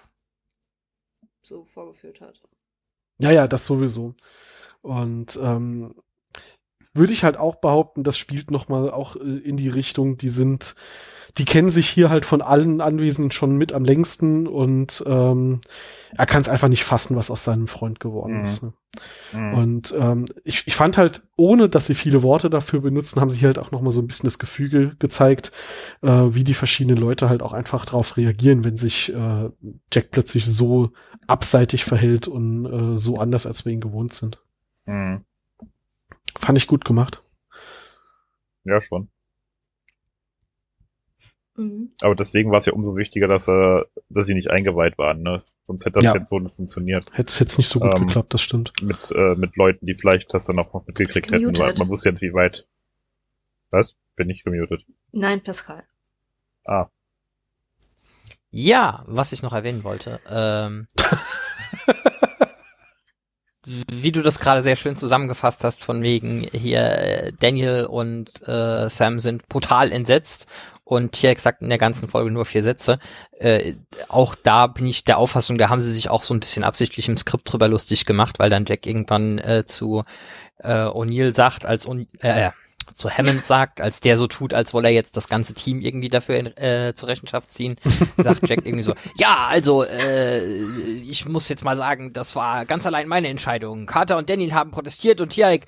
so 1.42 1.64
vorgeführt 1.64 2.22
hat. 2.22 2.42
Ja, 3.20 3.32
ja, 3.32 3.48
das 3.48 3.66
sowieso. 3.66 4.16
Und 4.82 5.40
ähm, 5.42 5.96
würde 6.94 7.14
ich 7.14 7.24
halt 7.24 7.38
auch 7.38 7.56
behaupten, 7.56 8.04
das 8.04 8.18
spielt 8.18 8.52
noch 8.52 8.68
mal 8.68 8.90
auch 8.90 9.16
äh, 9.16 9.20
in 9.20 9.58
die 9.58 9.70
Richtung, 9.70 10.18
die 10.18 10.30
sind, 10.30 10.76
die 11.38 11.46
kennen 11.46 11.70
sich 11.70 11.90
hier 11.90 12.10
halt 12.10 12.26
von 12.26 12.42
allen 12.42 12.80
Anwesenden 12.80 13.32
schon 13.32 13.58
mit 13.58 13.74
am 13.74 13.84
längsten 13.84 14.48
und 14.48 15.04
ähm, 15.06 15.60
er 16.18 16.26
kann 16.26 16.42
es 16.42 16.48
einfach 16.50 16.70
nicht 16.70 16.86
fassen, 16.86 17.18
was 17.18 17.30
aus 17.30 17.44
seinem 17.44 17.68
Freund 17.68 18.00
geworden 18.00 18.38
Mhm. 18.38 18.42
ist. 18.42 18.64
Ne? 18.64 18.74
Mhm. 19.34 19.54
Und 19.54 19.96
ähm, 20.00 20.26
ich, 20.46 20.66
ich 20.66 20.76
fand 20.76 20.98
halt, 20.98 21.24
ohne 21.36 21.68
dass 21.68 21.88
sie 21.88 21.96
viele 21.96 22.24
Worte 22.24 22.50
dafür 22.50 22.80
benutzen, 22.80 23.20
haben 23.20 23.30
sie 23.30 23.46
halt 23.46 23.60
auch 23.60 23.72
noch 23.72 23.82
mal 23.82 23.92
so 23.92 24.02
ein 24.02 24.08
bisschen 24.08 24.28
das 24.28 24.40
Gefüge 24.40 24.96
gezeigt, 24.98 25.52
äh, 26.02 26.08
wie 26.10 26.46
die 26.46 26.54
verschiedenen 26.54 26.98
Leute 26.98 27.28
halt 27.28 27.42
auch 27.42 27.52
einfach 27.52 27.84
darauf 27.86 28.16
reagieren, 28.16 28.64
wenn 28.64 28.78
sich 28.78 29.14
äh, 29.14 29.50
Jack 29.94 30.12
plötzlich 30.12 30.46
so 30.46 30.92
abseitig 31.28 31.84
verhält 31.84 32.30
und 32.30 32.66
äh, 32.66 32.98
so 32.98 33.18
anders, 33.18 33.46
als 33.46 33.66
wir 33.66 33.74
ihn 33.74 33.82
gewohnt 33.82 34.14
sind. 34.14 34.42
Mhm. 34.86 35.26
Fand 36.40 36.58
ich 36.58 36.68
gut 36.68 36.86
gemacht. 36.86 37.22
Ja, 38.64 38.80
schon. 38.80 39.10
Mhm. 41.58 41.92
Aber 42.02 42.16
deswegen 42.16 42.52
war 42.52 42.58
es 42.58 42.66
ja 42.66 42.74
umso 42.74 42.96
wichtiger, 42.98 43.28
dass 43.28 43.48
er, 43.48 43.86
dass 44.10 44.28
sie 44.28 44.34
nicht 44.34 44.50
eingeweiht 44.50 44.98
waren, 44.98 45.22
ne? 45.22 45.44
Sonst 45.64 45.86
hätte 45.86 45.96
das 45.96 46.04
Ja. 46.04 46.16
jetzt 46.16 46.30
so 46.30 46.40
nicht 46.40 46.56
funktioniert. 46.56 47.10
Hätte 47.14 47.40
jetzt 47.44 47.58
nicht 47.58 47.70
so 47.70 47.80
gut 47.80 47.94
Ähm, 47.96 48.08
geklappt, 48.08 48.34
das 48.34 48.42
stimmt. 48.42 48.74
Mit, 48.82 49.10
äh, 49.12 49.36
mit 49.36 49.56
Leuten, 49.56 49.86
die 49.86 49.96
vielleicht 49.96 50.34
das 50.34 50.46
dann 50.46 50.60
auch 50.60 50.74
noch 50.74 50.86
mitgekriegt 50.86 51.32
hätten, 51.32 51.58
weil 51.58 51.74
man 51.78 51.90
wusste 51.90 52.10
ja 52.10 52.14
nicht, 52.14 52.22
wie 52.22 52.34
weit. 52.34 52.68
Was? 53.72 53.96
Bin 54.16 54.30
ich 54.30 54.44
gemutet. 54.44 54.86
Nein, 55.12 55.42
Pascal. 55.44 55.84
Ah. 56.66 56.88
Ja, 58.52 59.04
was 59.08 59.32
ich 59.34 59.42
noch 59.44 59.54
erwähnen 59.54 59.84
wollte. 59.84 60.20
Ähm, 60.30 60.88
wie 63.66 64.12
du 64.12 64.22
das 64.22 64.40
gerade 64.40 64.62
sehr 64.62 64.76
schön 64.76 64.96
zusammengefasst 64.96 65.64
hast, 65.64 65.84
von 65.84 66.04
wegen 66.04 66.42
hier 66.54 66.82
äh, 66.82 67.32
Daniel 67.40 67.86
und 67.86 68.30
äh, 68.48 68.88
Sam 68.90 69.18
sind 69.20 69.48
brutal 69.50 69.92
entsetzt 69.92 70.48
und 70.86 71.16
hier 71.18 71.32
exakt 71.32 71.62
in 71.62 71.70
der 71.70 71.80
ganzen 71.80 72.08
Folge 72.08 72.32
nur 72.32 72.46
vier 72.46 72.64
Sätze. 72.64 73.00
Äh, 73.38 73.74
auch 74.08 74.36
da 74.36 74.68
bin 74.68 74.86
ich 74.88 75.04
der 75.04 75.18
Auffassung, 75.18 75.58
da 75.58 75.68
haben 75.68 75.80
sie 75.80 75.92
sich 75.92 76.10
auch 76.10 76.24
so 76.24 76.34
ein 76.34 76.40
bisschen 76.40 76.64
absichtlich 76.64 77.10
im 77.10 77.18
Skript 77.18 77.52
drüber 77.52 77.68
lustig 77.68 78.06
gemacht, 78.06 78.40
weil 78.40 78.50
dann 78.50 78.66
Jack 78.66 78.86
irgendwann 78.86 79.40
äh, 79.40 79.66
zu 79.66 80.04
äh, 80.60 80.70
O'Neill 80.70 81.36
sagt, 81.36 81.66
als 81.66 81.88
On 81.88 82.08
äh, 82.20 82.52
zu 82.94 83.10
Hammond 83.10 83.44
sagt, 83.44 83.82
als 83.82 84.00
der 84.00 84.16
so 84.16 84.28
tut, 84.28 84.54
als 84.54 84.74
wolle 84.74 84.90
er 84.90 84.94
jetzt 84.94 85.18
das 85.18 85.28
ganze 85.28 85.56
Team 85.56 85.82
irgendwie 85.82 86.08
dafür 86.08 86.38
in, 86.38 86.56
äh, 86.58 86.94
zur 86.96 87.10
Rechenschaft 87.10 87.52
ziehen, 87.52 87.78
sagt 88.18 88.48
Jack 88.48 88.60
irgendwie 88.64 88.84
so, 88.84 88.94
ja, 89.18 89.48
also 89.50 89.84
äh, 89.84 90.46
ich 90.46 91.28
muss 91.28 91.50
jetzt 91.50 91.64
mal 91.64 91.78
sagen, 91.78 92.14
das 92.14 92.36
war 92.36 92.66
ganz 92.66 92.86
allein 92.86 93.08
meine 93.08 93.28
Entscheidung. 93.28 93.88
Carter 93.88 94.18
und 94.18 94.30
Daniel 94.30 94.54
haben 94.54 94.72
protestiert 94.72 95.20
und 95.20 95.30
Tiaik, 95.30 95.66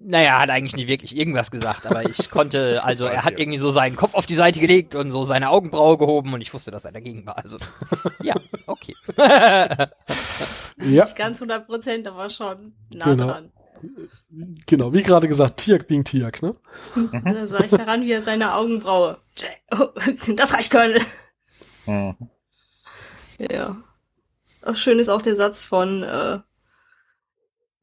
naja, 0.00 0.38
hat 0.38 0.50
eigentlich 0.50 0.76
nicht 0.76 0.88
wirklich 0.88 1.16
irgendwas 1.16 1.50
gesagt, 1.50 1.86
aber 1.86 2.08
ich 2.08 2.30
konnte, 2.30 2.82
also 2.84 3.06
er 3.06 3.24
hat 3.24 3.38
irgendwie 3.38 3.58
so 3.58 3.70
seinen 3.70 3.96
Kopf 3.96 4.14
auf 4.14 4.26
die 4.26 4.34
Seite 4.34 4.60
gelegt 4.60 4.94
und 4.94 5.10
so 5.10 5.22
seine 5.22 5.50
Augenbraue 5.50 5.98
gehoben 5.98 6.32
und 6.34 6.40
ich 6.40 6.52
wusste, 6.54 6.70
dass 6.70 6.84
er 6.84 6.92
dagegen 6.92 7.26
war. 7.26 7.36
Also 7.38 7.58
ja, 8.22 8.34
okay. 8.66 8.94
Ja, 10.80 11.04
Nicht 11.04 11.16
ganz 11.16 11.38
100 11.38 11.66
Prozent, 11.66 12.06
aber 12.06 12.30
schon 12.30 12.72
nah 12.94 13.06
Genau. 13.06 13.26
dran. 13.26 13.52
genau, 14.66 14.92
wie 14.92 15.02
gerade 15.02 15.26
gesagt, 15.26 15.56
Tiak 15.58 15.88
being 15.88 16.04
Tiak, 16.04 16.40
ne? 16.40 16.52
Da 17.24 17.46
sah 17.46 17.60
ich 17.64 17.72
daran, 17.72 18.02
wie 18.02 18.12
er 18.12 18.22
seine 18.22 18.54
Augenbraue. 18.54 19.18
Das 20.36 20.54
reicht, 20.54 20.70
Colonel. 20.70 21.00
Mhm. 21.86 22.16
Ja. 23.38 23.76
Auch 24.64 24.76
schön 24.76 24.98
ist 25.00 25.08
auch 25.08 25.22
der 25.22 25.34
Satz 25.34 25.64
von, 25.64 26.02
äh, 26.04 26.38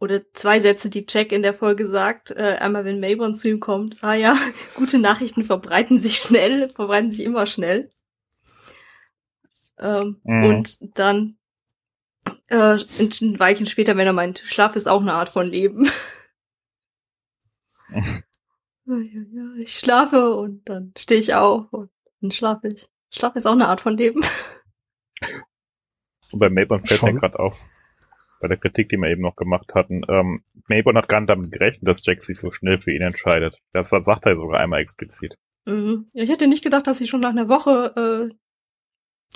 oder 0.06 0.22
zwei 0.34 0.60
Sätze, 0.60 0.89
die 0.89 1.06
Jack 1.10 1.32
in 1.32 1.41
der 1.41 1.53
Folge 1.53 1.88
sagt. 1.88 2.32
Äh, 2.32 2.58
einmal, 2.60 2.86
wenn 2.86 2.99
Mayborn 2.99 3.36
zu 3.36 3.49
ihm 3.49 3.60
kommt, 3.60 3.97
ah 4.01 4.14
ja, 4.14 4.38
gute 4.76 4.99
Nachrichten 4.99 5.43
verbreiten 5.43 5.99
sich 5.99 6.18
schnell, 6.18 6.70
verbreiten 6.76 7.12
sich 7.12 7.26
immer 7.26 7.45
schnell. 7.45 7.89
Ähm, 9.80 10.22
Mhm. 10.24 10.43
Und 10.45 10.97
dann 10.97 11.38
äh, 12.47 12.78
ein, 12.99 13.39
Weilchen 13.39 13.66
später, 13.66 13.97
wenn 13.97 14.08
er 14.08 14.14
meint, 14.14 14.39
Schlaf 14.45 14.76
ist 14.76 14.88
auch 14.88 15.01
eine 15.01 15.14
Art 15.14 15.30
von 15.30 15.47
Leben. 15.47 15.89
ja, 17.89 18.01
ja, 18.86 19.22
ja, 19.32 19.53
ich 19.58 19.74
schlafe 19.74 20.36
und 20.36 20.70
dann 20.70 20.93
stehe 20.97 21.20
ich 21.20 21.34
auf 21.34 21.74
und 21.74 21.89
dann 22.22 22.32
schlafe 22.32 22.68
ich. 22.68 22.88
Schlaf 23.12 23.36
ist 23.36 23.47
auch 23.47 23.53
eine 23.53 23.68
Art 23.68 23.82
von 23.82 23.97
Leben. 23.97 24.22
Und 26.32 26.39
bei 26.39 26.49
Mayborn 26.49 26.86
fällt 26.86 26.99
Schon. 26.99 27.16
mir 27.16 27.20
gerade 27.20 27.39
auf, 27.39 27.58
bei 28.40 28.48
der 28.48 28.58
Kritik, 28.58 28.90
die 28.90 28.98
wir 28.98 29.10
eben 29.10 29.22
noch 29.22 29.36
gemacht 29.36 29.74
hatten, 29.76 30.02
ähm, 30.10 30.44
Mayborn 30.68 30.98
hat 30.98 31.08
gar 31.10 31.20
nicht 31.22 31.30
damit 31.30 31.52
gerechnet, 31.52 31.88
dass 31.88 32.06
Jack 32.06 32.22
sich 32.22 32.40
so 32.40 32.52
schnell 32.52 32.78
für 32.78 32.92
ihn 32.92 33.02
entscheidet. 33.02 33.58
Das 33.74 33.90
sagt 33.90 34.26
er 34.26 34.36
sogar 34.36 34.60
einmal 34.60 34.82
explizit. 34.82 35.36
Mhm. 35.66 36.08
Ja, 36.14 36.24
Ich 36.24 36.30
hätte 36.30 36.48
nicht 36.48 36.64
gedacht, 36.64 36.86
dass 36.88 36.98
sie 36.98 37.08
schon 37.08 37.22
nach 37.22 37.30
einer 37.32 37.50
Woche 37.50 38.30
äh, 38.32 38.36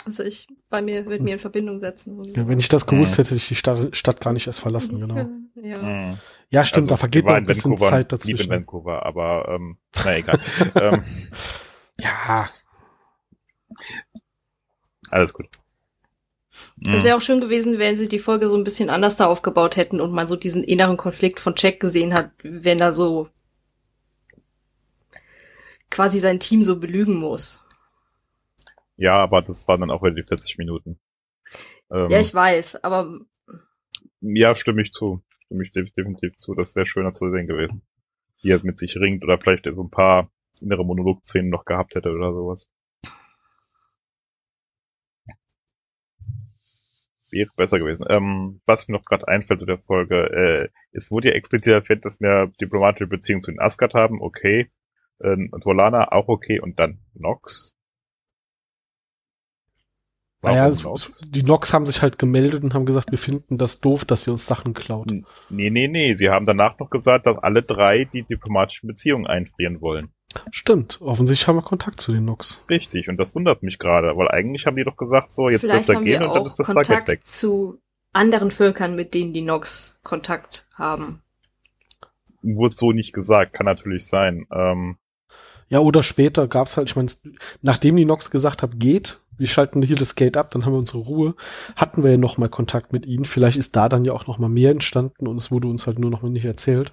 also 0.05 0.23
ich 0.23 0.47
bei 0.69 0.81
mir 0.81 1.03
mit 1.03 1.21
mir 1.21 1.33
in 1.33 1.39
Verbindung 1.39 1.79
setzen. 1.81 2.21
Ja, 2.33 2.47
wenn 2.47 2.57
ich 2.59 2.69
das 2.69 2.85
gewusst 2.85 3.13
Mhm. 3.13 3.15
hätte, 3.17 3.29
hätte 3.31 3.35
ich 3.35 3.47
die 3.49 3.55
Stadt, 3.55 3.95
Stadt 3.97 4.21
gar 4.21 4.31
nicht 4.33 4.47
erst 4.47 4.59
verlassen, 4.59 4.99
genau. 5.01 5.29
Ja. 5.55 5.81
Mhm. 5.81 6.17
Ja, 6.49 6.65
stimmt, 6.65 6.83
Also, 6.85 6.89
da 6.93 6.97
vergeht 6.97 7.25
noch 7.25 7.33
ein 7.33 7.39
in 7.43 7.45
bisschen 7.47 7.71
Vancouver, 7.71 7.89
Zeit 7.89 8.11
Lieb 8.11 8.11
in 8.11 8.17
dazwischen. 8.35 8.49
Vancouver, 8.51 9.05
aber 9.05 9.49
ähm, 9.49 9.77
na 10.03 10.15
egal. 10.17 10.39
ähm, 10.75 11.03
Ja, 11.99 12.49
alles 15.09 15.33
gut. 15.33 15.47
Es 16.81 17.01
Mhm. 17.01 17.03
wäre 17.03 17.17
auch 17.17 17.21
schön 17.21 17.41
gewesen, 17.41 17.77
wenn 17.77 17.97
sie 17.97 18.07
die 18.07 18.19
Folge 18.19 18.47
so 18.47 18.55
ein 18.55 18.63
bisschen 18.63 18.89
anders 18.89 19.17
da 19.17 19.25
aufgebaut 19.25 19.75
hätten 19.75 19.99
und 19.99 20.11
man 20.11 20.27
so 20.27 20.35
diesen 20.35 20.63
inneren 20.63 20.97
Konflikt 20.97 21.39
von 21.39 21.53
Jack 21.57 21.79
gesehen 21.79 22.13
hat, 22.13 22.31
wenn 22.43 22.79
er 22.79 22.93
so 22.93 23.29
quasi 25.89 26.19
sein 26.19 26.39
Team 26.39 26.63
so 26.63 26.79
belügen 26.79 27.15
muss. 27.15 27.59
Ja, 28.97 29.15
aber 29.15 29.41
das 29.41 29.67
waren 29.67 29.81
dann 29.81 29.91
auch 29.91 30.03
wieder 30.03 30.15
die 30.15 30.23
40 30.23 30.57
Minuten. 30.57 30.99
Ähm, 31.91 32.09
Ja, 32.09 32.19
ich 32.19 32.33
weiß, 32.33 32.83
aber 32.83 33.19
ja, 34.21 34.55
stimme 34.55 34.81
ich 34.81 34.91
zu. 34.91 35.21
Stimme 35.45 35.63
ich 35.63 35.71
def- 35.71 35.91
definitiv 35.93 36.35
zu. 36.37 36.53
Das 36.53 36.75
wäre 36.75 36.85
schöner 36.85 37.13
zu 37.13 37.31
sehen 37.31 37.47
gewesen. 37.47 37.81
Wie 38.41 38.51
er 38.51 38.59
mit 38.63 38.77
sich 38.79 38.95
ringt 38.97 39.23
oder 39.23 39.39
vielleicht 39.39 39.65
so 39.65 39.81
ein 39.83 39.89
paar 39.89 40.29
innere 40.61 40.85
Monologszenen 40.85 41.49
noch 41.49 41.65
gehabt 41.65 41.95
hätte 41.95 42.11
oder 42.11 42.33
sowas. 42.33 42.67
Wäre 47.31 47.49
besser 47.55 47.79
gewesen. 47.79 48.05
Ähm, 48.09 48.61
was 48.65 48.87
mir 48.87 48.95
noch 48.95 49.05
gerade 49.05 49.27
einfällt 49.27 49.59
zu 49.59 49.65
der 49.65 49.77
Folge, 49.79 50.15
äh, 50.15 50.69
es 50.91 51.11
wurde 51.11 51.29
ja 51.29 51.35
explizit 51.35 51.73
erwähnt, 51.73 52.05
dass 52.05 52.19
wir 52.19 52.51
diplomatische 52.59 53.07
Beziehungen 53.07 53.43
zu 53.43 53.51
den 53.51 53.59
Asgard 53.59 53.93
haben, 53.93 54.21
okay. 54.21 54.67
Ähm, 55.21 55.49
und 55.51 55.65
Volana 55.65 56.11
auch 56.11 56.27
okay 56.27 56.59
und 56.59 56.79
dann 56.79 56.99
Nox. 57.13 57.75
naja, 60.41 60.61
Warum 60.61 60.71
es, 60.71 60.83
Nox? 60.83 61.09
es, 61.09 61.21
die 61.29 61.43
Nox 61.43 61.73
haben 61.73 61.85
sich 61.85 62.01
halt 62.01 62.17
gemeldet 62.17 62.63
und 62.63 62.73
haben 62.73 62.85
gesagt, 62.85 63.11
wir 63.11 63.17
finden 63.17 63.57
das 63.57 63.81
doof, 63.81 64.05
dass 64.05 64.23
sie 64.23 64.31
uns 64.31 64.45
Sachen 64.45 64.73
klaut. 64.73 65.11
N- 65.11 65.25
Nee, 65.49 65.69
nee, 65.69 65.87
nee. 65.87 66.15
Sie 66.15 66.29
haben 66.29 66.45
danach 66.45 66.79
noch 66.79 66.89
gesagt, 66.89 67.25
dass 67.25 67.37
alle 67.37 67.61
drei 67.61 68.05
die 68.05 68.23
diplomatischen 68.23 68.87
Beziehungen 68.87 69.27
einfrieren 69.27 69.81
wollen. 69.81 70.13
Stimmt, 70.51 71.01
offensichtlich 71.01 71.47
haben 71.47 71.55
wir 71.55 71.63
Kontakt 71.63 71.99
zu 71.99 72.11
den 72.11 72.25
Nox. 72.25 72.63
Richtig. 72.69 73.09
Und 73.09 73.17
das 73.17 73.35
wundert 73.35 73.63
mich 73.63 73.79
gerade, 73.79 74.15
weil 74.15 74.27
eigentlich 74.29 74.65
haben 74.67 74.75
die 74.75 74.83
doch 74.83 74.97
gesagt, 74.97 75.33
so, 75.33 75.49
jetzt 75.49 75.61
vielleicht 75.61 75.89
dürft 75.89 76.01
ihr 76.01 76.05
gehen 76.05 76.23
und 76.23 76.35
dann 76.35 76.45
ist 76.45 76.59
das 76.59 76.67
Target 76.67 76.87
Kontakt 76.87 77.07
weg. 77.07 77.25
zu 77.25 77.81
anderen 78.13 78.51
Völkern, 78.51 78.95
mit 78.95 79.13
denen 79.13 79.33
die 79.33 79.41
Nox 79.41 79.99
Kontakt 80.03 80.67
haben. 80.75 81.21
Wurde 82.41 82.75
so 82.75 82.91
nicht 82.91 83.13
gesagt, 83.13 83.53
kann 83.53 83.65
natürlich 83.65 84.05
sein. 84.05 84.45
Ähm, 84.51 84.97
Ja, 85.67 85.79
oder 85.79 86.03
später 86.03 86.47
gab's 86.47 86.77
halt, 86.77 86.89
ich 86.89 86.95
meine, 86.95 87.09
nachdem 87.61 87.95
die 87.95 88.05
Nox 88.05 88.31
gesagt 88.31 88.63
hat, 88.63 88.79
geht, 88.79 89.19
wir 89.37 89.47
schalten 89.47 89.81
hier 89.81 89.95
das 89.95 90.15
Gate 90.15 90.37
ab, 90.37 90.51
dann 90.51 90.65
haben 90.65 90.73
wir 90.73 90.79
unsere 90.79 90.99
Ruhe, 90.99 91.35
hatten 91.75 92.03
wir 92.03 92.11
ja 92.11 92.17
noch 92.17 92.37
mal 92.37 92.49
Kontakt 92.49 92.93
mit 92.93 93.05
ihnen. 93.05 93.25
Vielleicht 93.25 93.57
ist 93.57 93.75
da 93.75 93.89
dann 93.89 94.05
ja 94.05 94.13
auch 94.13 94.27
noch 94.27 94.37
mal 94.37 94.49
mehr 94.49 94.71
entstanden 94.71 95.27
und 95.27 95.37
es 95.37 95.49
wurde 95.51 95.67
uns 95.67 95.87
halt 95.87 95.97
nur 95.97 96.11
noch 96.11 96.21
mal 96.21 96.29
nicht 96.29 96.45
erzählt. 96.45 96.91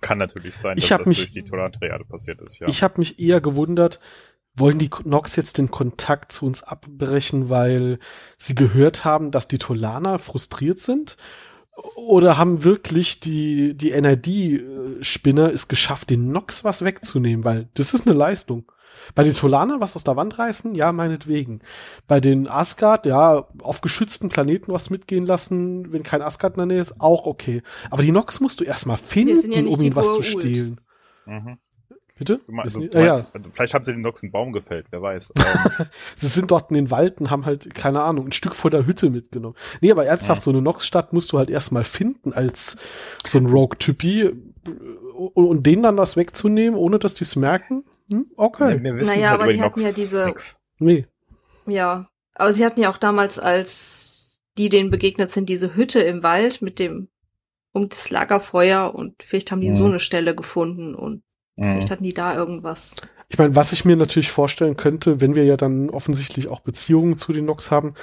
Kann 0.00 0.18
natürlich 0.18 0.56
sein, 0.56 0.76
Ich 0.78 0.88
dass 0.88 0.98
das 0.98 1.06
mich- 1.06 1.18
durch 1.18 1.32
die 1.32 1.42
Tolatreade 1.42 2.04
passiert 2.04 2.40
ist, 2.40 2.58
ja. 2.58 2.68
Ich 2.68 2.82
habe 2.82 2.94
mich 2.98 3.18
eher 3.18 3.40
gewundert, 3.40 4.00
wollen 4.54 4.78
die 4.78 4.90
Nox 5.04 5.36
jetzt 5.36 5.56
den 5.58 5.70
Kontakt 5.70 6.32
zu 6.32 6.46
uns 6.46 6.62
abbrechen, 6.62 7.48
weil 7.48 7.98
sie 8.38 8.54
gehört 8.54 9.04
haben, 9.04 9.30
dass 9.30 9.48
die 9.48 9.58
Tolaner 9.58 10.18
frustriert 10.18 10.80
sind? 10.80 11.16
Oder 11.96 12.36
haben 12.36 12.64
wirklich 12.64 13.18
die, 13.20 13.74
die 13.74 13.92
NRD-Spinner 13.92 15.50
es 15.52 15.68
geschafft, 15.68 16.10
den 16.10 16.30
Nox 16.30 16.64
was 16.64 16.84
wegzunehmen? 16.84 17.44
Weil 17.44 17.68
das 17.74 17.94
ist 17.94 18.06
eine 18.06 18.16
Leistung. 18.16 18.70
Bei 19.14 19.24
den 19.24 19.34
Tolaner 19.34 19.80
was 19.80 19.96
aus 19.96 20.04
der 20.04 20.16
Wand 20.16 20.38
reißen? 20.38 20.74
Ja, 20.74 20.92
meinetwegen. 20.92 21.60
Bei 22.08 22.20
den 22.20 22.48
Asgard, 22.48 23.06
ja, 23.06 23.46
auf 23.62 23.80
geschützten 23.80 24.28
Planeten 24.28 24.72
was 24.72 24.90
mitgehen 24.90 25.26
lassen, 25.26 25.92
wenn 25.92 26.02
kein 26.02 26.22
Asgard 26.22 26.54
in 26.54 26.58
der 26.58 26.66
Nähe 26.66 26.80
ist, 26.80 27.00
auch 27.00 27.26
okay. 27.26 27.62
Aber 27.90 28.02
die 28.02 28.12
Nox 28.12 28.40
musst 28.40 28.60
du 28.60 28.64
erstmal 28.64 28.96
finden, 28.98 29.52
ja 29.52 29.60
um 29.60 29.80
ihnen 29.80 29.96
was 29.96 30.14
zu 30.14 30.22
stehlen. 30.22 30.80
Mhm. 31.26 31.58
Bitte? 32.18 32.40
Du 32.46 32.52
meinst, 32.52 32.76
Wissen 32.76 32.82
du 32.82 32.88
die- 32.90 32.96
meinst, 33.06 33.24
ah, 33.24 33.28
ja. 33.28 33.30
also 33.34 33.50
vielleicht 33.52 33.74
haben 33.74 33.84
sie 33.84 33.92
den 33.92 34.02
Nox 34.02 34.22
einen 34.22 34.30
Baum 34.32 34.52
gefällt, 34.52 34.86
wer 34.90 35.02
weiß. 35.02 35.32
Ähm, 35.36 35.86
Sie 36.14 36.28
sind 36.28 36.50
dort 36.50 36.70
in 36.70 36.74
den 36.76 36.90
Wald 36.90 37.20
und 37.20 37.30
haben 37.30 37.46
halt, 37.46 37.74
keine 37.74 38.02
Ahnung, 38.02 38.26
ein 38.28 38.32
Stück 38.32 38.54
vor 38.54 38.70
der 38.70 38.86
Hütte 38.86 39.10
mitgenommen. 39.10 39.56
Nee, 39.80 39.90
aber 39.90 40.04
ernsthaft, 40.04 40.40
Ja. 40.40 40.44
so 40.44 40.50
eine 40.50 40.62
Nox-Stadt 40.62 41.12
musst 41.12 41.32
du 41.32 41.38
halt 41.38 41.50
erstmal 41.50 41.84
finden 41.84 42.32
als 42.32 42.76
so 43.24 43.38
ein 43.38 43.46
Rogue-Typi 43.46 44.30
und, 45.16 45.32
und 45.46 45.66
denen 45.66 45.82
dann 45.82 45.96
was 45.96 46.16
wegzunehmen, 46.16 46.78
ohne 46.78 46.98
dass 46.98 47.14
die 47.14 47.24
es 47.24 47.34
merken? 47.34 47.84
Hm? 48.12 48.26
Okay. 48.36 48.82
wir 48.82 48.96
wissen 48.96 49.14
Naja, 49.14 49.30
halt 49.30 49.40
aber 49.40 49.50
die 49.52 49.60
hatten 49.62 49.80
ja 49.80 49.86
Nox 49.86 49.96
diese- 49.96 50.26
nix. 50.26 50.58
Nee. 50.78 51.06
Ja, 51.66 52.06
aber 52.34 52.52
sie 52.52 52.64
hatten 52.64 52.80
ja 52.80 52.90
auch 52.90 52.96
damals, 52.98 53.38
als 53.38 54.38
die 54.58 54.68
denen 54.68 54.90
begegnet 54.90 55.30
sind, 55.30 55.48
diese 55.48 55.74
Hütte 55.74 56.00
im 56.00 56.22
Wald 56.22 56.60
mit 56.62 56.78
dem 56.78 57.08
um 57.74 57.88
das 57.88 58.10
Lagerfeuer 58.10 58.94
und 58.94 59.14
vielleicht 59.22 59.50
haben 59.50 59.62
die 59.62 59.70
Mhm. 59.70 59.74
so 59.76 59.84
eine 59.86 59.98
Stelle 60.00 60.34
gefunden 60.34 60.94
und 60.94 61.22
Mhm. 61.56 61.70
vielleicht 61.72 61.90
hatten 61.90 62.04
die 62.04 62.12
da 62.12 62.36
irgendwas. 62.36 62.96
Ich 63.28 63.38
meine, 63.38 63.56
was 63.56 63.72
ich 63.72 63.86
mir 63.86 63.96
natürlich 63.96 64.30
vorstellen 64.30 64.76
könnte, 64.76 65.22
wenn 65.22 65.34
wir 65.34 65.44
ja 65.44 65.56
dann 65.56 65.88
offensichtlich 65.88 66.48
auch 66.48 66.60
Beziehungen 66.60 67.16
zu 67.16 67.32
den 67.32 67.46
Nox 67.46 67.70
haben, 67.70 67.94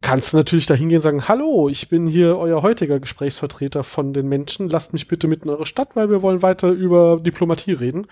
kannst 0.00 0.32
du 0.32 0.36
natürlich 0.36 0.66
da 0.66 0.74
hingehen 0.74 0.98
und 0.98 1.02
sagen, 1.02 1.26
hallo, 1.26 1.68
ich 1.68 1.88
bin 1.88 2.06
hier 2.06 2.36
euer 2.38 2.62
heutiger 2.62 3.00
Gesprächsvertreter 3.00 3.82
von 3.82 4.12
den 4.12 4.28
Menschen, 4.28 4.68
lasst 4.68 4.92
mich 4.92 5.08
bitte 5.08 5.26
mit 5.26 5.42
in 5.42 5.50
eure 5.50 5.66
Stadt, 5.66 5.96
weil 5.96 6.08
wir 6.10 6.22
wollen 6.22 6.42
weiter 6.42 6.70
über 6.70 7.18
Diplomatie 7.20 7.72
reden. 7.72 8.06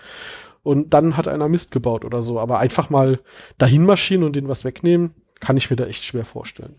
Und 0.63 0.93
dann 0.93 1.17
hat 1.17 1.27
einer 1.27 1.49
Mist 1.49 1.71
gebaut 1.71 2.05
oder 2.05 2.21
so. 2.21 2.39
Aber 2.39 2.59
einfach 2.59 2.89
mal 2.89 3.19
dahin 3.57 3.85
marschieren 3.85 4.23
und 4.23 4.35
denen 4.35 4.47
was 4.47 4.63
wegnehmen, 4.63 5.13
kann 5.39 5.57
ich 5.57 5.69
mir 5.69 5.75
da 5.75 5.85
echt 5.85 6.05
schwer 6.05 6.25
vorstellen. 6.25 6.77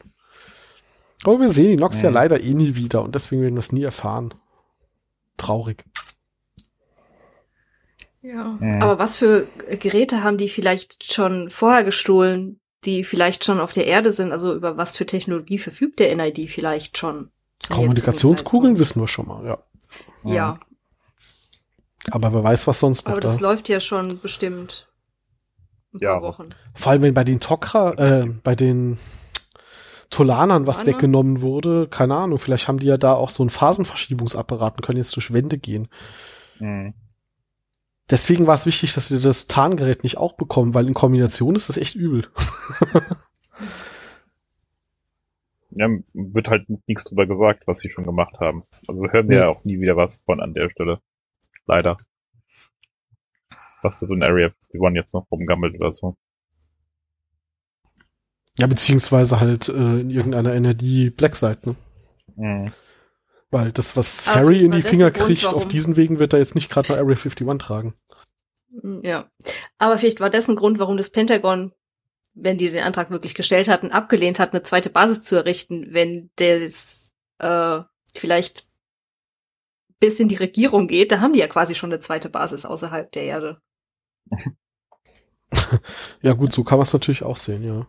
Aber 1.24 1.38
wir 1.40 1.48
sehen 1.48 1.68
die 1.68 1.76
Nox 1.76 2.00
ja 2.02 2.08
Mhm. 2.10 2.14
leider 2.14 2.40
eh 2.40 2.54
nie 2.54 2.76
wieder 2.76 3.02
und 3.02 3.14
deswegen 3.14 3.42
werden 3.42 3.54
wir 3.54 3.60
es 3.60 3.72
nie 3.72 3.82
erfahren. 3.82 4.34
Traurig. 5.36 5.84
Ja. 8.22 8.56
Mhm. 8.58 8.80
Aber 8.82 8.98
was 8.98 9.18
für 9.18 9.46
Geräte 9.80 10.22
haben 10.22 10.38
die 10.38 10.48
vielleicht 10.48 11.12
schon 11.12 11.50
vorher 11.50 11.84
gestohlen, 11.84 12.58
die 12.84 13.04
vielleicht 13.04 13.44
schon 13.44 13.60
auf 13.60 13.72
der 13.72 13.86
Erde 13.86 14.12
sind? 14.12 14.32
Also 14.32 14.54
über 14.54 14.76
was 14.76 14.96
für 14.96 15.06
Technologie 15.06 15.58
verfügt 15.58 15.98
der 15.98 16.14
NID 16.16 16.50
vielleicht 16.50 16.96
schon? 16.96 17.30
Kommunikationskugeln 17.70 18.78
wissen 18.78 19.00
wir 19.00 19.08
schon 19.08 19.28
mal, 19.28 19.44
ja. 19.44 19.58
Ja, 20.24 20.58
Aber 22.10 22.32
wer 22.32 22.44
weiß, 22.44 22.66
was 22.66 22.80
sonst 22.80 23.04
noch 23.06 23.12
aber 23.12 23.20
da. 23.20 23.28
das 23.28 23.40
läuft 23.40 23.68
ja 23.68 23.80
schon 23.80 24.20
bestimmt 24.20 24.88
ein 25.94 25.98
Ja. 26.00 26.12
paar 26.14 26.22
Wochen. 26.22 26.50
Vor 26.74 26.92
allem, 26.92 27.02
wenn 27.02 27.14
bei 27.14 27.24
den 27.24 27.40
Tok'ra, 27.40 27.96
äh, 27.98 28.26
bei 28.42 28.54
den 28.54 28.98
Tolanern 30.10 30.66
was 30.66 30.78
Tolaner? 30.78 30.96
weggenommen 30.96 31.40
wurde, 31.40 31.88
keine 31.88 32.14
Ahnung, 32.16 32.38
vielleicht 32.38 32.68
haben 32.68 32.78
die 32.78 32.86
ja 32.86 32.96
da 32.98 33.14
auch 33.14 33.30
so 33.30 33.42
einen 33.42 33.50
Phasenverschiebungsapparat 33.50 34.76
und 34.76 34.82
können 34.84 34.98
jetzt 34.98 35.16
durch 35.16 35.32
Wände 35.32 35.58
gehen. 35.58 35.88
Mhm. 36.58 36.94
Deswegen 38.10 38.46
war 38.46 38.54
es 38.54 38.66
wichtig, 38.66 38.92
dass 38.92 39.08
sie 39.08 39.18
das 39.18 39.46
Tarngerät 39.46 40.04
nicht 40.04 40.18
auch 40.18 40.34
bekommen, 40.34 40.74
weil 40.74 40.86
in 40.86 40.92
Kombination 40.94 41.56
ist 41.56 41.68
das 41.70 41.78
echt 41.78 41.94
übel. 41.94 42.28
Ja, 45.76 45.88
wird 46.12 46.48
halt 46.48 46.66
nichts 46.86 47.02
drüber 47.04 47.26
gesagt, 47.26 47.66
was 47.66 47.80
sie 47.80 47.88
schon 47.90 48.04
gemacht 48.04 48.38
haben. 48.38 48.62
Also 48.86 49.02
hören 49.10 49.28
wir 49.28 49.36
Nee. 49.38 49.42
ja 49.42 49.48
auch 49.48 49.64
nie 49.64 49.80
wieder 49.80 49.96
was 49.96 50.18
von 50.24 50.40
an 50.40 50.54
der 50.54 50.70
Stelle. 50.70 51.00
Leider. 51.66 51.96
Was 53.82 53.98
so 53.98 54.06
in 54.06 54.22
Area 54.22 54.50
51 54.72 54.96
jetzt 54.96 55.14
noch 55.14 55.26
rumgammelt 55.30 55.74
oder 55.76 55.92
so. 55.92 56.16
Ja, 58.56 58.66
beziehungsweise 58.66 59.40
halt 59.40 59.68
äh, 59.68 60.00
in 60.00 60.10
irgendeiner 60.10 60.52
NRD 60.54 61.10
Blackside, 61.16 61.58
ne? 61.64 61.76
Mhm. 62.36 62.72
Weil 63.50 63.72
das, 63.72 63.96
was 63.96 64.26
Aber 64.28 64.40
Harry 64.40 64.64
in 64.64 64.72
die 64.72 64.82
Finger 64.82 65.10
der 65.10 65.22
Grund, 65.22 65.38
kriegt, 65.38 65.46
auf 65.46 65.68
diesen 65.68 65.96
Wegen 65.96 66.18
wird 66.18 66.32
er 66.32 66.38
jetzt 66.38 66.54
nicht 66.54 66.70
gerade 66.70 66.92
nach 66.92 66.98
Area 66.98 67.16
51 67.16 67.58
tragen. 67.58 67.94
Ja. 69.02 69.30
Aber 69.78 69.98
vielleicht 69.98 70.20
war 70.20 70.30
das 70.30 70.48
ein 70.48 70.56
Grund, 70.56 70.78
warum 70.78 70.96
das 70.96 71.10
Pentagon 71.10 71.72
wenn 72.34 72.58
die 72.58 72.70
den 72.70 72.82
Antrag 72.82 73.10
wirklich 73.10 73.34
gestellt 73.34 73.68
hatten, 73.68 73.92
abgelehnt 73.92 74.38
hat, 74.38 74.52
eine 74.52 74.62
zweite 74.62 74.90
Basis 74.90 75.22
zu 75.22 75.36
errichten, 75.36 75.88
wenn 75.90 76.30
das 76.36 77.12
äh, 77.38 77.80
vielleicht 78.14 78.66
bis 80.00 80.20
in 80.20 80.28
die 80.28 80.36
Regierung 80.36 80.88
geht, 80.88 81.12
da 81.12 81.20
haben 81.20 81.32
die 81.32 81.40
ja 81.40 81.48
quasi 81.48 81.74
schon 81.74 81.92
eine 81.92 82.00
zweite 82.00 82.28
Basis 82.28 82.64
außerhalb 82.64 83.10
der 83.12 83.22
Erde. 83.24 83.60
ja 86.22 86.32
gut, 86.32 86.52
so 86.52 86.64
kann 86.64 86.78
man 86.78 86.84
es 86.84 86.92
natürlich 86.92 87.22
auch 87.22 87.36
sehen, 87.36 87.64
ja. 87.64 87.86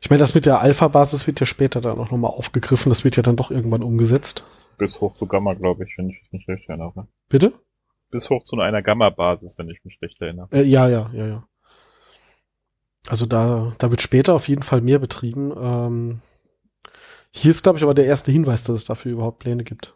Ich 0.00 0.10
meine, 0.10 0.20
das 0.20 0.34
mit 0.34 0.46
der 0.46 0.60
Alpha-Basis 0.60 1.26
wird 1.26 1.40
ja 1.40 1.46
später 1.46 1.80
dann 1.80 1.98
auch 1.98 2.10
nochmal 2.10 2.30
aufgegriffen. 2.30 2.90
Das 2.90 3.04
wird 3.04 3.16
ja 3.16 3.22
dann 3.22 3.36
doch 3.36 3.50
irgendwann 3.50 3.82
umgesetzt. 3.82 4.44
Bis 4.78 5.00
hoch 5.00 5.16
zu 5.16 5.26
Gamma, 5.26 5.54
glaube 5.54 5.84
ich, 5.84 5.94
wenn 5.98 6.10
ich 6.10 6.20
mich 6.30 6.46
recht 6.46 6.68
erinnere. 6.68 7.08
Bitte? 7.28 7.52
Bis 8.10 8.30
hoch 8.30 8.44
zu 8.44 8.58
einer 8.58 8.82
Gamma-Basis, 8.82 9.58
wenn 9.58 9.68
ich 9.68 9.84
mich 9.84 9.98
recht 10.00 10.20
erinnere. 10.20 10.48
Äh, 10.52 10.62
ja, 10.62 10.88
ja, 10.88 11.10
ja, 11.12 11.26
ja. 11.26 11.48
Also 13.08 13.26
da, 13.26 13.74
da 13.78 13.90
wird 13.90 14.02
später 14.02 14.34
auf 14.34 14.48
jeden 14.48 14.62
Fall 14.62 14.80
mehr 14.80 14.98
betrieben. 14.98 15.52
Ähm, 15.56 16.20
hier 17.30 17.50
ist, 17.50 17.62
glaube 17.62 17.78
ich, 17.78 17.82
aber 17.82 17.94
der 17.94 18.06
erste 18.06 18.32
Hinweis, 18.32 18.62
dass 18.62 18.76
es 18.76 18.84
dafür 18.84 19.12
überhaupt 19.12 19.40
Pläne 19.40 19.64
gibt. 19.64 19.94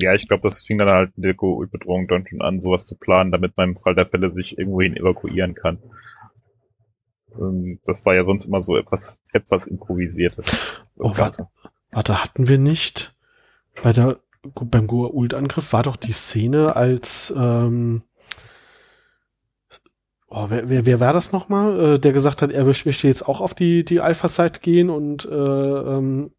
Ja, 0.00 0.14
ich 0.14 0.28
glaube, 0.28 0.42
das 0.42 0.64
fing 0.64 0.78
dann 0.78 0.88
halt 0.88 1.16
mit 1.16 1.24
der 1.24 1.34
Bedrohung 1.34 2.06
Dungeon 2.06 2.40
an, 2.40 2.60
sowas 2.60 2.86
zu 2.86 2.96
planen, 2.96 3.30
damit 3.30 3.56
man 3.56 3.70
im 3.70 3.76
Fall 3.76 3.94
der 3.94 4.06
Fälle 4.06 4.32
sich 4.32 4.58
irgendwohin 4.58 4.96
evakuieren 4.96 5.54
kann. 5.54 5.78
Ähm, 7.38 7.80
das 7.84 8.04
war 8.06 8.14
ja 8.14 8.24
sonst 8.24 8.46
immer 8.46 8.62
so 8.62 8.76
etwas, 8.76 9.20
etwas 9.32 9.66
improvisiertes. 9.66 10.46
Oh, 10.96 11.12
warte, 11.16 11.48
warte, 11.90 12.22
hatten 12.22 12.48
wir 12.48 12.58
nicht 12.58 13.16
bei 13.82 13.92
der, 13.92 14.18
beim 14.54 14.86
Goa'uld-Angriff 14.86 15.72
war 15.72 15.82
doch 15.82 15.96
die 15.96 16.12
Szene, 16.12 16.76
als, 16.76 17.32
ähm, 17.36 18.02
oh, 20.28 20.46
wer, 20.48 20.68
wer, 20.68 20.86
wer 20.86 21.00
war 21.00 21.12
das 21.12 21.32
nochmal, 21.32 21.94
äh, 21.94 21.98
der 21.98 22.12
gesagt 22.12 22.42
hat, 22.42 22.50
er 22.50 22.64
möchte 22.64 23.06
jetzt 23.06 23.28
auch 23.28 23.40
auf 23.40 23.54
die, 23.54 23.84
die 23.84 24.00
Alpha-Site 24.00 24.60
gehen 24.60 24.90
und, 24.90 25.26
äh, 25.26 25.34
ähm, 25.34 26.32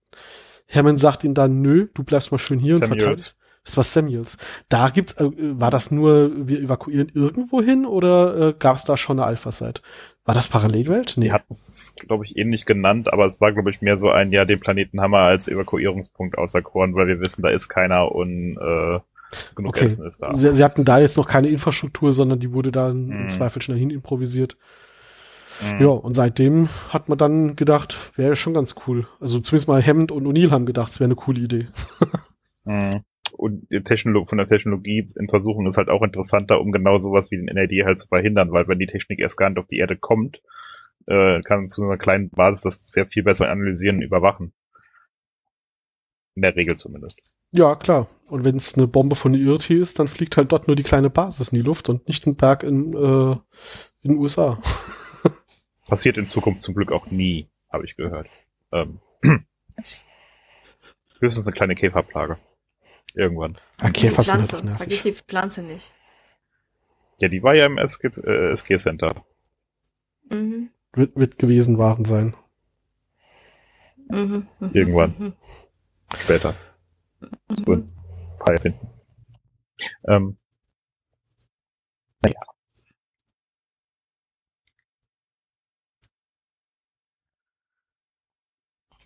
Hermann 0.67 0.97
sagt 0.97 1.23
ihm 1.23 1.33
dann, 1.33 1.61
nö, 1.61 1.89
du 1.93 2.03
bleibst 2.03 2.31
mal 2.31 2.37
schön 2.37 2.59
hier 2.59 2.75
Samuels. 2.75 2.91
und 2.91 2.99
verteidigst. 2.99 3.40
Das 3.63 3.77
war 3.77 3.83
Samuels. 3.83 4.37
Da 4.69 4.89
gibt, 4.89 5.19
äh, 5.19 5.29
war 5.59 5.69
das 5.69 5.91
nur, 5.91 6.31
wir 6.47 6.59
evakuieren 6.59 7.11
irgendwo 7.13 7.61
hin 7.61 7.85
oder 7.85 8.49
äh, 8.49 8.53
gab 8.57 8.75
es 8.75 8.85
da 8.85 8.97
schon 8.97 9.19
eine 9.19 9.27
Alpha-Site? 9.27 9.81
War 10.25 10.35
das 10.35 10.47
Parallelwelt? 10.47 11.13
Nee. 11.17 11.25
Die 11.25 11.31
hatten 11.31 11.51
es, 11.51 11.93
glaube 11.95 12.25
ich, 12.25 12.37
ähnlich 12.37 12.65
genannt, 12.65 13.11
aber 13.11 13.25
es 13.25 13.41
war, 13.41 13.51
glaube 13.51 13.69
ich, 13.69 13.81
mehr 13.81 13.97
so 13.97 14.09
ein, 14.09 14.31
ja, 14.31 14.45
den 14.45 14.59
Planeten 14.59 15.01
haben 15.01 15.11
wir 15.11 15.19
als 15.19 15.47
Evakuierungspunkt 15.47 16.37
auserkoren, 16.37 16.95
weil 16.95 17.07
wir 17.07 17.19
wissen, 17.19 17.41
da 17.41 17.49
ist 17.49 17.69
keiner 17.69 18.11
und 18.11 18.57
äh, 18.57 18.99
genug 19.55 19.75
okay. 19.75 19.85
Essen 19.85 20.05
ist 20.05 20.21
da. 20.21 20.33
Sie, 20.33 20.53
sie, 20.53 20.63
hatten 20.63 20.85
da 20.85 20.99
jetzt 20.99 21.17
noch 21.17 21.27
keine 21.27 21.47
Infrastruktur, 21.47 22.13
sondern 22.13 22.39
die 22.39 22.53
wurde 22.53 22.71
dann 22.71 23.07
mm. 23.07 23.11
im 23.11 23.21
mhm. 23.23 23.29
Zweifel 23.29 23.61
schnell 23.61 23.77
hin 23.79 23.89
improvisiert. 23.89 24.57
Mm. 25.61 25.81
Ja, 25.81 25.89
und 25.89 26.15
seitdem 26.15 26.69
hat 26.89 27.09
man 27.09 27.17
dann 27.17 27.55
gedacht, 27.55 28.11
wäre 28.15 28.35
schon 28.35 28.53
ganz 28.53 28.75
cool. 28.85 29.07
Also 29.19 29.39
zumindest 29.39 29.67
mal 29.67 29.85
Hammond 29.85 30.11
und 30.11 30.25
O'Neill 30.25 30.51
haben 30.51 30.65
gedacht, 30.65 30.91
es 30.91 30.99
wäre 30.99 31.07
eine 31.07 31.15
coole 31.15 31.41
Idee. 31.41 31.67
mm 32.65 33.01
und 33.41 33.67
die 33.71 33.81
Technologie, 33.81 34.29
von 34.29 34.37
der 34.37 34.45
Technologieuntersuchung 34.45 35.65
ist 35.65 35.77
halt 35.77 35.89
auch 35.89 36.03
interessanter, 36.03 36.61
um 36.61 36.71
genau 36.71 36.99
sowas 36.99 37.31
wie 37.31 37.37
den 37.37 37.47
NRD 37.47 37.83
halt 37.85 37.97
zu 37.97 38.07
verhindern, 38.07 38.51
weil 38.51 38.67
wenn 38.67 38.77
die 38.77 38.85
Technik 38.85 39.19
erst 39.19 39.35
gar 39.35 39.49
nicht 39.49 39.57
auf 39.57 39.65
die 39.65 39.79
Erde 39.79 39.97
kommt, 39.97 40.43
äh, 41.07 41.41
kann 41.41 41.67
zu 41.67 41.83
einer 41.83 41.97
kleinen 41.97 42.29
Basis 42.29 42.61
das 42.61 42.91
sehr 42.91 43.07
viel 43.07 43.23
besser 43.23 43.49
analysieren 43.49 43.95
und 43.95 44.03
überwachen. 44.03 44.53
In 46.35 46.43
der 46.43 46.55
Regel 46.55 46.77
zumindest. 46.77 47.19
Ja, 47.49 47.75
klar. 47.75 48.07
Und 48.27 48.43
wenn 48.43 48.57
es 48.57 48.77
eine 48.77 48.85
Bombe 48.85 49.15
von 49.15 49.33
IRT 49.33 49.71
ist, 49.71 49.97
dann 49.97 50.07
fliegt 50.07 50.37
halt 50.37 50.51
dort 50.51 50.67
nur 50.67 50.75
die 50.75 50.83
kleine 50.83 51.09
Basis 51.09 51.47
in 51.51 51.59
die 51.59 51.65
Luft 51.65 51.89
und 51.89 52.07
nicht 52.07 52.27
ein 52.27 52.35
Berg 52.35 52.61
in, 52.61 52.93
äh, 52.93 53.31
in 54.03 54.11
den 54.11 54.17
USA. 54.19 54.61
Passiert 55.87 56.19
in 56.19 56.29
Zukunft 56.29 56.61
zum 56.61 56.75
Glück 56.75 56.91
auch 56.91 57.07
nie, 57.07 57.49
habe 57.71 57.85
ich 57.85 57.97
gehört. 57.97 58.29
Ähm. 58.71 58.99
Höchstens 61.19 61.47
eine 61.47 61.55
kleine 61.55 61.73
Käferplage. 61.73 62.37
Irgendwann. 63.13 63.57
Ah, 63.81 63.89
Käfer 63.89 64.21
die 64.21 64.29
Pflanze. 64.29 64.63
Halt 64.63 64.77
Vergiss 64.77 65.03
die 65.03 65.13
Pflanze 65.13 65.63
nicht. 65.63 65.93
Ja, 67.19 67.27
die 67.27 67.43
war 67.43 67.53
ja 67.53 67.65
im 67.65 67.77
SG, 67.77 68.07
äh, 68.07 68.51
SG 68.51 68.77
Center. 68.77 69.25
Mhm. 70.29 70.69
Wird, 70.93 71.15
wird 71.15 71.37
gewesen 71.37 71.77
waren 71.77 72.05
sein. 72.05 72.35
Mhm. 74.09 74.47
mhm 74.59 74.71
Irgendwann. 74.73 75.15
Mhm. 75.17 75.33
Später. 76.19 76.55
Mhm. 77.19 77.63
So 77.65 77.71
ein 77.73 77.91
paar 78.39 78.53
Jahrzehnten. 78.53 78.89
Ähm, 80.07 80.37
naja. 82.21 82.41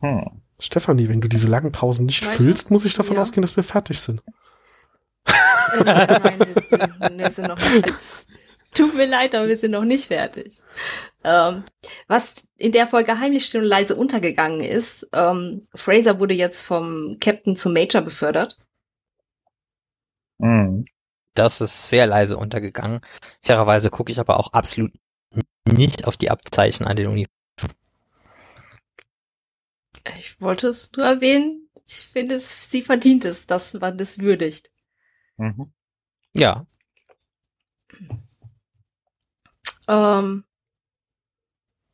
Hm. 0.02 0.45
Stefanie, 0.60 1.10
wenn 1.10 1.22
du 1.22 1.28
diese 1.28 1.48
langen 1.48 1.72
Pausen 1.72 2.06
nicht 2.06 2.26
Weiter? 2.26 2.38
füllst, 2.38 2.72
muss 2.72 2.86
ich 2.86 2.94
davon 2.94 3.16
ja. 3.16 3.22
ausgehen, 3.22 3.42
dass 3.42 3.56
wir 3.56 3.64
fertig 3.64 4.00
sind. 4.00 4.22
Äh, 5.74 5.84
nein, 5.84 6.40
wir 6.40 6.54
sind, 6.54 7.18
wir 7.18 7.32
sind 7.32 7.48
noch 7.48 7.58
nicht. 7.58 8.26
Tut 8.74 8.94
mir 8.94 9.06
leid, 9.06 9.34
aber 9.34 9.48
wir 9.48 9.58
sind 9.58 9.72
noch 9.72 9.86
nicht 9.86 10.08
fertig. 10.08 10.62
Ähm, 11.24 11.64
was 12.08 12.48
in 12.58 12.74
der 12.74 12.88
Folge 12.88 13.20
heimlich 13.20 13.46
still 13.46 13.62
und 13.62 13.68
leise 13.68 13.96
untergegangen 13.96 14.60
ist, 14.60 15.08
ähm, 15.14 15.64
Fraser 15.74 16.20
wurde 16.20 16.34
jetzt 16.34 16.62
vom 16.62 17.18
Captain 17.22 17.56
zum 17.56 17.74
Major 17.74 18.02
befördert. 18.02 18.58
Mhm. 20.40 20.86
Das 21.36 21.62
ist 21.62 21.90
sehr 21.90 22.06
leise 22.06 22.38
untergegangen. 22.38 23.02
Fairerweise 23.42 23.90
gucke 23.90 24.12
ich 24.12 24.20
aber 24.20 24.40
auch 24.40 24.54
absolut 24.54 24.92
nicht 25.68 26.06
auf 26.06 26.18
die 26.18 26.30
Abzeichen 26.30 26.86
an 26.86 26.96
den 26.96 27.08
Uniformen. 27.08 27.35
Ich 30.20 30.40
wollte 30.42 30.68
es 30.68 30.92
nur 30.94 31.06
erwähnen. 31.06 31.70
Ich 31.88 32.08
finde 32.08 32.36
es, 32.36 32.70
sie 32.70 32.82
verdient 32.82 33.24
es, 33.26 33.48
dass 33.48 33.74
man 33.74 33.98
das 33.98 34.20
würdigt. 34.20 34.72
Mhm. 35.38 35.74
Ja. 36.34 36.66
Ähm, 39.88 40.44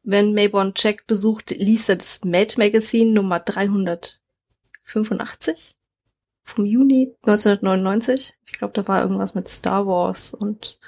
wenn 0.03 0.33
Mayborn 0.33 0.73
Jack 0.75 1.05
besucht, 1.07 1.51
liest 1.51 1.89
er 1.89 1.97
das 1.97 2.23
Mad 2.23 2.55
Magazine 2.57 3.11
Nummer 3.11 3.39
385 3.39 5.77
vom 6.43 6.65
Juni 6.65 7.15
1999. 7.23 8.33
Ich 8.45 8.53
glaube, 8.53 8.73
da 8.73 8.87
war 8.87 9.01
irgendwas 9.01 9.35
mit 9.35 9.47
Star 9.47 9.85
Wars 9.85 10.33
und 10.33 10.79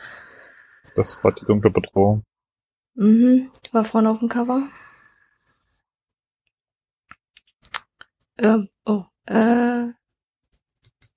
das 0.96 1.24
war 1.24 1.32
die 1.32 1.46
dunkle 1.46 1.70
Bedrohung. 1.70 2.24
Mhm, 2.96 3.52
war 3.72 3.84
vorne 3.84 4.10
auf 4.10 4.18
dem 4.20 4.30
Cover. 4.30 4.68
Ähm, 8.44 8.68
oh, 8.86 9.06
äh, 9.26 9.86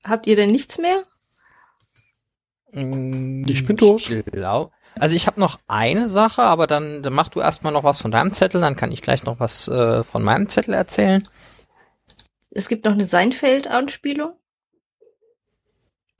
habt 0.04 0.26
ihr 0.28 0.36
denn 0.36 0.50
nichts 0.50 0.78
mehr? 0.78 1.04
Mm, 2.70 3.44
ich 3.48 3.66
bin 3.66 3.76
durch. 3.76 4.14
Also 4.98 5.16
ich 5.16 5.26
habe 5.26 5.40
noch 5.40 5.58
eine 5.66 6.08
Sache, 6.08 6.42
aber 6.42 6.68
dann, 6.68 7.02
dann 7.02 7.12
mach 7.12 7.28
du 7.28 7.40
erstmal 7.40 7.72
noch 7.72 7.82
was 7.84 8.00
von 8.00 8.12
deinem 8.12 8.32
Zettel, 8.32 8.60
dann 8.60 8.76
kann 8.76 8.92
ich 8.92 9.02
gleich 9.02 9.24
noch 9.24 9.40
was 9.40 9.66
äh, 9.66 10.04
von 10.04 10.22
meinem 10.22 10.48
Zettel 10.48 10.72
erzählen. 10.72 11.22
Es 12.50 12.68
gibt 12.68 12.84
noch 12.84 12.92
eine 12.92 13.04
Seinfeld-Anspielung. 13.04 14.38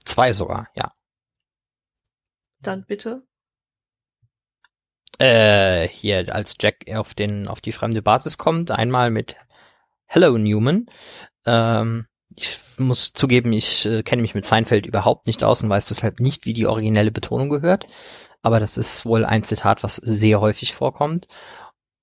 Zwei 0.03 0.33
sogar, 0.33 0.67
ja. 0.75 0.91
Dann 2.59 2.85
bitte. 2.85 3.23
Äh, 5.19 5.87
hier, 5.87 6.35
als 6.35 6.55
Jack 6.59 6.85
auf 6.93 7.13
den, 7.13 7.47
auf 7.47 7.61
die 7.61 7.71
fremde 7.71 8.01
Basis 8.01 8.37
kommt, 8.37 8.71
einmal 8.71 9.09
mit 9.09 9.35
Hello 10.09 10.37
Newman. 10.37 10.85
Ähm, 11.45 12.07
ich 12.33 12.59
muss 12.77 13.11
zugeben, 13.11 13.51
ich 13.51 13.85
äh, 13.85 14.03
kenne 14.03 14.21
mich 14.21 14.35
mit 14.35 14.45
Seinfeld 14.45 14.85
überhaupt 14.85 15.27
nicht 15.27 15.43
aus 15.43 15.61
und 15.61 15.69
weiß 15.69 15.89
deshalb 15.89 16.21
nicht, 16.21 16.45
wie 16.45 16.53
die 16.53 16.65
originelle 16.65 17.11
Betonung 17.11 17.49
gehört. 17.49 17.87
Aber 18.41 18.61
das 18.61 18.77
ist 18.77 19.05
wohl 19.05 19.25
ein 19.25 19.43
Zitat, 19.43 19.83
was 19.83 19.97
sehr 19.97 20.39
häufig 20.39 20.73
vorkommt. 20.73 21.27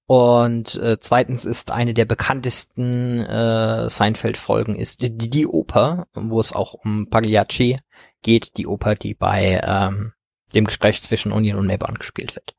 Und 0.06 0.76
äh, 0.76 0.98
zweitens 1.00 1.46
ist 1.46 1.70
eine 1.70 1.94
der 1.94 2.04
bekanntesten 2.04 3.20
äh, 3.20 3.88
Seinfeld-Folgen 3.88 4.76
ist 4.76 5.00
die, 5.00 5.16
die 5.16 5.46
Oper, 5.46 6.06
wo 6.12 6.40
es 6.40 6.52
auch 6.52 6.74
um 6.74 7.08
Pagliacci 7.08 7.78
geht, 8.20 8.58
die 8.58 8.66
Oper, 8.66 8.96
die 8.96 9.14
bei 9.14 9.62
ähm, 9.64 10.12
dem 10.54 10.66
Gespräch 10.66 11.00
zwischen 11.00 11.32
Onion 11.32 11.58
und 11.58 11.66
Mayborn 11.66 11.94
gespielt 11.94 12.36
wird. 12.36 12.54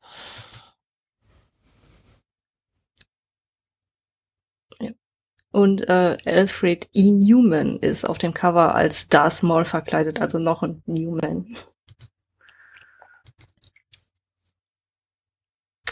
Und 5.56 5.88
äh, 5.88 6.18
Alfred 6.26 6.90
E. 6.92 7.10
Newman 7.10 7.78
ist 7.78 8.04
auf 8.04 8.18
dem 8.18 8.34
Cover 8.34 8.74
als 8.74 9.08
Darth 9.08 9.42
Maul 9.42 9.64
verkleidet, 9.64 10.20
also 10.20 10.38
noch 10.38 10.62
ein 10.62 10.82
Newman. 10.84 11.46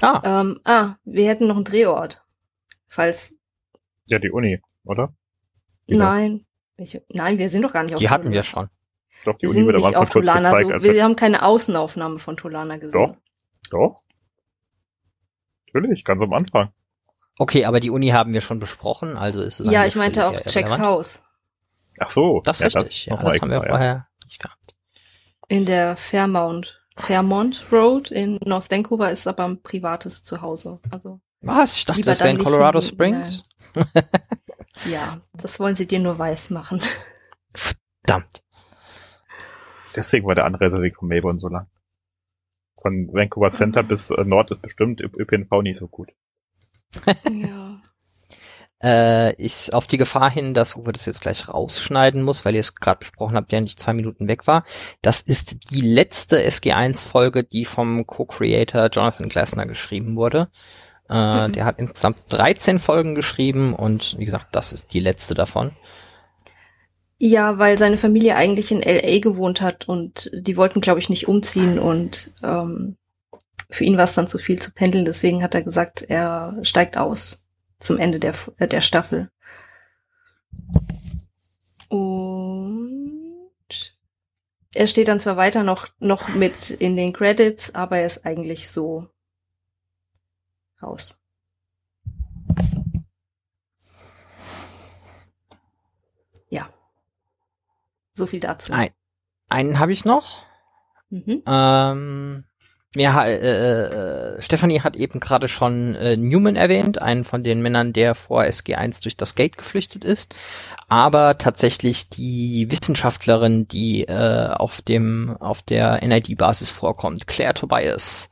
Ah. 0.03 0.21
Ähm, 0.23 0.61
ah, 0.65 0.97
wir 1.05 1.27
hätten 1.27 1.47
noch 1.47 1.57
einen 1.57 1.65
Drehort. 1.65 2.23
Falls. 2.89 3.35
Ja, 4.05 4.19
die 4.19 4.31
Uni, 4.31 4.61
oder? 4.85 5.15
Die 5.89 5.97
nein. 5.97 6.45
Welche? 6.77 7.03
Nein, 7.09 7.39
wir 7.39 7.49
sind 7.49 7.63
doch 7.63 7.73
gar 7.73 7.85
nicht 7.85 7.95
auf 7.95 8.01
Die 8.01 8.11
hatten 8.11 8.33
wir 8.33 8.43
schon. 8.43 8.69
Doch, 9.25 9.39
die 9.39 9.45
wir 9.45 9.49
Uni 9.49 9.55
sind 9.61 9.67
wird 9.69 9.77
nicht 9.77 9.97
auf 9.97 10.11
Tulana. 10.11 10.61
Gezeigt, 10.61 10.83
so, 10.83 10.93
wir 10.93 11.05
haben 11.05 11.17
keine 11.17 11.43
Außenaufnahme 11.43 12.19
von 12.19 12.37
Tulana 12.37 12.77
gesehen. 12.77 13.17
Doch. 13.71 13.71
Doch. 13.71 14.03
Natürlich, 15.73 16.05
ganz 16.05 16.21
am 16.21 16.35
Anfang. 16.35 16.71
Okay, 17.39 17.65
aber 17.65 17.81
die 17.81 17.91
Uni 17.91 18.09
haben 18.09 18.33
wir 18.33 18.41
schon 18.41 18.61
besprochen, 18.61 19.17
also 19.17 19.41
ist 19.43 19.61
es 19.61 19.71
Ja, 19.71 19.85
ich 19.87 19.97
meinte 19.97 20.21
Stelle 20.21 20.29
auch 20.29 20.47
irrelevant. 20.47 20.83
Haus. 20.83 21.25
Ach 21.99 22.11
so. 22.11 22.41
Das 22.45 22.61
ist 22.61 22.77
richtig, 22.77 23.07
ja, 23.07 23.15
noch 23.15 23.23
mal 23.23 23.33
das 23.33 23.41
haben 23.43 23.51
wir 23.51 23.59
ja. 23.63 23.69
vorher 23.69 24.09
nicht 24.27 24.41
gehabt. 24.41 24.75
In 25.49 25.65
der 25.67 25.97
Fairmount, 25.97 26.81
Fairmont 26.97 27.65
Road 27.73 28.11
in 28.11 28.39
North 28.45 28.71
Vancouver 28.71 29.11
ist 29.11 29.27
aber 29.27 29.45
ein 29.45 29.63
privates 29.63 30.23
Zuhause. 30.23 30.81
Also, 30.91 31.21
Was? 31.41 31.77
Ich 31.77 31.85
dachte, 31.85 32.03
das 32.03 32.21
wäre 32.21 32.31
in 32.31 32.39
Colorado 32.39 32.81
hin- 32.81 32.89
Springs. 32.89 33.43
ja, 34.87 35.19
das 35.35 35.59
wollen 35.61 35.77
sie 35.77 35.87
dir 35.87 35.99
nur 35.99 36.19
weiß 36.19 36.51
machen. 36.51 36.81
Verdammt. 37.53 38.43
Deswegen 39.97 40.27
war 40.27 40.35
der 40.35 40.45
Anreiseweg 40.45 40.97
von 40.97 41.09
Melbourne 41.09 41.39
so 41.39 41.49
lang. 41.49 41.67
Von 42.81 43.09
Vancouver 43.13 43.51
Center 43.51 43.83
bis 43.83 44.11
äh, 44.11 44.25
Nord 44.25 44.51
ist 44.51 44.63
bestimmt 44.63 45.01
ÖPNV 45.01 45.63
nicht 45.63 45.79
so 45.79 45.89
gut. 45.89 46.11
Ja. 47.31 47.81
Äh, 48.83 49.33
ich 49.43 49.73
auf 49.73 49.87
die 49.87 49.97
Gefahr 49.97 50.31
hin, 50.31 50.53
dass 50.53 50.77
Uwe 50.77 50.93
das 50.93 51.07
jetzt 51.07 51.23
gleich 51.23 51.49
rausschneiden 51.49 52.23
muss, 52.23 52.45
weil 52.45 52.53
ihr 52.53 52.61
es 52.61 52.75
gerade 52.75 52.99
besprochen 52.99 53.35
habt, 53.35 53.51
während 53.51 53.67
ich 53.67 53.79
zwei 53.79 53.95
Minuten 53.95 54.29
weg 54.29 54.47
war. 54.47 54.65
Das 55.01 55.23
ist 55.23 55.71
die 55.71 55.81
letzte 55.81 56.47
SG1-Folge, 56.47 57.45
die 57.45 57.65
vom 57.65 58.07
Co-Creator 58.07 58.89
Jonathan 58.89 59.31
Glasner 59.31 59.65
geschrieben 59.65 60.17
wurde. 60.17 60.51
Äh, 61.09 61.49
Mhm. 61.49 61.53
Der 61.53 61.65
hat 61.65 61.79
insgesamt 61.79 62.23
13 62.29 62.79
Folgen 62.79 63.15
geschrieben 63.15 63.75
und 63.75 64.19
wie 64.19 64.25
gesagt, 64.25 64.49
das 64.53 64.73
ist 64.73 64.93
die 64.93 65.01
letzte 65.01 65.35
davon. 65.35 65.73
Ja, 67.19 67.59
weil 67.59 67.79
seine 67.79 67.97
Familie 67.97 68.37
eigentlich 68.37 68.71
in 68.71 68.83
LA 68.83 69.21
gewohnt 69.21 69.63
hat 69.63 69.89
und 69.89 70.31
die 70.35 70.57
wollten, 70.57 70.81
glaube 70.81 70.99
ich, 70.99 71.09
nicht 71.09 71.29
umziehen 71.29 71.79
und 71.79 72.31
ähm, 72.43 72.97
für 73.71 73.85
ihn 73.85 73.97
war 73.97 74.05
es 74.05 74.15
dann 74.15 74.29
zu 74.29 74.39
viel 74.39 74.61
zu 74.61 74.73
pendeln. 74.73 75.05
Deswegen 75.05 75.43
hat 75.43 75.55
er 75.55 75.63
gesagt, 75.63 76.03
er 76.03 76.57
steigt 76.63 76.97
aus 76.97 77.47
zum 77.81 77.99
Ende 77.99 78.21
der, 78.21 78.35
äh, 78.59 78.69
der 78.69 78.81
Staffel. 78.81 79.31
Und 81.89 83.51
er 84.75 84.87
steht 84.87 85.09
dann 85.09 85.21
zwar 85.21 85.37
weiter 85.37 85.63
noch, 85.63 85.89
noch 85.99 86.29
mit 86.29 86.71
in 86.71 86.97
den 86.97 87.13
Credits, 87.13 87.75
aber 87.75 87.99
er 87.99 88.07
ist 88.07 88.27
eigentlich 88.27 88.69
so 88.71 89.09
raus. 90.83 91.21
Ja. 96.49 96.69
So 98.15 98.27
viel 98.27 98.41
dazu. 98.41 98.73
Ein, 98.73 98.91
einen 99.49 99.79
habe 99.79 99.93
ich 99.93 100.05
noch. 100.05 100.45
Mhm. 101.11 101.43
Ähm, 101.47 102.45
ja, 102.97 103.25
äh, 103.25 104.37
äh, 104.37 104.41
Stefanie 104.41 104.81
hat 104.81 104.97
eben 104.97 105.21
gerade 105.21 105.49
schon 105.49 105.95
äh, 105.97 106.17
Newman 106.17 106.57
erwähnt, 106.57 107.03
einen 107.03 107.25
von 107.25 107.43
den 107.43 107.61
Männern, 107.61 107.93
der 107.93 108.15
vor 108.15 108.43
SG1 108.43 109.03
durch 109.03 109.17
das 109.17 109.35
Gate 109.35 109.59
geflüchtet 109.59 110.05
ist. 110.05 110.35
Aber 110.89 111.39
tatsächlich 111.39 112.09
die 112.09 112.71
Wissenschaftlerin, 112.71 113.67
die 113.67 114.05
äh, 114.05 114.49
auf 114.49 114.81
dem 114.83 115.37
auf 115.41 115.63
der 115.63 116.07
NID-Basis 116.07 116.71
vorkommt, 116.71 117.27
Claire 117.27 117.55
Tobias, 117.55 118.31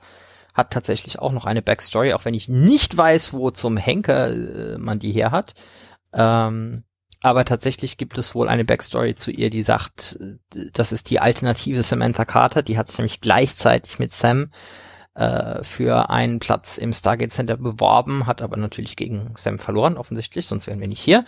hat 0.55 0.71
tatsächlich 0.71 1.19
auch 1.19 1.33
noch 1.33 1.45
eine 1.45 1.63
Backstory, 1.63 2.13
auch 2.13 2.25
wenn 2.25 2.35
ich 2.35 2.49
nicht 2.49 2.97
weiß, 2.97 3.33
wo 3.33 3.51
zum 3.51 3.77
Henker 3.77 4.31
äh, 4.31 4.79
man 4.79 4.99
die 4.99 5.13
her 5.13 5.31
hat. 5.31 5.55
Ähm, 6.13 6.85
aber 7.23 7.45
tatsächlich 7.45 7.97
gibt 7.97 8.18
es 8.18 8.35
wohl 8.35 8.49
eine 8.49 8.64
Backstory 8.64 9.14
zu 9.14 9.31
ihr, 9.31 9.49
die 9.49 9.62
sagt, 9.62 10.18
das 10.51 10.93
ist 10.93 11.09
die 11.09 11.20
alternative 11.20 11.83
Samantha 11.83 12.25
Carter. 12.25 12.62
Die 12.62 12.77
hat 12.77 12.89
sich 12.89 12.99
nämlich 12.99 13.20
gleichzeitig 13.20 14.01
mit 14.01 14.12
Sam 14.12 14.51
äh, 15.14 15.62
für 15.62 16.11
einen 16.11 16.41
Platz 16.41 16.79
im 16.79 16.93
Stargate 16.93 17.33
Center 17.33 17.57
beworben, 17.57 18.27
hat 18.27 18.43
aber 18.43 18.57
natürlich 18.57 18.97
gegen 18.97 19.33
Sam 19.37 19.59
verloren, 19.59 19.97
offensichtlich, 19.97 20.47
sonst 20.47 20.66
wären 20.66 20.81
wir 20.81 20.89
nicht 20.89 21.01
hier. 21.01 21.25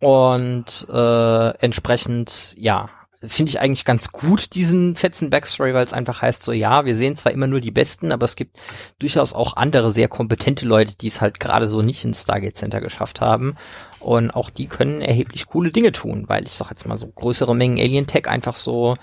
Und 0.00 0.86
äh, 0.90 1.48
entsprechend, 1.58 2.54
ja, 2.58 2.90
finde 3.28 3.50
ich 3.50 3.60
eigentlich 3.60 3.84
ganz 3.84 4.12
gut, 4.12 4.54
diesen 4.54 4.96
fetzen 4.96 5.30
Backstory, 5.30 5.74
weil 5.74 5.84
es 5.84 5.92
einfach 5.92 6.22
heißt 6.22 6.42
so, 6.42 6.52
ja, 6.52 6.84
wir 6.84 6.94
sehen 6.94 7.16
zwar 7.16 7.32
immer 7.32 7.46
nur 7.46 7.60
die 7.60 7.70
Besten, 7.70 8.12
aber 8.12 8.24
es 8.24 8.36
gibt 8.36 8.58
durchaus 8.98 9.32
auch 9.32 9.56
andere 9.56 9.90
sehr 9.90 10.08
kompetente 10.08 10.66
Leute, 10.66 10.94
die 10.96 11.08
es 11.08 11.20
halt 11.20 11.40
gerade 11.40 11.68
so 11.68 11.82
nicht 11.82 12.04
ins 12.04 12.22
Stargate 12.22 12.56
Center 12.56 12.80
geschafft 12.80 13.20
haben. 13.20 13.56
Und 14.00 14.30
auch 14.30 14.50
die 14.50 14.66
können 14.66 15.00
erheblich 15.00 15.46
coole 15.46 15.70
Dinge 15.70 15.92
tun, 15.92 16.24
weil 16.28 16.44
ich 16.44 16.52
sag 16.52 16.70
jetzt 16.70 16.86
mal 16.86 16.98
so 16.98 17.08
größere 17.08 17.54
Mengen 17.54 17.78
Alien 17.78 18.06
Tech 18.06 18.28
einfach 18.28 18.56
so 18.56 18.96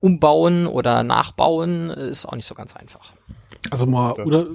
umbauen 0.00 0.66
oder 0.66 1.02
nachbauen 1.02 1.90
ist 1.90 2.26
auch 2.26 2.34
nicht 2.34 2.46
so 2.46 2.54
ganz 2.54 2.74
einfach. 2.74 3.12
Also 3.70 3.86
mal, 3.86 4.12
oder, 4.12 4.46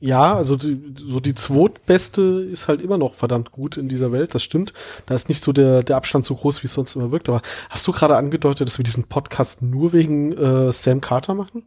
ja, 0.00 0.34
also 0.34 0.56
die, 0.56 0.94
so 0.96 1.20
die 1.20 1.34
zweitbeste 1.34 2.22
ist 2.50 2.68
halt 2.68 2.80
immer 2.80 2.96
noch 2.98 3.14
verdammt 3.14 3.52
gut 3.52 3.76
in 3.76 3.88
dieser 3.88 4.12
Welt, 4.12 4.34
das 4.34 4.42
stimmt. 4.42 4.72
Da 5.06 5.14
ist 5.14 5.28
nicht 5.28 5.42
so 5.42 5.52
der, 5.52 5.82
der 5.82 5.96
Abstand 5.96 6.24
so 6.24 6.34
groß, 6.36 6.62
wie 6.62 6.66
es 6.68 6.72
sonst 6.72 6.96
immer 6.96 7.12
wirkt. 7.12 7.28
Aber 7.28 7.42
hast 7.68 7.86
du 7.86 7.92
gerade 7.92 8.16
angedeutet, 8.16 8.66
dass 8.66 8.78
wir 8.78 8.84
diesen 8.84 9.04
Podcast 9.04 9.60
nur 9.62 9.92
wegen 9.92 10.32
äh, 10.32 10.72
Sam 10.72 11.00
Carter 11.02 11.34
machen? 11.34 11.64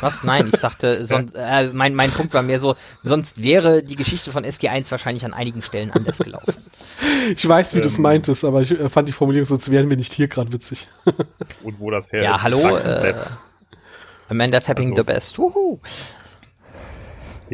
Was? 0.00 0.24
Nein, 0.24 0.50
ich 0.52 0.58
sagte, 0.60 1.04
sonst, 1.06 1.34
äh, 1.36 1.70
mein, 1.72 1.94
mein 1.94 2.10
Punkt 2.10 2.34
war 2.34 2.42
mehr 2.42 2.58
so, 2.60 2.74
sonst 3.02 3.42
wäre 3.42 3.82
die 3.82 3.94
Geschichte 3.96 4.30
von 4.32 4.44
SG1 4.44 4.90
wahrscheinlich 4.90 5.24
an 5.24 5.34
einigen 5.34 5.62
Stellen 5.62 5.90
anders 5.90 6.18
gelaufen. 6.18 6.54
Ich 7.30 7.46
weiß, 7.46 7.74
wie 7.74 7.80
du 7.80 7.86
es 7.88 7.96
Ähm. 7.96 8.02
meintest, 8.02 8.44
aber 8.44 8.62
ich 8.62 8.70
äh, 8.70 8.88
fand 8.88 9.06
die 9.06 9.12
Formulierung, 9.12 9.44
sonst 9.44 9.70
wären 9.70 9.90
wir 9.90 9.96
nicht 9.98 10.14
hier 10.14 10.28
gerade 10.28 10.50
witzig. 10.52 10.88
Und 11.62 11.78
wo 11.78 11.90
das 11.90 12.10
her 12.10 12.22
Ja, 12.22 12.36
ist. 12.36 12.42
hallo, 12.42 12.60
sagt 12.62 12.86
es 12.86 13.26
äh. 13.26 13.30
Amanda 14.30 14.60
Tapping 14.60 14.90
Also- 14.92 15.02
the 15.02 15.04
best. 15.04 15.38
Wuhu. 15.38 15.78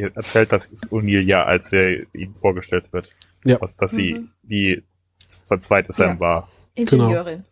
Erzählt 0.02 0.52
das 0.52 0.70
O'Neill 0.90 1.20
ja, 1.20 1.44
als 1.44 1.72
er 1.72 2.04
ihm 2.14 2.34
vorgestellt 2.34 2.92
wird. 2.92 3.08
Ja. 3.44 3.60
Was, 3.60 3.76
dass 3.76 3.92
sie 3.92 4.14
Mhm. 4.14 4.30
die 4.42 4.82
zweite 5.28 5.92
Sam 5.92 6.14
Ja. 6.14 6.20
war. 6.20 6.48
Ingenieurin. 6.74 7.44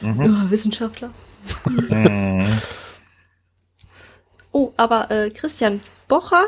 Mhm. 0.00 0.20
Oh, 0.20 0.50
Wissenschaftler. 0.50 1.10
Mhm. 1.88 2.46
Oh, 4.52 4.72
aber 4.76 5.10
äh, 5.10 5.30
Christian 5.30 5.80
Bocher, 6.08 6.44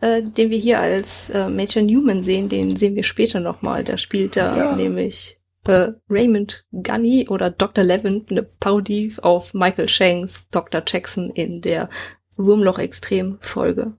äh, 0.00 0.22
den 0.22 0.50
wir 0.50 0.58
hier 0.58 0.80
als 0.80 1.28
äh, 1.30 1.48
Major 1.48 1.82
Newman 1.82 2.22
sehen, 2.22 2.48
den 2.48 2.76
sehen 2.76 2.94
wir 2.96 3.02
später 3.02 3.40
nochmal. 3.40 3.84
Da 3.84 3.98
spielt 3.98 4.36
er 4.36 4.56
Ja. 4.56 4.76
nämlich 4.76 5.36
äh, 5.64 5.92
Raymond 6.08 6.64
Gunny 6.70 7.26
oder 7.28 7.50
Dr. 7.50 7.82
Levin, 7.84 8.24
eine 8.30 8.42
Parodie 8.44 9.12
auf 9.20 9.52
Michael 9.52 9.88
Shanks 9.88 10.48
Dr. 10.50 10.82
Jackson 10.86 11.30
in 11.30 11.60
der 11.60 11.90
Wurmloch-Extrem-Folge. 12.36 13.94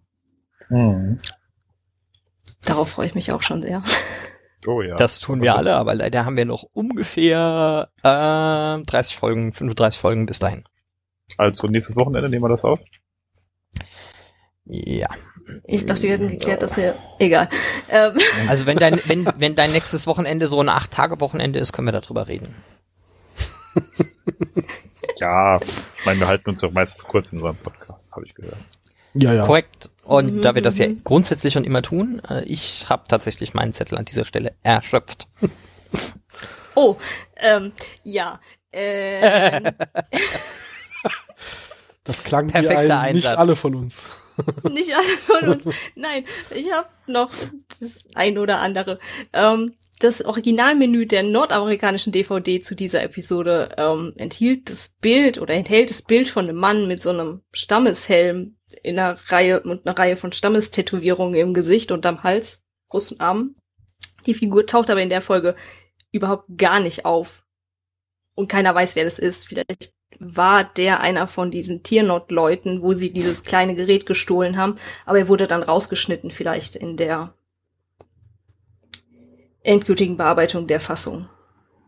Mhm. 0.70 1.18
Darauf 2.66 2.90
freue 2.90 3.08
ich 3.08 3.16
mich 3.16 3.32
auch 3.32 3.42
schon 3.42 3.62
sehr. 3.62 3.82
Oh 4.66 4.82
ja. 4.82 4.96
Das 4.96 5.20
tun 5.20 5.42
wir 5.42 5.56
alle, 5.56 5.76
aber 5.76 5.96
leider 5.96 6.26
haben 6.26 6.36
wir 6.36 6.46
noch 6.46 6.64
ungefähr 6.74 7.90
äh, 8.04 8.84
30 8.84 9.16
Folgen, 9.16 9.54
35 9.54 10.00
Folgen 10.00 10.26
bis 10.26 10.40
dahin. 10.40 10.64
Also 11.38 11.68
nächstes 11.68 11.96
Wochenende 11.96 12.30
nehmen 12.30 12.44
wir 12.44 12.50
das 12.50 12.66
auf. 12.66 12.80
Ja. 14.66 15.08
Ich 15.64 15.86
dachte, 15.86 16.04
wir 16.04 16.12
hätten 16.12 16.28
geklärt, 16.28 16.62
dass 16.62 16.76
wir... 16.76 16.94
Egal. 17.20 17.48
Ähm, 17.90 18.18
Also 18.50 18.66
wenn 18.66 18.78
dein, 18.78 19.00
wenn, 19.06 19.26
wenn 19.38 19.56
dein 19.56 19.72
nächstes 19.72 20.08
Wochenende 20.08 20.48
so 20.48 20.60
ein 20.60 20.68
Acht-Tage-Wochenende 20.68 21.60
ist, 21.60 21.72
können 21.72 21.88
wir 21.88 21.94
darüber 21.94 22.28
reden. 22.28 22.54
Ja, 25.20 25.58
ich 25.58 26.06
meine, 26.06 26.20
wir 26.20 26.28
halten 26.28 26.50
uns 26.50 26.62
doch 26.62 26.72
meistens 26.72 27.06
kurz 27.06 27.32
in 27.32 27.40
unserem 27.40 27.56
Podcast, 27.56 28.14
habe 28.14 28.26
ich 28.26 28.36
gehört. 28.36 28.58
Ja, 29.14 29.34
ja. 29.34 29.46
Korrekt. 29.46 29.90
Und 30.08 30.36
Mhm, 30.36 30.42
da 30.42 30.56
wir 30.56 30.62
das 30.62 30.78
ja 30.78 30.88
mhm. 30.88 31.02
grundsätzlich 31.04 31.54
schon 31.54 31.66
immer 31.66 31.82
tun, 31.82 32.22
äh, 32.30 32.44
ich 32.46 32.90
habe 32.90 33.04
tatsächlich 33.10 33.54
meinen 33.54 33.74
Zettel 33.74 33.98
an 33.98 34.06
dieser 34.06 34.24
Stelle 34.24 34.54
erschöpft. 34.64 35.28
oh, 36.76 36.96
ähm, 37.36 37.74
ja. 38.04 38.40
Ähm, 38.72 39.68
Das 42.08 42.24
klang 42.24 42.48
wie 42.48 42.54
Perfekter 42.54 43.02
ein, 43.02 43.16
nicht 43.16 43.28
alle 43.28 43.58
von 43.58 43.76
uns. 43.76 44.06
Nicht 44.72 44.94
alle 44.96 45.04
von 45.04 45.50
uns. 45.50 45.76
Nein, 45.96 46.24
ich 46.56 46.72
habe 46.72 46.88
noch 47.08 47.32
das 47.80 48.06
ein 48.14 48.38
oder 48.38 48.60
andere. 48.60 49.00
Ähm, 49.34 49.74
das 50.00 50.24
Originalmenü 50.24 51.08
der 51.08 51.24
nordamerikanischen 51.24 52.14
DVD 52.14 52.62
zu 52.62 52.76
dieser 52.76 53.02
Episode 53.04 53.70
ähm, 53.78 54.14
enthielt 54.16 54.70
das 54.70 54.90
Bild 55.02 55.40
oder 55.40 55.56
enthält 55.56 55.90
das 55.90 56.04
Bild 56.04 56.30
von 56.30 56.48
einem 56.48 56.58
Mann 56.58 56.88
mit 56.88 57.02
so 57.02 57.10
einem 57.10 57.42
Stammeshelm 57.52 58.57
in 58.84 59.00
einer 59.00 59.18
Reihe 59.28 59.62
und 59.62 59.88
einer 59.88 59.98
Reihe 59.98 60.16
von 60.16 60.32
Stammestätowierungen 60.32 61.40
im 61.40 61.54
Gesicht 61.54 61.92
und 61.92 62.06
am 62.06 62.24
Hals, 62.24 62.64
Brust 62.90 63.12
und 63.12 63.22
Armen. 63.22 63.56
Die 64.26 64.34
Figur 64.34 64.66
taucht 64.66 64.90
aber 64.90 65.02
in 65.02 65.10
der 65.10 65.22
Folge 65.22 65.56
überhaupt 66.12 66.46
gar 66.58 66.80
nicht 66.80 67.06
auf. 67.06 67.46
Und 68.36 68.50
keiner 68.50 68.76
weiß, 68.76 68.96
wer 68.96 69.04
das 69.04 69.20
ist. 69.20 69.48
Vielleicht 69.48 69.94
war 70.20 70.64
der 70.64 71.02
einer 71.02 71.28
von 71.28 71.52
diesen 71.52 71.84
Tiernot-Leuten, 71.84 72.82
wo 72.82 72.94
sie 72.94 73.12
dieses 73.12 73.44
kleine 73.44 73.76
Gerät 73.76 74.06
gestohlen 74.06 74.58
haben, 74.58 74.76
aber 75.06 75.20
er 75.20 75.28
wurde 75.28 75.48
dann 75.48 75.64
rausgeschnitten, 75.64 76.32
vielleicht 76.32 76.76
in 76.76 76.98
der 76.98 77.34
endgültigen 79.64 80.18
Bearbeitung 80.18 80.68
der 80.68 80.80
Fassung. 80.80 81.30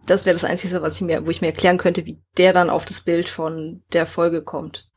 Das 0.06 0.26
wäre 0.26 0.34
das 0.34 0.44
Einzige, 0.44 0.82
was 0.82 0.96
ich 0.96 1.02
mir, 1.02 1.26
wo 1.26 1.30
ich 1.30 1.42
mir 1.42 1.48
erklären 1.48 1.78
könnte, 1.78 2.06
wie 2.06 2.22
der 2.38 2.52
dann 2.52 2.70
auf 2.70 2.86
das 2.86 3.02
Bild 3.02 3.30
von 3.30 3.84
der 3.94 4.06
Folge 4.06 4.44
kommt. 4.44 4.90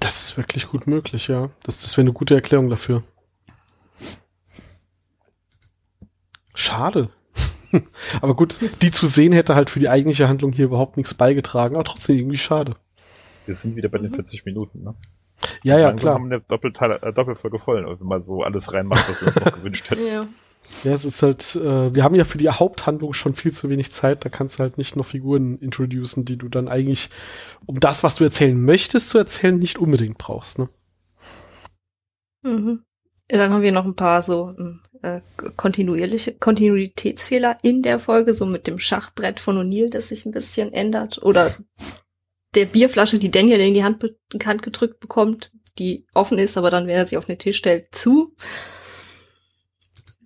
Das 0.00 0.22
ist 0.22 0.36
wirklich 0.36 0.68
gut 0.68 0.86
möglich, 0.86 1.28
ja. 1.28 1.50
Das, 1.62 1.80
das 1.80 1.96
wäre 1.96 2.04
eine 2.04 2.12
gute 2.12 2.34
Erklärung 2.34 2.70
dafür. 2.70 3.02
Schade. 6.54 7.10
aber 8.20 8.34
gut, 8.34 8.56
die 8.82 8.90
zu 8.90 9.06
sehen 9.06 9.32
hätte 9.32 9.54
halt 9.54 9.70
für 9.70 9.80
die 9.80 9.88
eigentliche 9.88 10.28
Handlung 10.28 10.52
hier 10.52 10.66
überhaupt 10.66 10.96
nichts 10.96 11.14
beigetragen, 11.14 11.74
aber 11.74 11.84
trotzdem 11.84 12.16
irgendwie 12.16 12.38
schade. 12.38 12.76
Wir 13.46 13.54
sind 13.54 13.76
wieder 13.76 13.88
bei 13.88 13.98
den 13.98 14.12
40 14.12 14.44
Minuten, 14.44 14.82
ne? 14.82 14.94
Ja, 15.62 15.78
ja, 15.78 15.92
klar. 15.92 16.14
haben 16.14 16.28
wir 16.28 16.36
eine 16.36 16.44
Doppelteil, 16.46 16.98
äh, 17.02 17.12
Doppelfolge 17.12 17.58
voll, 17.58 17.84
wenn 17.84 18.06
man 18.06 18.22
so 18.22 18.42
alles 18.42 18.72
reinmacht, 18.72 19.08
was 19.08 19.20
wir 19.20 19.28
uns 19.28 19.36
noch 19.36 19.52
gewünscht 19.58 19.90
hätten. 19.90 20.06
Ja. 20.06 20.26
Ja, 20.84 20.92
es 20.92 21.04
ist 21.04 21.22
halt, 21.22 21.56
äh, 21.56 21.94
wir 21.94 22.04
haben 22.04 22.14
ja 22.14 22.24
für 22.24 22.38
die 22.38 22.48
Haupthandlung 22.48 23.12
schon 23.14 23.34
viel 23.34 23.52
zu 23.52 23.68
wenig 23.68 23.92
Zeit, 23.92 24.24
da 24.24 24.28
kannst 24.28 24.58
du 24.58 24.62
halt 24.62 24.78
nicht 24.78 24.96
noch 24.96 25.06
Figuren 25.06 25.58
introducen, 25.58 26.24
die 26.24 26.36
du 26.36 26.48
dann 26.48 26.68
eigentlich, 26.68 27.10
um 27.66 27.80
das, 27.80 28.04
was 28.04 28.16
du 28.16 28.24
erzählen 28.24 28.60
möchtest, 28.60 29.10
zu 29.10 29.18
erzählen, 29.18 29.58
nicht 29.58 29.78
unbedingt 29.78 30.18
brauchst, 30.18 30.58
ne? 30.58 30.68
Mhm. 32.42 32.84
Ja, 33.30 33.38
dann 33.38 33.52
haben 33.52 33.62
wir 33.62 33.72
noch 33.72 33.84
ein 33.84 33.96
paar 33.96 34.22
so 34.22 34.54
ähm, 34.58 34.80
äh, 35.02 35.20
kontinuierliche 35.56 36.32
Kontinuitätsfehler 36.32 37.58
in 37.62 37.82
der 37.82 37.98
Folge, 37.98 38.32
so 38.32 38.46
mit 38.46 38.66
dem 38.66 38.78
Schachbrett 38.78 39.38
von 39.38 39.58
O'Neill, 39.58 39.90
das 39.90 40.08
sich 40.08 40.24
ein 40.24 40.32
bisschen 40.32 40.72
ändert. 40.72 41.22
Oder 41.22 41.54
der 42.54 42.64
Bierflasche, 42.64 43.18
die 43.18 43.30
Daniel 43.30 43.60
in 43.60 43.74
die 43.74 43.84
Hand, 43.84 44.02
Hand 44.44 44.62
gedrückt 44.62 45.00
bekommt, 45.00 45.52
die 45.78 46.06
offen 46.14 46.38
ist, 46.38 46.56
aber 46.56 46.70
dann, 46.70 46.86
wenn 46.86 46.96
er 46.96 47.06
sie 47.06 47.18
auf 47.18 47.26
den 47.26 47.38
Tisch 47.38 47.58
stellt, 47.58 47.94
zu. 47.94 48.34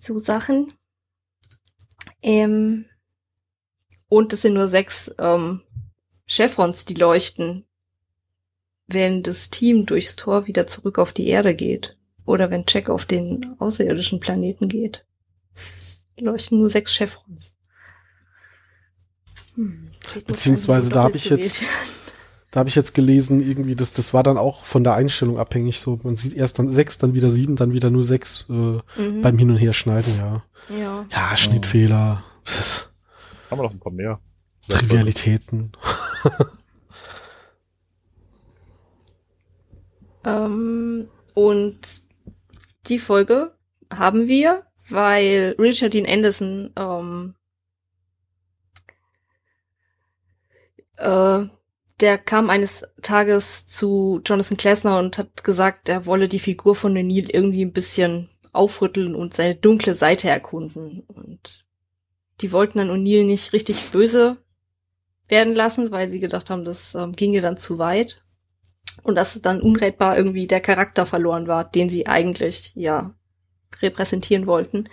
So 0.03 0.19
Sachen. 0.19 0.67
Ähm, 2.23 2.87
und 4.09 4.33
es 4.33 4.43
sind 4.43 4.55
nur 4.55 4.67
sechs 4.67 5.15
ähm, 5.21 5.63
Chevrons, 6.27 6.85
die 6.85 6.95
leuchten, 6.95 7.67
wenn 8.89 9.23
das 9.23 9.51
Team 9.51 9.87
durchs 9.87 10.17
Tor 10.17 10.49
wieder 10.49 10.67
zurück 10.67 10.99
auf 10.99 11.13
die 11.13 11.29
Erde 11.29 11.55
geht. 11.55 11.97
Oder 12.25 12.51
wenn 12.51 12.65
Jack 12.67 12.91
auf 12.91 13.05
den 13.05 13.55
außerirdischen 13.61 14.19
Planeten 14.19 14.67
geht. 14.67 15.07
Leuchten 16.19 16.59
nur 16.59 16.69
sechs 16.69 16.95
Chevrons. 16.97 17.55
Hm, 19.55 19.89
Beziehungsweise 20.27 20.91
da 20.91 21.05
hab 21.05 21.13
doppelt 21.13 21.25
ich 21.25 21.31
jetzt-. 21.31 21.63
Da 22.53 22.61
habe 22.61 22.69
ich 22.69 22.75
jetzt 22.77 22.95
gelesen, 22.95 23.41
irgendwie, 23.41 23.75
das, 23.75 23.93
das 23.95 24.13
war 24.15 24.23
dann 24.23 24.39
auch 24.39 24.65
von 24.65 24.85
der 24.85 24.95
Einstellung 24.95 25.39
abhängig, 25.39 25.81
so, 25.81 25.99
man 26.05 26.17
sieht 26.17 26.35
erst 26.35 26.59
dann 26.59 26.71
sechs, 26.71 26.99
dann 26.99 27.15
wieder 27.15 27.31
sieben, 27.31 27.57
dann 27.57 27.73
wieder 27.73 27.91
nur 27.91 28.05
sechs 28.05 28.47
äh, 28.49 28.53
Mhm. 28.53 29.23
beim 29.23 29.39
Hin- 29.39 29.51
und 29.51 29.57
Herschneiden, 29.57 30.13
ja. 30.19 30.45
ja. 30.69 31.07
Ja, 31.11 31.37
Schnittfehler, 31.37 32.23
das, 32.45 32.93
Haben 33.51 33.59
wir 33.59 33.65
noch 33.65 33.73
ein 33.73 33.81
paar 33.81 33.93
mehr. 33.93 34.19
Trivialitäten. 34.69 35.73
Ähm, 40.25 41.09
und 41.35 42.03
die 42.87 42.99
Folge 42.99 43.57
haben 43.93 44.29
wir, 44.29 44.67
weil 44.89 45.57
Richard 45.59 45.95
Dean 45.95 46.07
Anderson 46.07 46.73
ähm, 46.77 47.35
äh, 50.99 51.47
der 52.03 52.19
kam 52.19 52.51
eines 52.51 52.83
Tages 53.01 53.67
zu 53.67 54.21
Jonathan 54.25 54.57
Klesner 54.57 54.99
und 54.99 55.19
hat 55.19 55.45
gesagt, 55.45 55.89
er 55.89 56.05
wolle 56.05 56.29
die 56.29 56.41
Figur 56.41 56.75
von 56.75 56.93
Neil 56.93 57.31
irgendwie 57.31 57.65
ein 57.65 57.73
bisschen 57.73 58.29
aufrütteln 58.53 59.15
und 59.15 59.33
seine 59.33 59.55
dunkle 59.55 59.95
Seite 59.95 60.29
erkunden. 60.29 61.05
Und 61.07 61.65
die 62.41 62.53
wollten 62.53 62.79
dann 62.79 62.91
O'Neill 62.91 63.25
nicht 63.25 63.53
richtig 63.53 63.91
böse 63.93 64.37
werden 65.29 65.55
lassen, 65.55 65.93
weil 65.93 66.11
sie 66.11 66.21
gedacht 66.21 66.51
haben, 66.51 66.65
das 66.65 66.95
ähm, 66.95 67.13
ginge 67.13 67.41
dann 67.41 67.57
zu 67.57 67.79
weit. 67.79 68.23
Und 69.05 69.15
dass 69.15 69.41
dann 69.41 69.63
unrettbar 69.63 70.19
irgendwie 70.19 70.47
der 70.47 70.61
Charakter 70.61 71.07
verloren 71.07 71.47
war, 71.47 71.65
den 71.65 71.89
sie 71.89 72.07
eigentlich, 72.09 72.73
ja, 72.75 73.15
repräsentieren 73.81 74.47
wollten. 74.47 74.89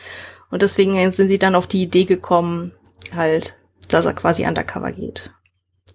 Und 0.51 0.61
deswegen 0.61 1.11
sind 1.11 1.27
sie 1.27 1.39
dann 1.39 1.55
auf 1.55 1.67
die 1.67 1.81
Idee 1.81 2.05
gekommen, 2.05 2.71
halt, 3.13 3.59
dass 3.89 4.05
er 4.05 4.13
quasi 4.13 4.45
undercover 4.45 4.91
geht 4.91 5.33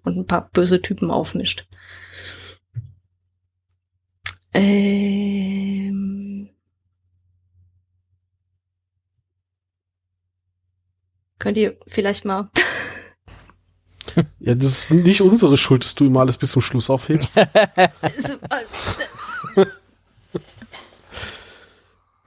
und 0.05 0.17
ein 0.17 0.25
paar 0.25 0.49
böse 0.53 0.81
Typen 0.81 1.11
aufmischt. 1.11 1.67
Ähm 4.53 6.49
Könnt 11.37 11.57
ihr 11.57 11.77
vielleicht 11.87 12.23
mal 12.25 12.49
Ja, 14.39 14.55
das 14.55 14.69
ist 14.69 14.91
nicht 14.91 15.21
unsere 15.21 15.57
Schuld, 15.57 15.83
dass 15.83 15.95
du 15.95 16.05
immer 16.05 16.21
alles 16.21 16.37
bis 16.37 16.51
zum 16.51 16.61
Schluss 16.61 16.89
aufhebst. 16.89 17.35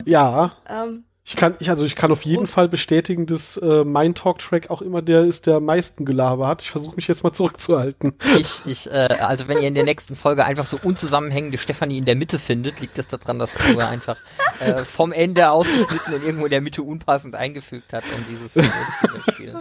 ja, 0.04 0.52
ähm, 0.68 1.04
ich 1.28 1.36
kann, 1.36 1.56
ich, 1.60 1.68
also 1.68 1.84
ich 1.84 1.94
kann 1.94 2.10
auf 2.10 2.22
jeden 2.22 2.40
Und- 2.40 2.46
Fall 2.46 2.70
bestätigen, 2.70 3.26
dass 3.26 3.58
äh, 3.58 3.84
mein 3.84 4.14
Talk-Track 4.14 4.70
auch 4.70 4.80
immer 4.80 5.02
der 5.02 5.24
ist, 5.24 5.46
der 5.46 5.56
am 5.56 5.66
meisten 5.66 6.06
Gelaber 6.06 6.48
hat. 6.48 6.62
Ich 6.62 6.70
versuche 6.70 6.96
mich 6.96 7.06
jetzt 7.06 7.22
mal 7.22 7.34
zurückzuhalten. 7.34 8.14
Ich, 8.38 8.62
ich, 8.64 8.86
äh, 8.90 9.08
also 9.20 9.46
wenn 9.46 9.58
ihr 9.58 9.68
in 9.68 9.74
der 9.74 9.84
nächsten 9.84 10.16
Folge 10.16 10.46
einfach 10.46 10.64
so 10.64 10.78
unzusammenhängende 10.82 11.58
Stefanie 11.58 11.98
in 11.98 12.06
der 12.06 12.16
Mitte 12.16 12.38
findet, 12.38 12.80
liegt 12.80 12.96
das 12.96 13.08
daran, 13.08 13.38
dass 13.38 13.56
Uwe 13.56 13.86
einfach 13.86 14.16
äh, 14.58 14.78
vom 14.86 15.12
Ende 15.12 15.50
ausgeschnitten 15.50 16.14
und 16.14 16.24
irgendwo 16.24 16.46
in 16.46 16.50
der 16.50 16.62
Mitte 16.62 16.82
unpassend 16.82 17.34
eingefügt 17.34 17.92
hat, 17.92 18.04
um 18.16 18.24
dieses 18.30 18.56
Video 18.56 18.70
zu 18.98 19.06
überspielen. 19.08 19.56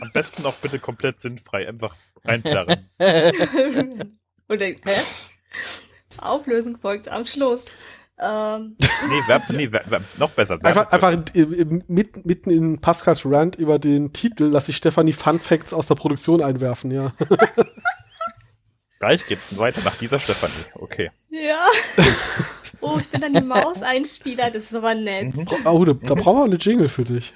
Am 0.00 0.12
besten 0.12 0.46
auch 0.46 0.54
bitte 0.54 0.78
komplett 0.78 1.20
sinnfrei, 1.20 1.66
einfach 1.66 1.96
reinplärren. 2.24 2.88
und 4.46 4.60
dann, 4.60 4.76
hä? 4.84 5.00
Auflösung 6.18 6.78
folgt 6.78 7.08
am 7.08 7.24
Schluss. 7.24 7.64
Ähm, 8.22 8.76
nee, 8.78 9.22
Verb, 9.26 9.44
nee, 9.50 9.72
Verb, 9.72 9.90
Verb, 9.90 10.02
noch 10.18 10.30
besser. 10.30 10.62
Verb, 10.62 10.66
Einfach, 10.66 10.92
einfach 10.92 11.34
äh, 11.34 11.40
äh, 11.40 11.80
mit, 11.88 12.26
mitten 12.26 12.50
in 12.50 12.80
Pascals 12.80 13.24
Rant 13.24 13.56
über 13.56 13.78
den 13.78 14.12
Titel 14.12 14.44
lasse 14.44 14.72
ich 14.72 14.76
Stefanie 14.76 15.14
Fun 15.14 15.40
Facts 15.40 15.72
aus 15.72 15.86
der 15.86 15.94
Produktion 15.94 16.42
einwerfen, 16.42 16.90
ja. 16.90 17.14
Gleich 18.98 19.26
geht's 19.26 19.56
weiter 19.56 19.80
nach 19.82 19.96
dieser 19.96 20.20
Stefanie. 20.20 20.66
Okay. 20.74 21.10
ja. 21.30 21.66
Oh, 22.82 22.98
ich 23.00 23.08
bin 23.08 23.20
dann 23.20 23.32
die 23.32 23.40
Maus-Einspieler, 23.40 24.50
das 24.50 24.64
ist 24.64 24.74
aber 24.74 24.94
nett. 24.94 25.36
Mhm. 25.36 25.46
Oh, 25.64 25.84
da, 25.84 25.94
da 25.94 26.14
brauchen 26.14 26.38
wir 26.38 26.44
eine 26.44 26.56
Jingle 26.56 26.88
für 26.88 27.04
dich. 27.04 27.32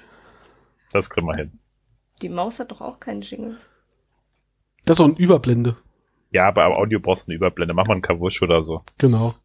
Das 0.91 1.09
kriegen 1.09 1.27
wir 1.27 1.35
hin. 1.35 1.59
Die 2.21 2.29
Maus 2.29 2.59
hat 2.59 2.71
doch 2.71 2.81
auch 2.81 2.99
keinen 2.99 3.21
Jingle. 3.21 3.57
Das 4.85 4.95
ist 4.95 4.97
so 4.97 5.05
ein 5.05 5.15
Überblende. 5.15 5.77
Ja, 6.31 6.47
aber 6.47 6.65
am 6.65 6.73
Audio 6.73 6.99
brauchst 6.99 7.27
du 7.27 7.31
eine 7.31 7.37
Überblende. 7.37 7.73
Mach 7.73 7.87
mal 7.87 7.93
einen 7.93 8.01
Kawusch 8.01 8.41
oder 8.41 8.63
so. 8.63 8.83
Genau. 8.97 9.35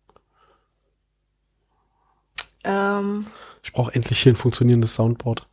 Ähm, 2.65 3.27
Ich 3.63 3.73
brauche 3.73 3.95
endlich 3.95 4.21
hier 4.21 4.33
ein 4.33 4.37
funktionierendes 4.37 4.95
Soundboard. 4.95 5.47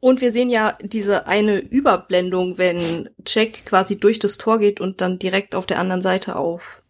und 0.00 0.20
wir 0.20 0.30
sehen 0.32 0.50
ja 0.50 0.76
diese 0.82 1.26
eine 1.26 1.58
Überblendung, 1.58 2.58
wenn 2.58 3.08
Jack 3.26 3.64
quasi 3.64 3.98
durch 3.98 4.18
das 4.18 4.36
Tor 4.38 4.58
geht 4.58 4.80
und 4.80 5.00
dann 5.00 5.18
direkt 5.18 5.54
auf 5.54 5.66
der 5.66 5.78
anderen 5.78 6.02
Seite 6.02 6.36
auf 6.36 6.82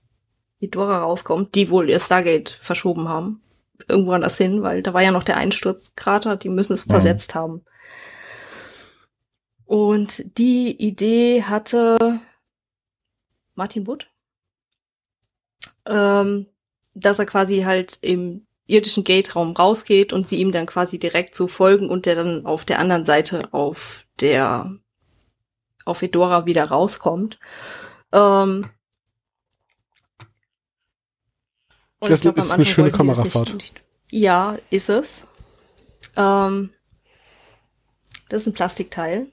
Idora 0.59 0.99
rauskommt, 1.03 1.55
die 1.55 1.71
wohl 1.71 1.89
ihr 1.91 2.01
Stargate 2.01 2.51
verschoben 2.51 3.09
haben. 3.09 3.41
Irgendwo 3.89 4.13
anders 4.13 4.37
hin, 4.39 4.63
weil 4.63 4.83
da 4.83 4.95
war 4.95 5.03
ja 5.03 5.11
noch 5.11 5.23
der 5.25 5.37
Einsturzkrater, 5.37 6.37
die 6.37 6.49
müssen 6.49 6.73
es 6.73 6.87
Mhm. 6.87 6.91
versetzt 6.91 7.35
haben. 7.35 7.65
Und 9.67 10.39
die 10.39 10.77
Idee 10.77 11.43
hatte 11.45 12.21
Martin 13.55 13.87
Wood, 13.87 14.09
ähm, 15.87 16.47
dass 16.95 17.19
er 17.19 17.27
quasi 17.27 17.63
halt 17.63 17.99
im 18.03 18.47
irdischen 18.67 19.05
Gate-Raum 19.05 19.53
rausgeht 19.53 20.13
und 20.13 20.27
sie 20.27 20.37
ihm 20.37 20.53
dann 20.53 20.67
quasi 20.67 20.99
direkt 20.99 21.37
so 21.37 21.49
folgen 21.49 21.89
und 21.91 22.07
der 22.07 22.15
dann 22.15 22.47
auf 22.47 22.65
der 22.65 22.79
anderen 22.79 23.05
Seite 23.05 23.53
auf 23.53 24.07
der 24.21 24.75
auf 25.85 25.99
Fedora 25.99 26.47
wieder 26.47 26.65
rauskommt. 26.65 27.39
Ähm, 28.13 28.71
und 31.99 32.11
Das 32.11 32.21
ich 32.21 32.23
glaub, 32.23 32.39
ist 32.39 32.53
eine 32.53 32.65
schöne 32.65 32.91
Kamerafahrt. 32.91 33.55
Nicht, 33.55 33.83
ja, 34.11 34.59
ist 34.71 34.89
es. 34.89 35.27
Ähm, 36.17 36.71
das 38.29 38.43
ist 38.43 38.49
ein 38.49 38.55
Plastikteil. 38.55 39.27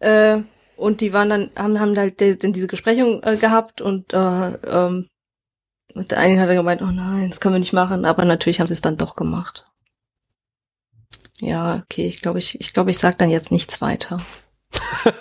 Äh, 0.00 0.42
und 0.80 1.00
die 1.00 1.12
waren 1.12 1.28
dann, 1.28 1.50
haben, 1.56 1.78
haben 1.78 1.96
halt 1.96 2.20
dann 2.20 2.52
diese 2.52 2.66
Besprechung 2.66 3.22
äh, 3.22 3.36
gehabt 3.36 3.80
und, 3.80 4.12
äh, 4.12 4.16
ähm, 4.16 5.08
und 5.94 6.10
der 6.10 6.18
eine 6.18 6.40
hat 6.40 6.48
dann 6.48 6.56
gemeint, 6.56 6.82
oh 6.82 6.90
nein, 6.90 7.30
das 7.30 7.40
können 7.40 7.54
wir 7.54 7.60
nicht 7.60 7.72
machen, 7.72 8.04
aber 8.04 8.24
natürlich 8.24 8.60
haben 8.60 8.66
sie 8.66 8.72
es 8.72 8.80
dann 8.80 8.96
doch 8.96 9.14
gemacht. 9.14 9.66
Ja, 11.40 11.82
okay, 11.84 12.06
ich 12.06 12.22
glaube, 12.22 12.38
ich, 12.38 12.60
ich 12.60 12.72
glaube, 12.72 12.90
ich 12.90 12.98
sag 12.98 13.18
dann 13.18 13.30
jetzt 13.30 13.50
nichts 13.50 13.80
weiter. 13.80 14.24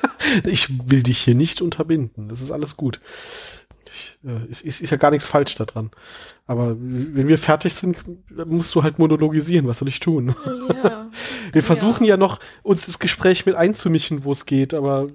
Ich 0.44 0.70
will 0.88 1.02
dich 1.02 1.20
hier 1.20 1.34
nicht 1.34 1.60
unterbinden. 1.60 2.30
Das 2.30 2.42
ist 2.42 2.52
alles 2.52 2.78
gut. 2.78 3.02
Ich, 3.88 4.20
äh, 4.24 4.46
es, 4.52 4.64
es 4.64 4.80
ist 4.80 4.92
ja 4.92 4.98
gar 4.98 5.10
nichts 5.10 5.26
falsch 5.26 5.56
daran. 5.56 5.90
Aber 6.46 6.76
wenn 6.78 7.28
wir 7.28 7.40
fertig 7.40 7.74
sind, 7.74 7.98
musst 8.46 8.76
du 8.76 8.84
halt 8.84 9.00
monologisieren. 9.00 9.66
Was 9.66 9.80
soll 9.80 9.88
ich 9.88 10.00
tun? 10.00 10.36
Ja. 10.84 11.10
Wir 11.52 11.64
versuchen 11.64 12.06
ja. 12.06 12.16
noch, 12.16 12.40
uns 12.62 12.86
das 12.86 13.00
Gespräch 13.00 13.48
mit 13.48 13.56
einzumischen, 13.56 14.24
wo 14.24 14.32
es 14.34 14.46
geht, 14.46 14.76
aber 14.76 15.08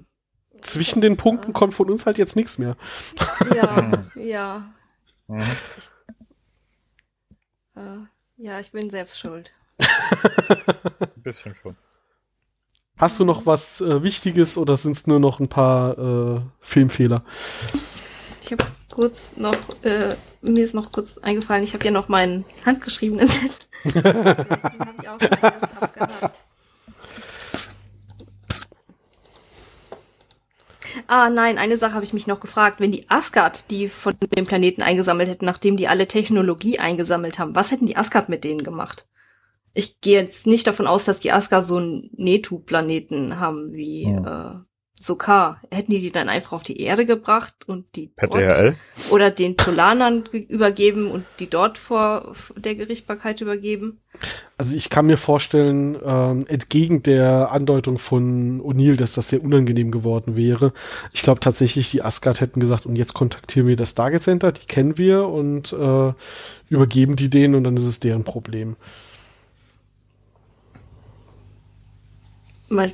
zwischen 0.65 1.01
den 1.01 1.17
Punkten 1.17 1.53
kommt 1.53 1.73
von 1.73 1.89
uns 1.89 2.05
halt 2.05 2.17
jetzt 2.17 2.35
nichts 2.35 2.57
mehr. 2.57 2.75
Ja, 3.53 4.05
ja. 4.15 4.73
Mhm. 5.27 5.41
Äh, 7.75 7.97
ja, 8.37 8.59
ich 8.59 8.71
bin 8.71 8.89
selbst 8.89 9.19
schuld. 9.19 9.53
Ein 9.77 11.23
bisschen 11.23 11.55
schon. 11.55 11.75
Hast 12.97 13.19
du 13.19 13.25
noch 13.25 13.45
was 13.45 13.81
äh, 13.81 14.03
Wichtiges 14.03 14.57
oder 14.57 14.77
sind 14.77 14.95
es 14.95 15.05
nur 15.05 15.19
noch 15.19 15.39
ein 15.39 15.49
paar 15.49 15.97
äh, 15.97 16.41
Filmfehler? 16.59 17.23
Ich 18.41 18.51
habe 18.53 18.65
kurz 18.93 19.35
noch, 19.35 19.57
äh, 19.81 20.15
mir 20.41 20.63
ist 20.63 20.73
noch 20.73 20.91
kurz 20.93 21.17
eingefallen, 21.17 21.63
ich 21.63 21.73
habe 21.73 21.83
ja 21.83 21.91
noch 21.91 22.07
meinen 22.07 22.45
handgeschriebenen 22.65 23.27
Zettel. 23.27 23.51
Den 23.83 24.03
hab 24.03 25.01
ich 25.01 25.09
auch 25.09 25.19
schon 25.19 25.29
ganz 25.29 25.77
abgehakt. 25.81 26.44
Ah, 31.07 31.29
nein, 31.29 31.57
eine 31.57 31.77
Sache 31.77 31.93
habe 31.93 32.05
ich 32.05 32.13
mich 32.13 32.27
noch 32.27 32.39
gefragt. 32.39 32.79
Wenn 32.79 32.91
die 32.91 33.09
Asgard 33.09 33.69
die 33.71 33.87
von 33.87 34.15
dem 34.35 34.45
Planeten 34.45 34.81
eingesammelt 34.81 35.29
hätten, 35.29 35.45
nachdem 35.45 35.77
die 35.77 35.87
alle 35.87 36.07
Technologie 36.07 36.79
eingesammelt 36.79 37.39
haben, 37.39 37.55
was 37.55 37.71
hätten 37.71 37.85
die 37.85 37.97
Asgard 37.97 38.29
mit 38.29 38.43
denen 38.43 38.63
gemacht? 38.63 39.07
Ich 39.73 39.99
gehe 40.01 40.21
jetzt 40.21 40.47
nicht 40.47 40.67
davon 40.67 40.87
aus, 40.87 41.05
dass 41.05 41.19
die 41.19 41.31
Asgard 41.31 41.65
so 41.65 41.77
einen 41.77 42.09
Netu-Planeten 42.15 43.39
haben 43.39 43.73
wie 43.73 44.05
äh, 44.05 44.55
Sokar. 44.99 45.61
Hätten 45.71 45.91
die 45.91 45.99
die 45.99 46.11
dann 46.11 46.29
einfach 46.29 46.53
auf 46.53 46.63
die 46.63 46.79
Erde 46.79 47.05
gebracht 47.05 47.53
und 47.67 47.95
die 47.95 48.07
Per 48.15 48.27
dort 48.29 48.51
DHL? 48.51 48.75
oder 49.11 49.29
den 49.29 49.57
Tolanern 49.57 50.23
ge- 50.31 50.41
übergeben 50.47 51.11
und 51.11 51.25
die 51.39 51.49
dort 51.49 51.77
vor 51.77 52.33
der 52.55 52.75
Gerichtbarkeit 52.75 53.41
übergeben? 53.41 53.99
Also 54.57 54.75
ich 54.77 54.89
kann 54.89 55.05
mir 55.07 55.17
vorstellen, 55.17 55.97
ähm, 56.03 56.45
entgegen 56.47 57.03
der 57.03 57.51
Andeutung 57.51 57.97
von 57.99 58.61
O'Neill, 58.61 58.95
dass 58.95 59.13
das 59.13 59.27
sehr 59.27 59.43
unangenehm 59.43 59.91
geworden 59.91 60.37
wäre. 60.37 60.71
Ich 61.11 61.21
glaube 61.21 61.41
tatsächlich, 61.41 61.91
die 61.91 62.01
Asgard 62.01 62.39
hätten 62.39 62.61
gesagt, 62.61 62.85
und 62.85 62.95
jetzt 62.95 63.13
kontaktieren 63.13 63.67
wir 63.67 63.75
das 63.75 63.91
Stargate 63.91 64.23
Center, 64.23 64.53
die 64.53 64.65
kennen 64.65 64.97
wir 64.97 65.27
und 65.27 65.73
äh, 65.73 66.13
übergeben 66.69 67.17
die 67.17 67.29
denen 67.29 67.55
und 67.55 67.65
dann 67.65 67.75
ist 67.75 67.83
es 67.85 67.99
deren 67.99 68.23
Problem. 68.23 68.77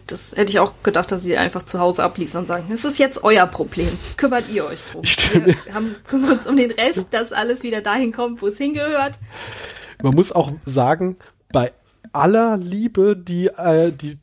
Das 0.07 0.35
hätte 0.35 0.51
ich 0.51 0.59
auch 0.59 0.73
gedacht, 0.83 1.11
dass 1.11 1.23
sie 1.23 1.37
einfach 1.37 1.63
zu 1.63 1.79
Hause 1.79 2.03
abliefern 2.03 2.41
und 2.41 2.47
sagen, 2.47 2.65
es 2.73 2.83
ist 2.85 2.99
jetzt 2.99 3.23
euer 3.23 3.47
Problem. 3.47 3.87
Kümmert 4.17 4.49
ihr 4.49 4.65
euch 4.65 4.83
drum. 4.85 5.01
Mir- 5.01 5.55
Wir 5.65 5.73
haben, 5.73 5.95
kümmern 6.07 6.33
uns 6.33 6.45
um 6.47 6.57
den 6.57 6.71
Rest, 6.71 7.05
dass 7.11 7.31
alles 7.31 7.63
wieder 7.63 7.81
dahin 7.81 8.11
kommt, 8.11 8.41
wo 8.41 8.47
es 8.47 8.57
hingehört. 8.57 9.17
Man 10.03 10.13
muss 10.15 10.31
auch 10.31 10.51
sagen, 10.65 11.15
bei 11.53 11.71
aller 12.11 12.57
Liebe, 12.57 13.15
die 13.15 13.47
äh, 13.47 13.91
die 13.91 14.17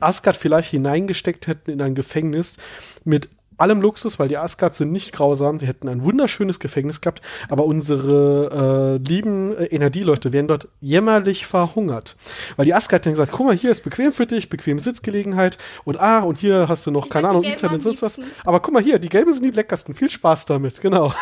Asgard 0.00 0.36
vielleicht 0.36 0.70
hineingesteckt 0.70 1.46
hätten 1.46 1.70
in 1.70 1.82
ein 1.82 1.94
Gefängnis, 1.94 2.56
mit 3.04 3.28
allem 3.56 3.80
Luxus, 3.80 4.18
weil 4.18 4.28
die 4.28 4.36
Asgard 4.36 4.74
sind 4.74 4.92
nicht 4.92 5.12
grausam, 5.12 5.58
sie 5.58 5.66
hätten 5.66 5.88
ein 5.88 6.04
wunderschönes 6.04 6.60
Gefängnis 6.60 7.00
gehabt, 7.00 7.22
aber 7.48 7.64
unsere 7.64 9.00
äh, 9.00 9.08
lieben 9.08 9.56
äh, 9.56 9.64
Energieleute 9.66 10.32
wären 10.32 10.48
dort 10.48 10.68
jämmerlich 10.80 11.46
verhungert. 11.46 12.16
Weil 12.56 12.66
die 12.66 12.74
Asgard 12.74 13.06
dann 13.06 13.12
gesagt, 13.12 13.32
guck 13.32 13.46
mal, 13.46 13.56
hier 13.56 13.70
ist 13.70 13.82
bequem 13.82 14.12
für 14.12 14.26
dich, 14.26 14.48
bequeme 14.48 14.80
Sitzgelegenheit 14.80 15.58
und 15.84 16.00
ah, 16.00 16.20
und 16.20 16.38
hier 16.38 16.68
hast 16.68 16.86
du 16.86 16.90
noch, 16.90 17.06
Ich 17.06 17.10
keine 17.10 17.28
Ahnung, 17.28 17.44
Internet 17.44 17.74
am 17.76 17.80
sonst 17.80 18.02
was. 18.02 18.20
Aber 18.44 18.60
guck 18.60 18.74
mal 18.74 18.82
hier, 18.82 18.98
die 18.98 19.08
Gelben 19.08 19.32
sind 19.32 19.44
die 19.44 19.50
leckersten, 19.50 19.94
viel 19.94 20.10
Spaß 20.10 20.46
damit, 20.46 20.80
genau. 20.80 21.12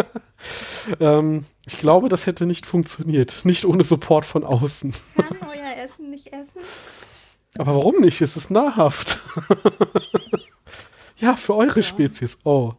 ähm, 1.00 1.44
ich 1.66 1.78
glaube, 1.78 2.08
das 2.08 2.26
hätte 2.26 2.46
nicht 2.46 2.66
funktioniert, 2.66 3.44
nicht 3.44 3.64
ohne 3.64 3.84
Support 3.84 4.24
von 4.24 4.44
außen. 4.44 4.92
Kann 5.16 5.38
euer 5.42 5.84
Essen 5.84 6.10
nicht 6.10 6.32
essen? 6.32 6.60
Aber 7.58 7.74
warum 7.74 8.00
nicht? 8.00 8.20
Es 8.20 8.36
ist 8.36 8.50
nahrhaft. 8.50 9.20
ja, 11.20 11.36
für 11.36 11.54
eure 11.56 11.82
Spezies. 11.82 12.38
Oh. 12.44 12.72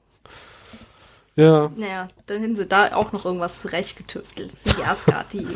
Ja. 1.35 1.71
Naja, 1.75 2.07
dann 2.27 2.41
hätten 2.41 2.55
sie 2.57 2.65
da 2.65 2.93
auch 2.93 3.11
noch 3.13 3.25
irgendwas 3.25 3.59
zurechtgetüftelt. 3.61 4.51
Das 4.53 4.63
sind 4.63 4.77
die 4.77 4.83
Asgard, 4.83 5.33
die. 5.33 5.47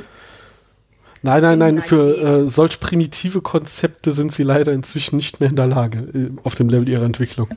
Nein, 1.21 1.41
nein, 1.41 1.59
nein, 1.59 1.81
für 1.81 2.17
äh, 2.43 2.47
solch 2.47 2.79
primitive 2.79 3.41
Konzepte 3.41 4.11
sind 4.11 4.31
sie 4.31 4.43
leider 4.43 4.71
inzwischen 4.73 5.17
nicht 5.17 5.39
mehr 5.39 5.49
in 5.49 5.55
der 5.55 5.67
Lage, 5.67 5.99
äh, 5.99 6.31
auf 6.43 6.53
dem 6.55 6.69
Level 6.69 6.87
ihrer 6.87 7.03
Entwicklung. 7.05 7.49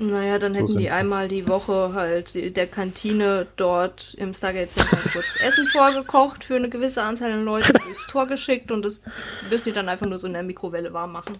Naja, 0.00 0.38
dann 0.40 0.54
hätten 0.54 0.66
die 0.76 0.84
sie. 0.84 0.90
einmal 0.90 1.28
die 1.28 1.46
Woche 1.46 1.92
halt 1.94 2.34
die- 2.34 2.52
der 2.52 2.66
Kantine 2.66 3.46
dort 3.56 4.14
im 4.14 4.34
Stargate 4.34 4.72
Center 4.72 4.96
kurz 5.12 5.38
Essen 5.40 5.66
vorgekocht 5.66 6.42
für 6.42 6.56
eine 6.56 6.68
gewisse 6.68 7.02
Anzahl 7.04 7.30
an 7.32 7.44
Leuten 7.44 7.72
durchs 7.84 8.06
Tor 8.08 8.26
geschickt 8.26 8.72
und 8.72 8.84
das 8.84 9.00
dürft 9.50 9.68
ihr 9.68 9.72
dann 9.72 9.88
einfach 9.88 10.06
nur 10.06 10.18
so 10.18 10.26
in 10.26 10.32
der 10.32 10.42
Mikrowelle 10.42 10.92
warm 10.92 11.12
machen. 11.12 11.38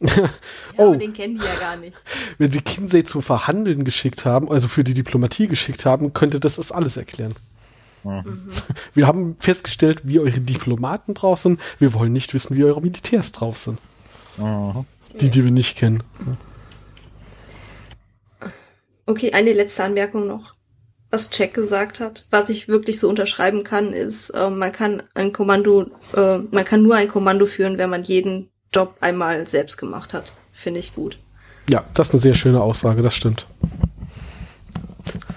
Ja, 0.16 0.30
Oh. 0.76 0.88
aber 0.90 0.96
den 0.96 1.12
kennen 1.12 1.38
die 1.38 1.44
ja 1.44 1.54
gar 1.58 1.76
nicht. 1.76 1.96
Wenn 2.38 2.52
sie 2.52 2.60
Kinsey 2.60 3.02
zum 3.02 3.20
Verhandeln 3.22 3.84
geschickt 3.84 4.24
haben, 4.24 4.48
also 4.50 4.68
für 4.68 4.84
die 4.84 4.94
Diplomatie 4.94 5.48
geschickt 5.48 5.84
haben, 5.84 6.12
könnte 6.12 6.38
das 6.38 6.54
das 6.56 6.70
alles 6.70 6.96
erklären. 6.96 7.34
Mhm. 8.04 8.48
Wir 8.94 9.08
haben 9.08 9.36
festgestellt, 9.40 10.02
wie 10.04 10.20
eure 10.20 10.38
Diplomaten 10.40 11.14
drauf 11.14 11.40
sind. 11.40 11.60
Wir 11.80 11.94
wollen 11.94 12.12
nicht 12.12 12.32
wissen, 12.32 12.56
wie 12.56 12.62
eure 12.64 12.80
Militärs 12.80 13.32
drauf 13.32 13.58
sind. 13.58 13.78
Mhm. 14.36 14.84
Die, 15.20 15.30
die 15.30 15.42
wir 15.42 15.50
nicht 15.50 15.76
kennen. 15.76 16.04
Okay, 19.06 19.32
eine 19.32 19.52
letzte 19.52 19.84
Anmerkung 19.84 20.26
noch. 20.26 20.54
Was 21.10 21.30
Jack 21.32 21.54
gesagt 21.54 21.98
hat, 21.98 22.26
was 22.30 22.50
ich 22.50 22.68
wirklich 22.68 23.00
so 23.00 23.08
unterschreiben 23.08 23.64
kann, 23.64 23.94
ist, 23.94 24.30
äh, 24.30 24.50
man 24.50 24.70
kann 24.72 25.02
ein 25.14 25.32
Kommando, 25.32 25.86
äh, 26.14 26.38
man 26.38 26.64
kann 26.66 26.82
nur 26.82 26.94
ein 26.96 27.08
Kommando 27.08 27.46
führen, 27.46 27.78
wenn 27.78 27.88
man 27.88 28.02
jeden 28.02 28.50
Job 28.74 28.96
einmal 29.00 29.46
selbst 29.46 29.76
gemacht 29.78 30.12
hat. 30.14 30.32
Finde 30.52 30.80
ich 30.80 30.94
gut. 30.94 31.18
Ja, 31.68 31.84
das 31.94 32.08
ist 32.08 32.14
eine 32.14 32.20
sehr 32.20 32.34
schöne 32.34 32.60
Aussage, 32.62 33.02
das 33.02 33.14
stimmt. 33.14 33.46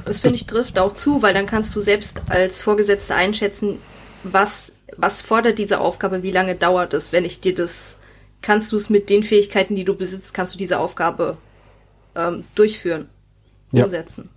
Das 0.05 0.19
finde 0.19 0.35
ich 0.35 0.45
trifft 0.47 0.79
auch 0.79 0.93
zu, 0.93 1.21
weil 1.21 1.33
dann 1.33 1.45
kannst 1.45 1.75
du 1.75 1.81
selbst 1.81 2.21
als 2.29 2.59
Vorgesetzter 2.59 3.15
einschätzen, 3.15 3.79
was, 4.23 4.71
was 4.97 5.21
fordert 5.21 5.57
diese 5.57 5.79
Aufgabe, 5.79 6.23
wie 6.23 6.31
lange 6.31 6.55
dauert 6.55 6.93
es, 6.93 7.11
wenn 7.11 7.25
ich 7.25 7.39
dir 7.39 7.55
das, 7.55 7.97
kannst 8.41 8.71
du 8.71 8.75
es 8.75 8.89
mit 8.89 9.09
den 9.09 9.23
Fähigkeiten, 9.23 9.75
die 9.75 9.83
du 9.85 9.95
besitzt, 9.95 10.33
kannst 10.33 10.53
du 10.53 10.57
diese 10.57 10.79
Aufgabe 10.79 11.37
ähm, 12.15 12.43
durchführen, 12.55 13.09
Ja. 13.71 13.83
umsetzen. 13.85 14.29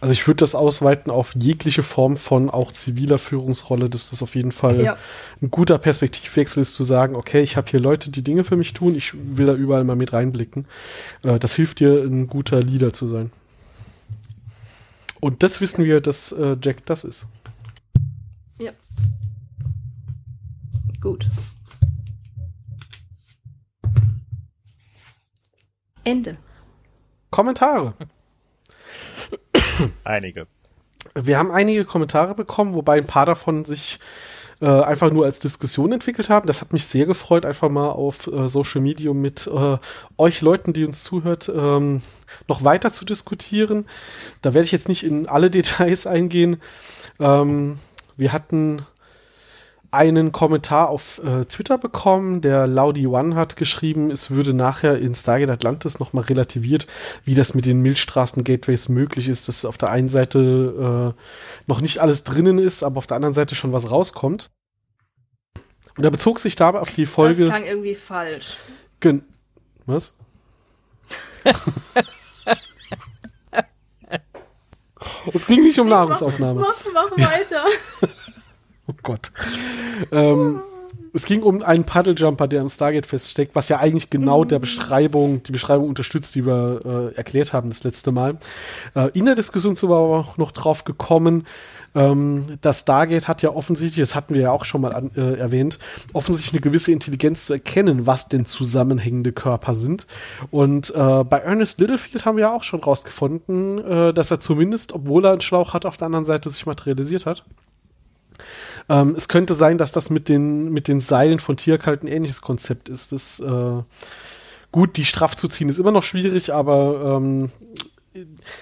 Also 0.00 0.12
ich 0.12 0.26
würde 0.26 0.36
das 0.38 0.54
ausweiten 0.54 1.10
auf 1.10 1.34
jegliche 1.34 1.82
Form 1.82 2.16
von 2.16 2.50
auch 2.50 2.70
ziviler 2.70 3.18
Führungsrolle, 3.18 3.90
dass 3.90 4.10
das 4.10 4.22
auf 4.22 4.34
jeden 4.36 4.52
Fall 4.52 4.80
Ja. 4.82 4.96
ein 5.42 5.50
guter 5.50 5.76
Perspektivwechsel 5.78 6.62
ist, 6.62 6.74
zu 6.74 6.84
sagen, 6.84 7.16
okay, 7.16 7.42
ich 7.42 7.56
habe 7.56 7.68
hier 7.68 7.80
Leute, 7.80 8.10
die 8.10 8.22
Dinge 8.22 8.44
für 8.44 8.56
mich 8.56 8.74
tun, 8.74 8.94
ich 8.94 9.12
will 9.14 9.46
da 9.46 9.54
überall 9.54 9.82
mal 9.84 9.96
mit 9.96 10.12
reinblicken. 10.12 10.66
Äh, 11.24 11.38
das 11.40 11.54
hilft 11.56 11.80
dir, 11.80 12.02
ein 12.04 12.28
guter 12.28 12.62
Leader 12.62 12.92
zu 12.92 13.08
sein. 13.08 13.32
Und 15.20 15.42
das 15.42 15.60
wissen 15.60 15.84
wir, 15.84 16.00
dass 16.00 16.30
äh, 16.30 16.56
Jack 16.62 16.86
das 16.86 17.02
ist. 17.02 17.26
Ja. 18.60 18.70
Gut. 21.00 21.28
Ende. 26.04 26.36
Kommentare. 27.30 27.94
Einige. 30.04 30.46
Wir 31.14 31.38
haben 31.38 31.50
einige 31.50 31.84
Kommentare 31.84 32.34
bekommen, 32.34 32.74
wobei 32.74 32.98
ein 32.98 33.06
paar 33.06 33.26
davon 33.26 33.64
sich 33.64 33.98
äh, 34.60 34.66
einfach 34.66 35.10
nur 35.10 35.24
als 35.24 35.38
Diskussion 35.38 35.92
entwickelt 35.92 36.28
haben. 36.28 36.46
Das 36.46 36.60
hat 36.60 36.72
mich 36.72 36.86
sehr 36.86 37.06
gefreut, 37.06 37.46
einfach 37.46 37.68
mal 37.68 37.90
auf 37.90 38.26
äh, 38.26 38.48
Social 38.48 38.80
Media 38.80 39.12
mit 39.12 39.46
äh, 39.46 39.78
euch 40.16 40.40
Leuten, 40.40 40.72
die 40.72 40.84
uns 40.84 41.04
zuhört, 41.04 41.50
ähm, 41.54 42.02
noch 42.48 42.64
weiter 42.64 42.92
zu 42.92 43.04
diskutieren. 43.04 43.86
Da 44.42 44.54
werde 44.54 44.64
ich 44.64 44.72
jetzt 44.72 44.88
nicht 44.88 45.04
in 45.04 45.28
alle 45.28 45.50
Details 45.50 46.06
eingehen. 46.06 46.60
Ähm, 47.20 47.78
wir 48.16 48.32
hatten 48.32 48.82
einen 49.90 50.32
Kommentar 50.32 50.88
auf 50.90 51.18
äh, 51.24 51.44
Twitter 51.46 51.78
bekommen. 51.78 52.40
Der 52.40 52.66
Laudi 52.66 53.06
One 53.06 53.34
hat 53.34 53.56
geschrieben, 53.56 54.10
es 54.10 54.30
würde 54.30 54.52
nachher 54.52 54.98
in 54.98 55.14
Stargate 55.14 55.50
Atlantis 55.50 55.98
nochmal 55.98 56.24
relativiert, 56.24 56.86
wie 57.24 57.34
das 57.34 57.54
mit 57.54 57.64
den 57.64 57.80
Milchstraßen-Gateways 57.80 58.90
möglich 58.90 59.28
ist, 59.28 59.48
dass 59.48 59.64
auf 59.64 59.78
der 59.78 59.90
einen 59.90 60.10
Seite 60.10 61.14
äh, 61.16 61.20
noch 61.66 61.80
nicht 61.80 61.98
alles 61.98 62.24
drinnen 62.24 62.58
ist, 62.58 62.82
aber 62.82 62.98
auf 62.98 63.06
der 63.06 63.16
anderen 63.16 63.34
Seite 63.34 63.54
schon 63.54 63.72
was 63.72 63.90
rauskommt. 63.90 64.50
Und 65.96 66.04
er 66.04 66.10
bezog 66.10 66.38
sich 66.38 66.54
dabei 66.54 66.80
auf 66.80 66.92
die 66.92 67.06
Folge. 67.06 67.44
Das 67.44 67.48
klang 67.48 67.64
irgendwie 67.64 67.94
falsch. 67.94 68.58
Gen 69.00 69.22
was? 69.86 70.16
Es 75.32 75.46
ging 75.46 75.62
nicht 75.62 75.78
um 75.78 75.88
Nahrungsaufnahme. 75.88 76.60
Mach, 76.60 76.76
mach 76.92 77.10
weiter. 77.12 77.64
Oh 78.90 78.94
Gott. 79.02 79.32
Ähm, 80.12 80.60
es 81.12 81.26
ging 81.26 81.42
um 81.42 81.62
einen 81.62 81.84
Paddeljumper, 81.84 82.48
der 82.48 82.62
im 82.62 82.68
Stargate 82.68 83.06
feststeckt, 83.06 83.54
was 83.54 83.68
ja 83.68 83.78
eigentlich 83.78 84.08
genau 84.08 84.44
der 84.44 84.58
Beschreibung, 84.58 85.42
die 85.42 85.52
Beschreibung 85.52 85.88
unterstützt, 85.88 86.34
die 86.34 86.46
wir 86.46 87.12
äh, 87.12 87.16
erklärt 87.16 87.52
haben 87.52 87.68
das 87.68 87.84
letzte 87.84 88.12
Mal. 88.12 88.38
Äh, 88.94 89.10
in 89.12 89.26
der 89.26 89.34
Diskussion 89.34 89.76
sind 89.76 89.90
wir 89.90 89.96
aber 89.96 90.18
auch 90.18 90.36
noch 90.38 90.52
drauf 90.52 90.84
gekommen, 90.84 91.44
ähm, 91.94 92.44
das 92.60 92.80
Stargate 92.80 93.28
hat 93.28 93.42
ja 93.42 93.50
offensichtlich, 93.50 94.06
das 94.06 94.14
hatten 94.14 94.34
wir 94.34 94.42
ja 94.42 94.50
auch 94.50 94.64
schon 94.64 94.80
mal 94.80 94.92
an, 94.92 95.10
äh, 95.16 95.36
erwähnt, 95.36 95.78
offensichtlich 96.12 96.54
eine 96.54 96.60
gewisse 96.60 96.92
Intelligenz 96.92 97.46
zu 97.46 97.54
erkennen, 97.54 98.06
was 98.06 98.28
denn 98.28 98.46
zusammenhängende 98.46 99.32
Körper 99.32 99.74
sind. 99.74 100.06
Und 100.50 100.94
äh, 100.94 101.24
bei 101.24 101.38
Ernest 101.38 101.80
Littlefield 101.80 102.24
haben 102.24 102.36
wir 102.36 102.42
ja 102.42 102.52
auch 102.52 102.62
schon 102.62 102.80
rausgefunden, 102.80 103.78
äh, 103.78 104.14
dass 104.14 104.30
er 104.30 104.40
zumindest, 104.40 104.92
obwohl 104.92 105.24
er 105.24 105.32
einen 105.32 105.40
Schlauch 105.40 105.74
hat, 105.74 105.86
auf 105.86 105.96
der 105.96 106.06
anderen 106.06 106.26
Seite 106.26 106.50
sich 106.50 106.66
materialisiert 106.66 107.26
hat. 107.26 107.44
Ähm, 108.88 109.14
es 109.16 109.28
könnte 109.28 109.54
sein, 109.54 109.78
dass 109.78 109.92
das 109.92 110.10
mit 110.10 110.28
den, 110.28 110.72
mit 110.72 110.88
den 110.88 111.00
Seilen 111.00 111.40
von 111.40 111.56
Tirk 111.56 111.86
halt 111.86 112.02
ein 112.02 112.08
ähnliches 112.08 112.40
Konzept 112.40 112.88
ist. 112.88 113.12
Das, 113.12 113.40
äh, 113.40 113.82
gut, 114.72 114.96
die 114.96 115.04
straff 115.04 115.36
zu 115.36 115.48
ziehen 115.48 115.68
ist 115.68 115.78
immer 115.78 115.90
noch 115.92 116.02
schwierig, 116.02 116.52
aber 116.52 117.16
ähm, 117.16 117.50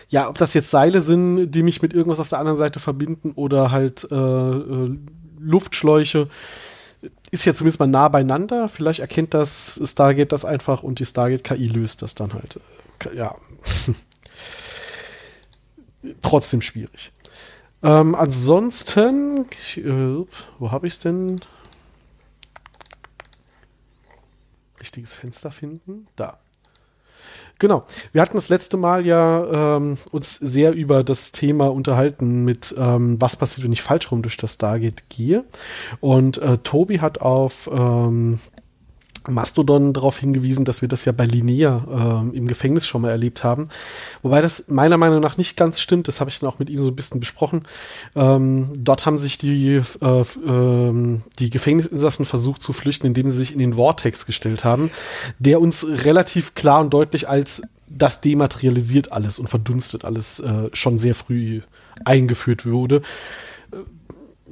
ja, 0.08 0.28
ob 0.28 0.38
das 0.38 0.54
jetzt 0.54 0.70
Seile 0.70 1.00
sind, 1.00 1.50
die 1.52 1.62
mich 1.62 1.82
mit 1.82 1.94
irgendwas 1.94 2.20
auf 2.20 2.28
der 2.28 2.38
anderen 2.38 2.56
Seite 2.56 2.80
verbinden 2.80 3.32
oder 3.34 3.70
halt 3.70 4.06
äh, 4.10 4.14
äh, 4.14 4.98
Luftschläuche, 5.38 6.28
ist 7.30 7.44
ja 7.44 7.54
zumindest 7.54 7.78
mal 7.80 7.86
nah 7.86 8.08
beieinander. 8.08 8.68
Vielleicht 8.68 9.00
erkennt 9.00 9.34
das 9.34 9.80
Stargate 9.84 10.32
das 10.32 10.44
einfach 10.44 10.82
und 10.82 10.98
die 10.98 11.06
Stargate 11.06 11.44
KI 11.44 11.68
löst 11.68 12.02
das 12.02 12.14
dann 12.14 12.34
halt. 12.34 12.60
Äh, 13.04 13.16
Ja. 13.16 13.36
Trotzdem 16.22 16.62
schwierig. 16.62 17.12
Ähm, 17.86 18.16
ansonsten, 18.16 19.46
ich, 19.52 19.78
äh, 19.78 20.24
wo 20.58 20.72
habe 20.72 20.88
ich 20.88 20.94
es 20.94 20.98
denn? 20.98 21.40
Richtiges 24.80 25.14
Fenster 25.14 25.52
finden. 25.52 26.08
Da. 26.16 26.38
Genau. 27.60 27.84
Wir 28.12 28.22
hatten 28.22 28.36
das 28.36 28.48
letzte 28.48 28.76
Mal 28.76 29.06
ja 29.06 29.76
ähm, 29.76 29.98
uns 30.10 30.36
sehr 30.36 30.72
über 30.72 31.04
das 31.04 31.30
Thema 31.30 31.72
unterhalten 31.72 32.44
mit 32.44 32.74
ähm, 32.76 33.20
was 33.20 33.36
passiert, 33.36 33.64
wenn 33.64 33.72
ich 33.72 33.82
falsch 33.82 34.10
rum 34.10 34.20
durch 34.20 34.36
das 34.36 34.54
Stargate 34.54 35.08
gehe. 35.08 35.44
Und 36.00 36.38
äh, 36.38 36.58
Tobi 36.58 37.00
hat 37.00 37.20
auf 37.20 37.70
ähm, 37.72 38.40
Mastodon 39.28 39.92
darauf 39.92 40.18
hingewiesen, 40.18 40.64
dass 40.64 40.82
wir 40.82 40.88
das 40.88 41.04
ja 41.04 41.12
bei 41.12 41.26
Linnea 41.26 41.84
ähm, 41.90 42.32
im 42.34 42.46
Gefängnis 42.46 42.86
schon 42.86 43.02
mal 43.02 43.10
erlebt 43.10 43.44
haben. 43.44 43.68
Wobei 44.22 44.40
das 44.40 44.68
meiner 44.68 44.96
Meinung 44.96 45.20
nach 45.20 45.36
nicht 45.36 45.56
ganz 45.56 45.80
stimmt. 45.80 46.08
Das 46.08 46.20
habe 46.20 46.30
ich 46.30 46.38
dann 46.38 46.48
auch 46.48 46.58
mit 46.58 46.70
ihm 46.70 46.78
so 46.78 46.88
ein 46.88 46.96
bisschen 46.96 47.20
besprochen. 47.20 47.62
Ähm, 48.14 48.68
dort 48.76 49.06
haben 49.06 49.18
sich 49.18 49.38
die, 49.38 49.82
äh, 50.00 50.24
ähm, 50.46 51.22
die 51.38 51.50
Gefängnisinsassen 51.50 52.26
versucht 52.26 52.62
zu 52.62 52.72
flüchten, 52.72 53.06
indem 53.06 53.30
sie 53.30 53.38
sich 53.38 53.52
in 53.52 53.58
den 53.58 53.74
Vortex 53.74 54.26
gestellt 54.26 54.64
haben, 54.64 54.90
der 55.38 55.60
uns 55.60 55.86
relativ 55.86 56.54
klar 56.54 56.80
und 56.80 56.90
deutlich 56.90 57.28
als 57.28 57.62
das 57.88 58.20
dematerialisiert 58.20 59.12
alles 59.12 59.38
und 59.38 59.48
verdunstet 59.48 60.04
alles 60.04 60.40
äh, 60.40 60.70
schon 60.72 60.98
sehr 60.98 61.14
früh 61.14 61.60
eingeführt 62.04 62.66
wurde 62.66 63.02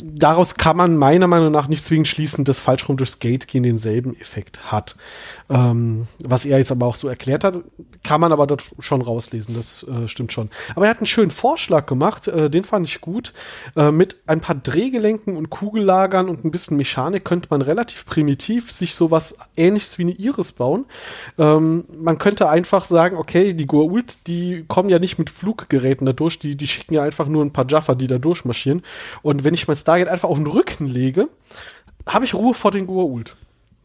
daraus 0.03 0.57
kann 0.57 0.77
man 0.77 0.97
meiner 0.97 1.27
Meinung 1.27 1.53
nach 1.53 1.69
nicht 1.69 1.85
zwingend 1.85 2.09
schließen, 2.09 2.45
dass 2.45 2.59
falsch 2.59 2.89
rum 2.89 2.97
durchs 2.97 3.19
Gate 3.19 3.47
gehen 3.47 3.63
denselben 3.63 4.19
Effekt 4.21 4.73
hat. 4.73 4.97
Ähm, 5.51 6.07
was 6.25 6.45
er 6.45 6.59
jetzt 6.59 6.73
aber 6.73 6.87
auch 6.87 6.97
so 6.97 7.09
erklärt 7.09 7.45
hat, 7.45 7.61
kann 8.03 8.21
man 8.21 8.33
aber 8.33 8.47
dort 8.47 8.65
schon 8.79 9.03
rauslesen, 9.03 9.55
das 9.55 9.87
äh, 9.87 10.09
stimmt 10.09 10.33
schon. 10.33 10.51
Aber 10.75 10.87
er 10.87 10.91
hat 10.91 10.99
einen 10.99 11.07
schönen 11.07 11.31
Vorschlag 11.31 11.87
gemacht, 11.87 12.29
äh, 12.29 12.51
den 12.51 12.65
fand 12.65 12.89
ich 12.89 13.01
gut. 13.01 13.33
Äh, 13.77 13.91
mit 13.91 14.17
ein 14.27 14.41
paar 14.41 14.57
Drehgelenken 14.57 15.37
und 15.37 15.51
Kugellagern 15.51 16.29
und 16.29 16.45
ein 16.45 16.51
bisschen 16.51 16.77
Mechanik 16.77 17.25
könnte 17.25 17.49
man 17.51 17.63
relativ 17.63 18.07
primitiv 18.07 18.73
sich 18.73 18.95
sowas 18.95 19.39
ähnliches 19.57 19.99
wie 19.99 20.03
eine 20.03 20.13
Iris 20.13 20.53
bauen. 20.53 20.87
Ähm, 21.39 21.85
man 21.97 22.19
könnte 22.19 22.49
einfach 22.49 22.85
sagen, 22.85 23.17
okay, 23.17 23.55
die 23.55 23.67
Goa'uld, 23.67 24.17
die 24.27 24.65
kommen 24.67 24.89
ja 24.89 24.99
nicht 24.99 25.19
mit 25.19 25.31
Fluggeräten 25.31 26.07
da 26.07 26.13
durch, 26.13 26.39
die, 26.39 26.57
die 26.57 26.67
schicken 26.67 26.95
ja 26.95 27.03
einfach 27.03 27.27
nur 27.27 27.45
ein 27.45 27.53
paar 27.53 27.67
Jaffa, 27.69 27.95
die 27.95 28.07
da 28.07 28.19
durchmarschieren. 28.19 28.83
Und 29.23 29.45
wenn 29.45 29.55
ich 29.55 29.69
mein 29.69 29.77
Stargate 29.85 30.09
einfach 30.09 30.31
auf 30.31 30.39
den 30.39 30.47
Rücken 30.47 30.87
lege, 30.87 31.29
habe 32.09 32.25
ich 32.25 32.33
Ruhe 32.33 32.55
vor 32.55 32.71
den 32.71 32.87
Goa'uld. 32.89 33.33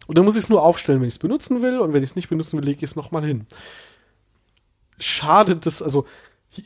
Und 0.07 0.17
dann 0.17 0.23
muss 0.23 0.37
ich 0.37 0.43
es 0.43 0.49
nur 0.49 0.63
aufstellen, 0.63 1.01
wenn 1.01 1.09
ich 1.09 1.15
es 1.15 1.19
benutzen 1.19 1.61
will. 1.61 1.79
Und 1.79 1.91
wenn 1.91 2.01
ich 2.01 2.11
es 2.11 2.15
nicht 2.15 2.29
benutzen 2.29 2.57
will, 2.57 2.65
lege 2.65 2.77
ich 2.77 2.91
es 2.91 2.95
nochmal 2.95 3.25
hin. 3.25 3.45
Schade, 4.97 5.57
dass, 5.57 5.81
also, 5.81 6.07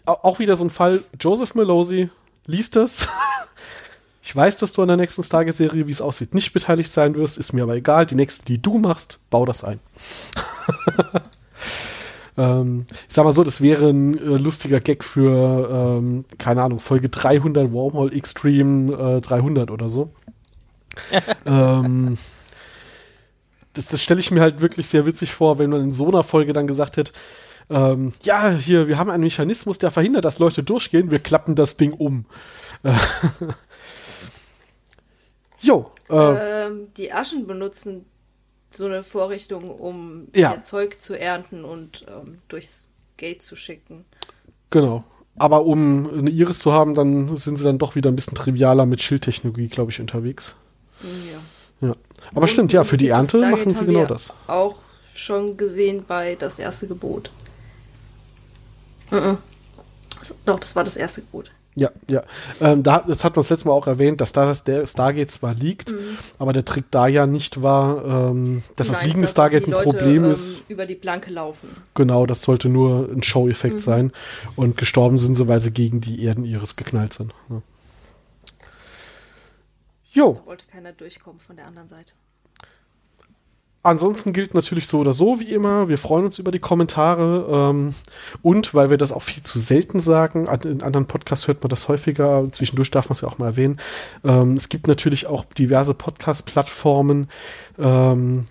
auch 0.05 0.37
wieder 0.37 0.55
so 0.55 0.63
ein 0.63 0.69
Fall, 0.69 1.03
Joseph 1.19 1.55
Melosi 1.55 2.09
liest 2.45 2.75
das. 2.75 3.07
ich 4.21 4.35
weiß, 4.35 4.57
dass 4.57 4.71
du 4.71 4.83
an 4.83 4.87
der 4.87 4.97
nächsten 4.97 5.23
Stargate-Serie, 5.23 5.87
wie 5.87 5.91
es 5.91 5.99
aussieht, 5.99 6.35
nicht 6.35 6.53
beteiligt 6.53 6.91
sein 6.91 7.15
wirst, 7.15 7.39
ist 7.39 7.53
mir 7.53 7.63
aber 7.63 7.75
egal. 7.75 8.05
Die 8.05 8.15
nächste, 8.15 8.45
die 8.45 8.61
du 8.61 8.77
machst, 8.77 9.19
bau 9.31 9.45
das 9.45 9.63
ein. 9.63 9.79
ähm, 12.37 12.85
ich 13.07 13.13
sag 13.13 13.25
mal 13.25 13.33
so, 13.33 13.43
das 13.43 13.61
wäre 13.61 13.89
ein 13.89 14.17
äh, 14.17 14.37
lustiger 14.37 14.79
Gag 14.79 15.03
für, 15.03 15.99
ähm, 15.99 16.25
keine 16.37 16.63
Ahnung, 16.63 16.79
Folge 16.79 17.09
300 17.09 17.71
Wormhole 17.71 18.13
Extreme 18.13 19.17
äh, 19.17 19.21
300 19.21 19.71
oder 19.71 19.89
so. 19.89 20.11
ähm, 21.45 22.17
das, 23.73 23.87
das 23.87 24.01
stelle 24.01 24.19
ich 24.19 24.31
mir 24.31 24.41
halt 24.41 24.61
wirklich 24.61 24.87
sehr 24.87 25.05
witzig 25.05 25.33
vor, 25.33 25.59
wenn 25.59 25.69
man 25.69 25.81
in 25.81 25.93
so 25.93 26.07
einer 26.07 26.23
Folge 26.23 26.53
dann 26.53 26.67
gesagt 26.67 26.97
hätte, 26.97 27.13
ähm, 27.69 28.13
ja, 28.23 28.49
hier, 28.51 28.87
wir 28.87 28.97
haben 28.97 29.09
einen 29.09 29.23
Mechanismus, 29.23 29.79
der 29.79 29.91
verhindert, 29.91 30.25
dass 30.25 30.39
Leute 30.39 30.63
durchgehen, 30.63 31.11
wir 31.11 31.19
klappen 31.19 31.55
das 31.55 31.77
Ding 31.77 31.93
um. 31.93 32.25
jo. 35.61 35.91
Äh, 36.09 36.65
Ähm, 36.65 36.87
die 36.97 37.13
Aschen 37.13 37.47
benutzen 37.47 38.05
so 38.75 38.85
eine 38.85 39.03
Vorrichtung, 39.03 39.69
um 39.71 40.27
Ja. 40.35 40.53
ihr 40.53 40.63
Zeug 40.63 40.99
zu 41.01 41.17
ernten 41.19 41.63
und 41.65 42.05
ähm, 42.09 42.39
durchs 42.47 42.89
Gate 43.17 43.41
zu 43.41 43.55
schicken. 43.55 44.05
genau. 44.69 45.03
Aber 45.35 45.65
um 45.65 46.07
eine 46.15 46.29
Iris 46.29 46.59
zu 46.59 46.73
haben, 46.73 46.93
dann 46.93 47.35
sind 47.37 47.57
sie 47.57 47.63
dann 47.63 47.79
doch 47.79 47.95
wieder 47.95 48.11
ein 48.11 48.15
bisschen 48.15 48.35
trivialer 48.35 48.85
mit 48.85 49.01
Schildtechnologie, 49.01 49.67
glaube 49.67 49.89
ich, 49.91 49.99
unterwegs. 49.99 50.55
Ja. 51.01 51.87
Ja. 51.87 51.95
Aber 52.35 52.47
stimmt, 52.47 52.71
ja, 52.71 52.83
für 52.83 52.97
die 52.97 53.07
Ernte 53.07 53.39
machen 53.39 53.73
sie 53.73 53.83
genau 53.83 54.05
das. 54.05 54.31
Auch 54.45 54.75
schon 55.15 55.57
gesehen 55.57 56.05
bei 56.07 56.35
das 56.35 56.59
erste 56.59 56.87
Gebot. 56.87 57.31
Mhm. 59.09 59.37
Also, 60.19 60.35
doch, 60.45 60.59
das 60.59 60.75
war 60.75 60.83
das 60.83 60.97
erste 60.97 61.21
Gebot. 61.21 61.49
Ja, 61.75 61.89
ja. 62.07 62.21
Ähm, 62.61 62.83
da, 62.83 62.99
das 62.99 63.23
hat 63.23 63.35
man 63.35 63.41
das 63.41 63.49
letzte 63.49 63.67
Mal 63.67 63.73
auch 63.73 63.87
erwähnt, 63.87 64.21
dass 64.21 64.31
da 64.31 64.45
das 64.45 64.63
der 64.63 64.85
Stargate 64.85 65.31
zwar 65.31 65.55
liegt, 65.55 65.91
Mhm. 65.91 66.17
aber 66.37 66.53
der 66.53 66.63
Trick 66.65 66.85
da 66.91 67.07
ja 67.07 67.25
nicht 67.25 67.63
war, 67.63 68.29
ähm, 68.31 68.61
dass 68.75 68.87
das 68.89 68.97
Nein, 68.97 69.07
liegende 69.07 69.25
dass 69.25 69.31
Stargate 69.31 69.65
ein 69.67 69.71
Leute, 69.71 69.83
Problem 69.89 70.23
ähm, 70.25 70.31
ist. 70.31 70.63
über 70.69 70.85
die 70.85 70.93
Planke 70.95 71.31
laufen. 71.31 71.69
Genau, 71.95 72.27
das 72.27 72.43
sollte 72.43 72.69
nur 72.69 73.09
ein 73.11 73.23
Show-Effekt 73.23 73.75
Mhm. 73.75 73.79
sein. 73.79 74.11
Und 74.55 74.77
gestorben 74.77 75.17
sind 75.17 75.33
sie, 75.35 75.47
weil 75.47 75.61
sie 75.61 75.71
gegen 75.71 75.99
die 75.99 76.23
Erdeniris 76.23 76.75
geknallt 76.75 77.13
sind. 77.13 77.33
Ja. 77.49 77.61
Jo, 80.11 80.33
Da 80.33 80.45
wollte 80.45 80.65
keiner 80.71 80.91
durchkommen 80.91 81.39
von 81.39 81.55
der 81.55 81.65
anderen 81.65 81.89
Seite. 81.89 82.13
Ansonsten 83.83 84.33
gilt 84.33 84.53
natürlich 84.53 84.87
so 84.87 84.99
oder 84.99 85.13
so 85.13 85.39
wie 85.39 85.51
immer. 85.51 85.89
Wir 85.89 85.97
freuen 85.97 86.25
uns 86.25 86.39
über 86.39 86.51
die 86.51 86.59
Kommentare. 86.59 87.45
Ähm, 87.51 87.93
und 88.41 88.73
weil 88.73 88.89
wir 88.89 88.97
das 88.97 89.11
auch 89.11 89.21
viel 89.21 89.43
zu 89.43 89.59
selten 89.59 89.99
sagen, 89.99 90.47
in 90.63 90.81
anderen 90.81 91.05
Podcasts 91.05 91.47
hört 91.47 91.61
man 91.61 91.69
das 91.69 91.87
häufiger, 91.89 92.47
zwischendurch 92.51 92.89
darf 92.89 93.09
man 93.09 93.13
es 93.13 93.21
ja 93.21 93.27
auch 93.27 93.37
mal 93.37 93.47
erwähnen. 93.47 93.79
Ähm, 94.23 94.55
es 94.55 94.69
gibt 94.69 94.87
natürlich 94.87 95.27
auch 95.27 95.45
diverse 95.45 95.93
Podcast-Plattformen, 95.93 97.27
ähm, 97.77 98.47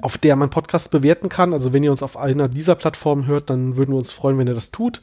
auf 0.00 0.16
der 0.16 0.36
man 0.36 0.50
Podcasts 0.50 0.88
bewerten 0.88 1.28
kann. 1.28 1.52
Also 1.52 1.72
wenn 1.72 1.82
ihr 1.82 1.90
uns 1.90 2.04
auf 2.04 2.16
einer 2.16 2.48
dieser 2.48 2.76
Plattformen 2.76 3.26
hört, 3.26 3.50
dann 3.50 3.76
würden 3.76 3.90
wir 3.90 3.98
uns 3.98 4.12
freuen, 4.12 4.38
wenn 4.38 4.46
ihr 4.46 4.54
das 4.54 4.70
tut. 4.70 5.02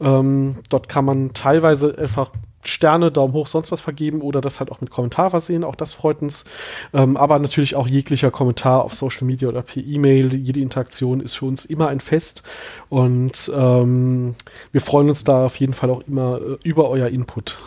Ähm, 0.00 0.56
dort 0.68 0.90
kann 0.90 1.06
man 1.06 1.32
teilweise 1.32 1.96
einfach 1.98 2.30
Sterne, 2.68 3.10
Daumen 3.12 3.32
hoch, 3.34 3.46
sonst 3.46 3.72
was 3.72 3.80
vergeben 3.80 4.20
oder 4.20 4.40
das 4.40 4.60
halt 4.60 4.70
auch 4.72 4.80
mit 4.80 4.90
Kommentar 4.90 5.30
versehen. 5.30 5.64
Auch 5.64 5.74
das 5.74 5.92
freut 5.92 6.22
uns. 6.22 6.44
Ähm, 6.92 7.16
aber 7.16 7.38
natürlich 7.38 7.74
auch 7.76 7.86
jeglicher 7.86 8.30
Kommentar 8.30 8.84
auf 8.84 8.94
Social 8.94 9.24
Media 9.26 9.48
oder 9.48 9.62
per 9.62 9.82
E-Mail. 9.82 10.34
Jede 10.34 10.60
Interaktion 10.60 11.20
ist 11.20 11.34
für 11.34 11.46
uns 11.46 11.64
immer 11.64 11.88
ein 11.88 12.00
Fest. 12.00 12.42
Und 12.88 13.50
ähm, 13.56 14.34
wir 14.72 14.80
freuen 14.80 15.08
uns 15.08 15.24
da 15.24 15.46
auf 15.46 15.56
jeden 15.56 15.74
Fall 15.74 15.90
auch 15.90 16.02
immer 16.06 16.40
äh, 16.40 16.56
über 16.68 16.88
euer 16.90 17.08
Input. 17.08 17.58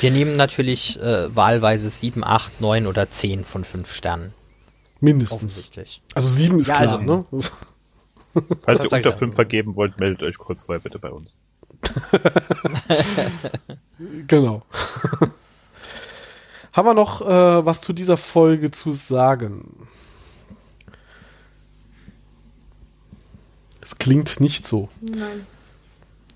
Wir 0.00 0.10
nehmen 0.10 0.36
natürlich 0.36 0.98
äh, 1.00 1.34
wahlweise 1.34 1.88
7, 1.90 2.24
8, 2.24 2.60
9 2.60 2.86
oder 2.86 3.10
10 3.10 3.44
von 3.44 3.64
5 3.64 3.92
Sternen. 3.92 4.32
Mindestens. 5.00 5.36
Offensichtlich. 5.36 6.02
Also 6.14 6.28
sieben 6.28 6.60
ist 6.60 6.68
Ja, 6.68 6.76
klar, 6.76 6.98
also- 6.98 6.98
ne? 6.98 7.24
Falls 8.62 8.84
ihr 8.84 8.92
unter 8.92 9.10
auch. 9.10 9.14
5 9.18 9.34
vergeben 9.34 9.74
wollt, 9.76 9.98
meldet 9.98 10.22
euch 10.22 10.38
kurz 10.38 10.64
vorher 10.64 10.80
bitte 10.80 10.98
bei 10.98 11.10
uns. 11.10 11.34
Genau. 14.26 14.62
Haben 16.72 16.88
wir 16.88 16.94
noch 16.94 17.20
äh, 17.20 17.66
was 17.66 17.80
zu 17.80 17.92
dieser 17.92 18.16
Folge 18.16 18.70
zu 18.70 18.92
sagen? 18.92 19.88
Es 23.80 23.98
klingt 23.98 24.40
nicht 24.40 24.66
so. 24.66 24.88
Nein. 25.00 25.46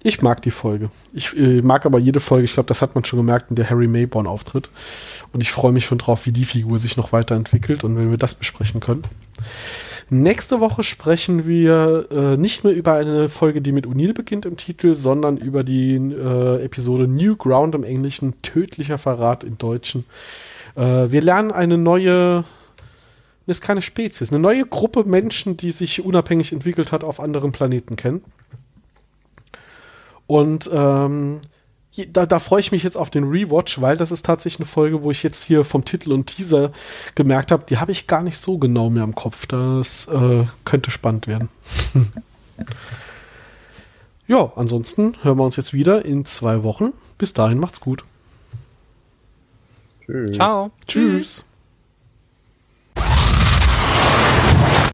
Ich 0.02 0.20
mag 0.20 0.42
die 0.42 0.50
Folge. 0.50 0.90
Ich 1.12 1.34
äh, 1.36 1.62
mag 1.62 1.86
aber 1.86 1.98
jede 1.98 2.20
Folge. 2.20 2.44
Ich 2.44 2.54
glaube, 2.54 2.66
das 2.66 2.82
hat 2.82 2.94
man 2.94 3.04
schon 3.04 3.18
gemerkt 3.18 3.50
in 3.50 3.56
der 3.56 3.70
Harry 3.70 3.86
Mayborn 3.86 4.26
Auftritt. 4.26 4.68
Und 5.32 5.40
ich 5.40 5.50
freue 5.50 5.72
mich 5.72 5.86
schon 5.86 5.98
drauf, 5.98 6.26
wie 6.26 6.32
die 6.32 6.44
Figur 6.44 6.78
sich 6.78 6.96
noch 6.96 7.12
weiterentwickelt 7.12 7.84
und 7.84 7.96
wenn 7.96 8.10
wir 8.10 8.18
das 8.18 8.34
besprechen 8.34 8.80
können. 8.80 9.04
Nächste 10.10 10.60
Woche 10.60 10.82
sprechen 10.82 11.46
wir 11.46 12.08
äh, 12.10 12.36
nicht 12.36 12.62
mehr 12.62 12.74
über 12.74 12.94
eine 12.94 13.28
Folge, 13.28 13.62
die 13.62 13.72
mit 13.72 13.86
O'Neill 13.86 14.12
beginnt 14.12 14.44
im 14.44 14.56
Titel, 14.56 14.94
sondern 14.94 15.36
über 15.36 15.64
die 15.64 15.94
äh, 15.96 16.62
Episode 16.62 17.08
New 17.08 17.36
Ground 17.36 17.74
im 17.74 17.84
Englischen, 17.84 18.40
tödlicher 18.42 18.98
Verrat 18.98 19.44
im 19.44 19.56
Deutschen. 19.56 20.04
Äh, 20.76 21.10
wir 21.10 21.22
lernen 21.22 21.52
eine 21.52 21.78
neue, 21.78 22.44
ist 23.46 23.62
keine 23.62 23.82
Spezies, 23.82 24.30
eine 24.30 24.40
neue 24.40 24.66
Gruppe 24.66 25.04
Menschen, 25.04 25.56
die 25.56 25.70
sich 25.70 26.04
unabhängig 26.04 26.52
entwickelt 26.52 26.92
hat, 26.92 27.02
auf 27.02 27.18
anderen 27.18 27.52
Planeten 27.52 27.96
kennen. 27.96 28.22
Und 30.26 30.68
ähm, 30.72 31.40
da, 32.12 32.26
da 32.26 32.38
freue 32.38 32.60
ich 32.60 32.72
mich 32.72 32.82
jetzt 32.82 32.96
auf 32.96 33.10
den 33.10 33.24
Rewatch, 33.24 33.80
weil 33.80 33.96
das 33.96 34.10
ist 34.10 34.26
tatsächlich 34.26 34.60
eine 34.60 34.66
Folge, 34.66 35.02
wo 35.02 35.10
ich 35.10 35.22
jetzt 35.22 35.44
hier 35.44 35.64
vom 35.64 35.84
Titel 35.84 36.12
und 36.12 36.26
Teaser 36.26 36.72
gemerkt 37.14 37.52
habe, 37.52 37.64
die 37.68 37.78
habe 37.78 37.92
ich 37.92 38.06
gar 38.06 38.22
nicht 38.22 38.38
so 38.38 38.58
genau 38.58 38.90
mehr 38.90 39.04
im 39.04 39.14
Kopf. 39.14 39.46
Das 39.46 40.08
äh, 40.08 40.44
könnte 40.64 40.90
spannend 40.90 41.26
werden. 41.26 41.48
ja, 44.26 44.52
ansonsten 44.56 45.16
hören 45.22 45.38
wir 45.38 45.44
uns 45.44 45.56
jetzt 45.56 45.72
wieder 45.72 46.04
in 46.04 46.24
zwei 46.24 46.62
Wochen. 46.62 46.92
Bis 47.16 47.32
dahin 47.32 47.58
macht's 47.58 47.80
gut. 47.80 48.04
Tschüss. 50.04 50.32
Ciao. 50.32 50.70
Tschüss. 50.86 51.46